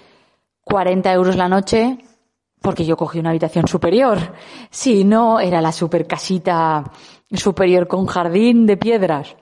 40 0.64 1.12
euros 1.14 1.36
la 1.36 1.49
noche, 1.49 1.97
porque 2.62 2.86
yo 2.86 2.97
cogí 2.97 3.20
una 3.20 3.30
habitación 3.30 3.68
superior. 3.68 4.18
Si 4.70 5.04
no, 5.04 5.39
era 5.39 5.62
la 5.62 5.72
super 5.72 6.06
casita 6.06 6.91
superior 7.32 7.88
con 7.88 8.06
jardín 8.06 8.66
de 8.66 8.78
piedras. 8.78 9.36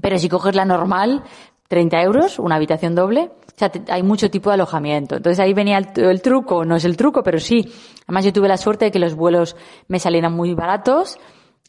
Pero 0.00 0.18
si 0.18 0.28
coges 0.28 0.54
la 0.54 0.64
normal, 0.64 1.24
30 1.68 2.02
euros, 2.02 2.38
una 2.38 2.56
habitación 2.56 2.94
doble. 2.94 3.30
O 3.46 3.58
sea, 3.58 3.70
hay 3.88 4.02
mucho 4.02 4.30
tipo 4.30 4.50
de 4.50 4.54
alojamiento. 4.54 5.16
Entonces 5.16 5.40
ahí 5.40 5.54
venía 5.54 5.78
el, 5.78 5.88
el 5.96 6.22
truco. 6.22 6.64
No 6.64 6.76
es 6.76 6.84
el 6.84 6.96
truco, 6.96 7.22
pero 7.22 7.38
sí. 7.38 7.72
Además 8.04 8.24
yo 8.24 8.32
tuve 8.32 8.48
la 8.48 8.56
suerte 8.56 8.86
de 8.86 8.90
que 8.90 8.98
los 8.98 9.14
vuelos 9.14 9.56
me 9.88 9.98
salieran 9.98 10.32
muy 10.32 10.54
baratos. 10.54 11.18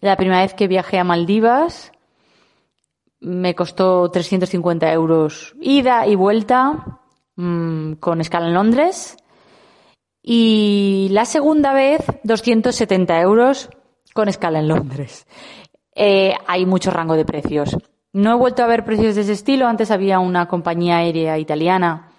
La 0.01 0.17
primera 0.17 0.41
vez 0.41 0.53
que 0.53 0.67
viajé 0.67 0.99
a 0.99 1.03
Maldivas 1.03 1.91
me 3.19 3.55
costó 3.55 4.09
350 4.11 4.91
euros 4.91 5.55
ida 5.59 6.05
y 6.05 6.15
vuelta 6.15 6.99
mm, 7.35 7.93
con 7.93 8.21
escala 8.21 8.47
en 8.47 8.53
Londres. 8.53 9.17
Y 10.21 11.07
la 11.11 11.25
segunda 11.25 11.73
vez, 11.73 12.01
270 12.23 13.21
euros 13.21 13.69
con 14.15 14.29
escala 14.29 14.59
en 14.59 14.69
Londres. 14.69 15.27
Eh, 15.93 16.33
hay 16.47 16.65
mucho 16.65 16.89
rango 16.89 17.15
de 17.15 17.25
precios. 17.25 17.75
No 18.13 18.31
he 18.31 18.35
vuelto 18.35 18.63
a 18.63 18.67
ver 18.67 18.85
precios 18.85 19.13
de 19.15 19.21
ese 19.21 19.33
estilo. 19.33 19.67
Antes 19.67 19.91
había 19.91 20.19
una 20.19 20.47
compañía 20.47 20.97
aérea 20.99 21.37
italiana 21.37 22.11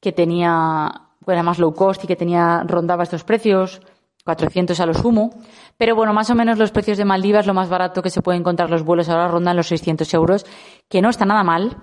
que 0.00 0.12
tenía, 0.12 0.92
era 1.26 1.42
más 1.42 1.58
low 1.58 1.72
cost 1.72 2.04
y 2.04 2.06
que 2.06 2.14
tenía, 2.14 2.62
rondaba 2.66 3.04
estos 3.04 3.24
precios, 3.24 3.80
400 4.22 4.78
a 4.80 4.84
lo 4.84 4.92
sumo. 4.92 5.30
Pero 5.78 5.96
bueno, 5.96 6.12
más 6.12 6.28
o 6.28 6.34
menos 6.34 6.58
los 6.58 6.72
precios 6.72 6.98
de 6.98 7.06
Maldivas, 7.06 7.46
lo 7.46 7.54
más 7.54 7.70
barato 7.70 8.02
que 8.02 8.10
se 8.10 8.20
puede 8.20 8.36
encontrar 8.36 8.68
los 8.68 8.82
vuelos 8.82 9.08
ahora 9.08 9.28
rondan 9.28 9.56
los 9.56 9.68
600 9.68 10.12
euros, 10.12 10.44
que 10.90 11.00
no 11.00 11.08
está 11.08 11.24
nada 11.24 11.42
mal. 11.42 11.78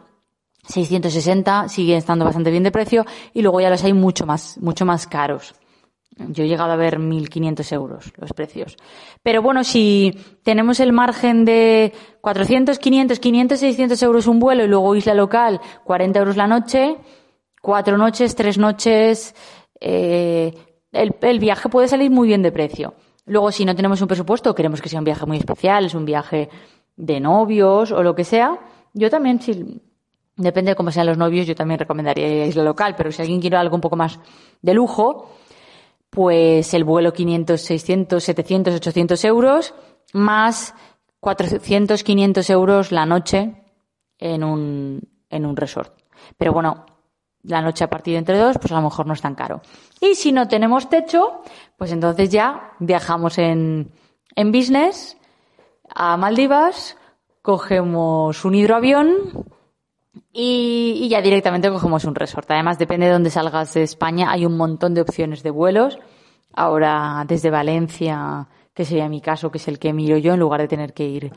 660 0.68 1.68
siguen 1.68 1.98
estando 1.98 2.26
bastante 2.26 2.52
bien 2.52 2.62
de 2.62 2.72
precio 2.72 3.08
y 3.34 3.42
luego 3.42 3.60
ya 3.60 3.72
los 3.72 3.84
hay 3.84 3.94
mucho 3.94 4.28
más, 4.28 4.60
mucho 4.60 4.86
más 4.86 5.08
caros. 5.08 5.56
Yo 6.30 6.44
he 6.44 6.48
llegado 6.48 6.72
a 6.72 6.76
ver 6.76 7.00
1.500 7.00 7.72
euros 7.74 8.14
los 8.18 8.34
precios. 8.34 8.76
Pero 9.22 9.42
bueno, 9.42 9.64
si 9.64 10.18
tenemos 10.44 10.80
el 10.80 10.92
margen 10.92 11.46
de 11.46 11.94
400, 12.22 12.80
500, 12.80 13.20
500, 13.20 13.60
600 13.60 14.04
euros 14.04 14.28
un 14.28 14.40
vuelo 14.40 14.64
y 14.64 14.68
luego 14.68 14.96
isla 14.96 15.14
local, 15.14 15.62
40 15.84 16.20
euros 16.20 16.38
la 16.38 16.48
noche, 16.48 16.98
cuatro 17.62 17.98
noches, 17.98 18.36
tres 18.36 18.58
noches, 18.58 19.36
eh, 19.80 20.54
el, 20.92 21.16
el 21.22 21.40
viaje 21.40 21.70
puede 21.70 21.88
salir 21.88 22.10
muy 22.10 22.28
bien 22.28 22.42
de 22.42 22.52
precio. 22.52 22.96
Luego, 23.26 23.52
si 23.52 23.66
no 23.66 23.76
tenemos 23.76 24.02
un 24.02 24.08
presupuesto, 24.08 24.56
queremos 24.56 24.82
que 24.82 24.90
sea 24.90 25.00
un 25.00 25.06
viaje 25.06 25.26
muy 25.26 25.38
especial, 25.38 25.86
es 25.86 25.94
un 25.94 26.06
viaje 26.06 26.50
de 26.96 27.20
novios 27.20 27.92
o 27.92 28.02
lo 28.02 28.16
que 28.16 28.24
sea, 28.24 28.60
yo 28.94 29.10
también, 29.10 29.40
si 29.40 29.82
Depende 30.38 30.72
de 30.72 30.76
cómo 30.76 30.92
sean 30.92 31.08
los 31.08 31.18
novios, 31.18 31.48
yo 31.48 31.56
también 31.56 31.80
recomendaría 31.80 32.46
isla 32.46 32.62
local, 32.62 32.94
pero 32.96 33.12
si 33.12 33.24
alguien 33.24 33.42
quiere 33.42 33.58
algo 33.58 33.74
un 33.74 33.82
poco 33.82 33.96
más 33.96 34.20
de 34.62 34.74
lujo, 34.76 35.32
pues 36.18 36.74
el 36.74 36.84
vuelo 36.84 37.14
500, 37.14 37.62
600, 37.62 38.24
700, 38.24 38.76
800 38.78 39.24
euros, 39.26 39.76
más 40.14 40.74
400, 41.20 42.04
500 42.04 42.50
euros 42.50 42.92
la 42.92 43.06
noche 43.06 43.54
en 44.18 44.44
un, 44.44 45.00
en 45.30 45.46
un 45.46 45.56
resort. 45.56 45.94
Pero 46.36 46.54
bueno, 46.54 46.88
la 47.44 47.62
noche 47.62 47.84
a 47.84 47.90
partir 47.92 48.14
de 48.14 48.18
entre 48.18 48.40
dos, 48.40 48.58
pues 48.58 48.72
a 48.72 48.78
lo 48.78 48.82
mejor 48.82 49.06
no 49.06 49.14
es 49.14 49.22
tan 49.22 49.36
caro. 49.36 49.62
Y 50.02 50.16
si 50.16 50.32
no 50.32 50.48
tenemos 50.48 50.90
techo, 50.90 51.44
pues 51.78 51.92
entonces 51.92 52.32
ya 52.32 52.72
viajamos 52.80 53.38
en, 53.38 53.92
en 54.36 54.52
business 54.52 55.18
a 55.88 56.18
Maldivas, 56.18 56.98
cogemos 57.44 58.44
un 58.44 58.56
hidroavión, 58.56 59.46
y, 60.34 61.08
ya 61.10 61.22
directamente 61.22 61.70
cogemos 61.70 62.06
un 62.06 62.16
resort. 62.16 62.50
Además, 62.52 62.78
depende 62.78 63.08
de 63.08 63.14
dónde 63.14 63.30
salgas 63.30 63.74
de 63.74 63.84
España, 63.84 64.32
hay 64.32 64.46
un 64.46 64.58
montón 64.58 64.94
de 64.94 65.02
opciones 65.02 65.44
de 65.44 65.52
vuelos. 65.52 65.98
Ahora, 66.54 67.24
desde 67.28 67.50
Valencia, 67.50 68.48
que 68.74 68.86
sería 68.86 69.10
mi 69.10 69.22
caso, 69.22 69.52
que 69.52 69.58
es 69.58 69.68
el 69.68 69.80
que 69.80 69.94
miro 69.94 70.18
yo, 70.18 70.34
en 70.34 70.40
lugar 70.40 70.62
de 70.62 70.68
tener 70.68 70.94
que 70.94 71.06
ir 71.06 71.32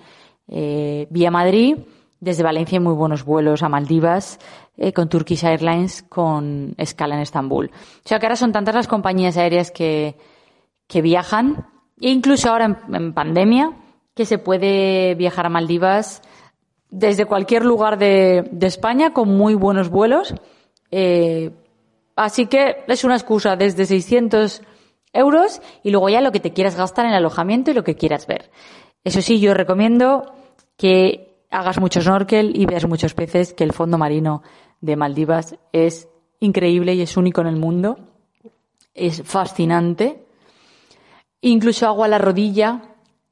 eh, 0.49 1.07
vía 1.11 1.31
Madrid, 1.31 1.79
desde 2.21 2.43
Valencia 2.43 2.79
hay 2.79 2.85
muy 2.85 2.95
buenos 2.95 3.25
vuelos 3.25 3.63
a 3.63 3.69
Maldivas, 3.69 4.39
eh, 4.77 4.93
con 4.93 5.09
Turkish 5.09 5.45
Airlines, 5.45 6.03
con 6.03 6.75
escala 6.77 7.15
en 7.15 7.23
Estambul. 7.23 7.71
O 7.73 8.09
sea 8.09 8.19
que 8.19 8.27
ahora 8.27 8.37
son 8.37 8.53
tantas 8.53 8.75
las 8.75 8.89
compañías 8.89 9.37
aéreas 9.37 9.71
que, 9.71 10.17
que 10.87 11.03
viajan, 11.03 11.67
e 12.01 12.11
incluso 12.11 12.51
ahora 12.51 12.65
en, 12.67 12.95
en 12.95 13.13
pandemia, 13.15 13.73
que 14.15 14.25
se 14.27 14.39
puede 14.39 15.15
viajar 15.15 15.47
a 15.47 15.51
Maldivas 15.51 16.23
desde 16.91 17.25
cualquier 17.25 17.65
lugar 17.65 17.99
de, 17.99 18.51
España 18.61 19.13
con 19.13 19.29
muy 19.29 19.55
buenos 19.55 19.89
vuelos. 19.91 20.35
Eh, 20.91 21.51
así 22.17 22.47
que 22.47 22.85
es 22.87 23.05
una 23.05 23.15
excusa 23.15 23.57
desde 23.57 23.87
600 23.87 24.63
euros 25.13 25.61
y 25.83 25.91
luego 25.91 26.09
ya 26.09 26.21
lo 26.21 26.33
que 26.33 26.41
te 26.41 26.53
quieras 26.53 26.77
gastar 26.77 27.07
en 27.07 27.13
alojamiento 27.13 27.71
y 27.71 27.75
lo 27.75 27.85
que 27.85 27.97
quieras 27.97 28.27
ver. 28.27 28.51
Eso 29.05 29.23
sí, 29.23 29.41
yo 29.41 29.55
recomiendo 29.55 30.35
que 30.77 31.45
hagas 31.51 31.81
mucho 31.81 32.01
snorkel 32.01 32.53
y 32.55 32.67
veas 32.67 32.87
muchos 32.87 33.15
peces, 33.15 33.55
que 33.55 33.65
el 33.65 33.73
fondo 33.73 33.99
marino 33.99 34.43
de 34.81 34.97
Maldivas 34.97 35.57
es 35.73 36.09
increíble 36.39 36.95
y 36.95 37.03
es 37.03 37.17
único 37.17 37.41
en 37.41 37.47
el 37.49 37.57
mundo. 37.57 37.99
Es 38.95 39.23
fascinante. 39.23 40.25
Incluso 41.41 41.87
agua 41.87 42.07
a 42.07 42.09
la 42.09 42.19
rodilla, 42.19 42.83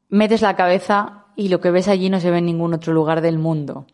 metes 0.08 0.42
la 0.42 0.56
cabeza 0.56 1.26
y 1.38 1.48
lo 1.48 1.60
que 1.60 1.70
ves 1.70 1.86
allí 1.86 2.10
no 2.10 2.18
se 2.18 2.32
ve 2.32 2.38
en 2.38 2.46
ningún 2.46 2.74
otro 2.74 2.92
lugar 2.92 3.20
del 3.20 3.38
mundo. 3.38 3.86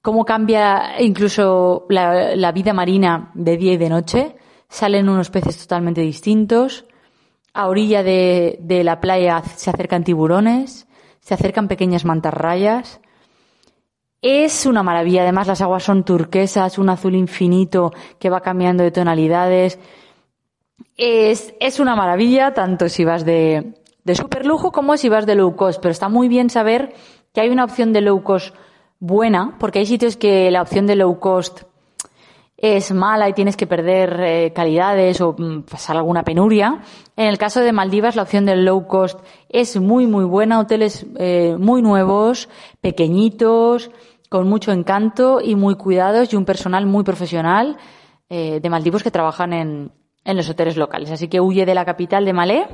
Cómo 0.00 0.24
cambia 0.24 1.00
incluso 1.00 1.84
la, 1.88 2.52
vida 2.52 2.72
marina 2.72 3.32
de 3.34 3.56
día 3.56 3.72
y 3.72 3.76
de 3.76 3.88
noche. 3.88 4.36
Salen 4.68 5.08
unos 5.08 5.30
peces 5.30 5.58
totalmente 5.58 6.00
distintos. 6.00 6.86
A 7.54 7.66
orilla 7.66 8.04
de, 8.04 8.58
de 8.60 8.84
la 8.84 9.00
playa 9.00 9.42
se 9.42 9.68
acercan 9.68 10.04
tiburones, 10.04 10.86
se 11.18 11.34
acercan 11.34 11.66
pequeñas 11.66 12.04
mantarrayas. 12.04 13.00
Es 14.22 14.64
una 14.64 14.84
maravilla. 14.84 15.22
Además, 15.22 15.48
las 15.48 15.60
aguas 15.60 15.82
son 15.82 16.04
turquesas, 16.04 16.78
un 16.78 16.88
azul 16.88 17.16
infinito 17.16 17.92
que 18.20 18.30
va 18.30 18.42
cambiando 18.42 18.84
de 18.84 18.92
tonalidades. 18.92 19.80
Es, 20.96 21.52
es 21.58 21.80
una 21.80 21.96
maravilla, 21.96 22.54
tanto 22.54 22.88
si 22.88 23.04
vas 23.04 23.24
de, 23.24 23.74
de 24.04 24.14
super 24.14 24.46
lujo 24.46 24.70
como 24.70 24.96
si 24.96 25.08
vas 25.08 25.26
de 25.26 25.34
low 25.34 25.56
cost, 25.56 25.80
pero 25.80 25.92
está 25.92 26.08
muy 26.08 26.28
bien 26.28 26.50
saber 26.50 26.94
que 27.32 27.40
hay 27.40 27.50
una 27.50 27.64
opción 27.64 27.92
de 27.92 28.02
low 28.02 28.22
cost 28.22 28.54
buena, 29.00 29.56
porque 29.58 29.80
hay 29.80 29.86
sitios 29.86 30.16
que 30.16 30.50
la 30.50 30.62
opción 30.62 30.86
de 30.86 30.96
low 30.96 31.18
cost 31.18 31.62
es 32.56 32.92
mala 32.92 33.28
y 33.28 33.32
tienes 33.32 33.56
que 33.56 33.66
perder 33.66 34.20
eh, 34.20 34.52
calidades 34.54 35.20
o 35.20 35.34
mm, 35.36 35.62
pasar 35.62 35.96
alguna 35.96 36.22
penuria. 36.22 36.80
En 37.16 37.26
el 37.26 37.36
caso 37.36 37.60
de 37.60 37.72
Maldivas, 37.72 38.16
la 38.16 38.22
opción 38.22 38.46
del 38.46 38.64
low 38.64 38.86
cost 38.86 39.20
es 39.48 39.78
muy, 39.78 40.06
muy 40.06 40.24
buena. 40.24 40.60
Hoteles 40.60 41.04
eh, 41.18 41.56
muy 41.58 41.82
nuevos, 41.82 42.48
pequeñitos, 42.80 43.90
con 44.30 44.48
mucho 44.48 44.72
encanto 44.72 45.40
y 45.42 45.56
muy 45.56 45.74
cuidados 45.74 46.32
y 46.32 46.36
un 46.36 46.44
personal 46.44 46.86
muy 46.86 47.04
profesional 47.04 47.76
eh, 48.30 48.60
de 48.60 48.70
Maldivos 48.70 49.02
que 49.02 49.10
trabajan 49.10 49.52
en, 49.52 49.92
en 50.24 50.36
los 50.36 50.48
hoteles 50.48 50.76
locales. 50.76 51.10
Así 51.10 51.28
que 51.28 51.40
huye 51.40 51.66
de 51.66 51.74
la 51.74 51.84
capital 51.84 52.24
de 52.24 52.32
Malé. 52.32 52.66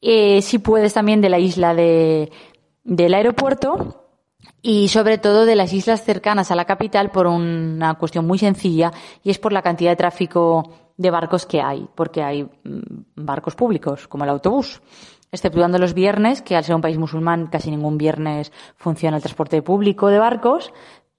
Eh, 0.00 0.42
si 0.42 0.58
puedes 0.58 0.94
también 0.94 1.20
de 1.20 1.28
la 1.28 1.38
isla 1.38 1.74
de, 1.74 2.30
del 2.84 3.14
aeropuerto 3.14 4.04
y 4.62 4.88
sobre 4.88 5.18
todo 5.18 5.44
de 5.44 5.56
las 5.56 5.72
islas 5.72 6.04
cercanas 6.04 6.50
a 6.50 6.56
la 6.56 6.64
capital 6.64 7.10
por 7.10 7.26
una 7.26 7.94
cuestión 7.94 8.26
muy 8.26 8.38
sencilla 8.38 8.92
y 9.22 9.30
es 9.30 9.38
por 9.38 9.52
la 9.52 9.62
cantidad 9.62 9.90
de 9.90 9.96
tráfico 9.96 10.92
de 10.96 11.10
barcos 11.10 11.46
que 11.46 11.60
hay, 11.60 11.88
porque 11.94 12.22
hay 12.22 12.44
mm, 12.44 12.48
barcos 13.16 13.54
públicos 13.54 14.08
como 14.08 14.24
el 14.24 14.30
autobús. 14.30 14.80
Exceptuando 15.32 15.78
los 15.78 15.92
viernes, 15.92 16.40
que 16.40 16.56
al 16.56 16.64
ser 16.64 16.76
un 16.76 16.80
país 16.80 16.98
musulmán 16.98 17.48
casi 17.48 17.70
ningún 17.70 17.98
viernes 17.98 18.52
funciona 18.76 19.16
el 19.16 19.22
transporte 19.22 19.60
público 19.60 20.08
de 20.08 20.18
barcos. 20.18 20.72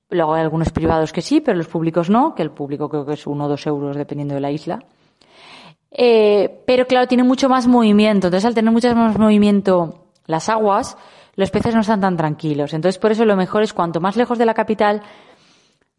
Luego 0.10 0.34
hay 0.34 0.42
algunos 0.42 0.72
privados 0.72 1.12
que 1.12 1.22
sí, 1.22 1.42
pero 1.42 1.58
los 1.58 1.68
públicos 1.68 2.10
no, 2.10 2.34
que 2.34 2.42
el 2.42 2.52
público 2.52 2.90
creo 2.90 3.06
que 3.06 3.14
es 3.14 3.28
uno 3.28 3.46
o 3.46 3.48
dos 3.50 3.68
euros 3.68 3.98
dependiendo 3.98 4.34
de 4.34 4.42
la 4.42 4.50
isla. 4.50 4.80
Eh, 6.00 6.62
pero 6.68 6.86
claro, 6.86 7.08
tiene 7.08 7.24
mucho 7.24 7.50
más 7.50 7.68
movimiento. 7.68 8.28
Entonces, 8.28 8.46
al 8.46 8.54
tener 8.54 8.72
mucho 8.72 8.94
más 8.96 9.18
movimiento 9.18 10.06
las 10.28 10.48
aguas, 10.48 10.96
los 11.36 11.50
peces 11.50 11.74
no 11.74 11.82
están 11.82 12.02
tan 12.02 12.16
tranquilos. 12.16 12.74
Entonces, 12.74 13.00
por 13.00 13.12
eso 13.12 13.26
lo 13.26 13.36
mejor 13.36 13.64
es 13.64 13.74
cuanto 13.74 14.00
más 14.00 14.16
lejos 14.16 14.38
de 14.38 14.46
la 14.46 14.54
capital, 14.54 15.02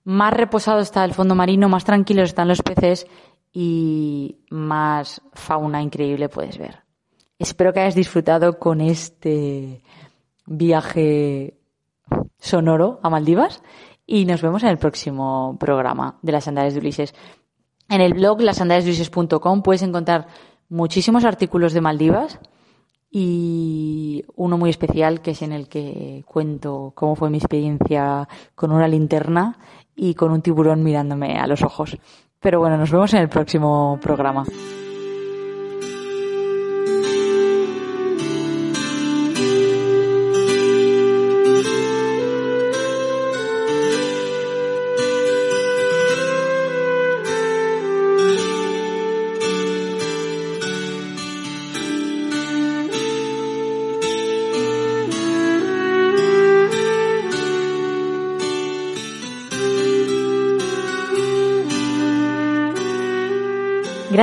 más 0.04 0.32
reposado 0.32 0.78
está 0.78 1.04
el 1.04 1.14
fondo 1.14 1.34
marino, 1.34 1.68
más 1.68 1.84
tranquilos 1.84 2.30
están 2.30 2.48
los 2.48 2.62
peces 2.62 3.06
y 3.52 4.38
más 4.50 5.20
fauna 5.32 5.82
increíble 5.82 6.28
puedes 6.28 6.58
ver. 6.58 6.84
Espero 7.38 7.72
que 7.72 7.80
hayas 7.80 7.94
disfrutado 7.94 8.58
con 8.58 8.80
este 8.80 9.82
viaje 10.46 11.58
sonoro 12.38 13.00
a 13.02 13.10
Maldivas 13.10 13.62
y 14.06 14.24
nos 14.24 14.42
vemos 14.42 14.62
en 14.62 14.70
el 14.70 14.78
próximo 14.78 15.56
programa 15.58 16.18
de 16.22 16.32
las 16.32 16.44
sandalias 16.44 16.74
de 16.74 16.80
Ulises. 16.80 17.14
En 17.88 18.00
el 18.00 18.14
blog 18.14 18.40
lasandaliasluises.com 18.40 19.62
puedes 19.62 19.82
encontrar 19.82 20.26
muchísimos 20.68 21.24
artículos 21.24 21.72
de 21.72 21.80
Maldivas 21.80 22.38
y 23.10 24.24
uno 24.36 24.58
muy 24.58 24.68
especial 24.70 25.22
que 25.22 25.30
es 25.30 25.42
en 25.42 25.52
el 25.52 25.68
que 25.68 26.22
cuento 26.26 26.92
cómo 26.94 27.16
fue 27.16 27.30
mi 27.30 27.38
experiencia 27.38 28.28
con 28.54 28.72
una 28.72 28.88
linterna 28.88 29.58
y 29.96 30.14
con 30.14 30.30
un 30.30 30.42
tiburón 30.42 30.82
mirándome 30.82 31.38
a 31.38 31.46
los 31.46 31.62
ojos. 31.62 31.96
Pero 32.40 32.60
bueno, 32.60 32.76
nos 32.76 32.90
vemos 32.90 33.12
en 33.14 33.20
el 33.20 33.28
próximo 33.28 33.98
programa. 34.02 34.44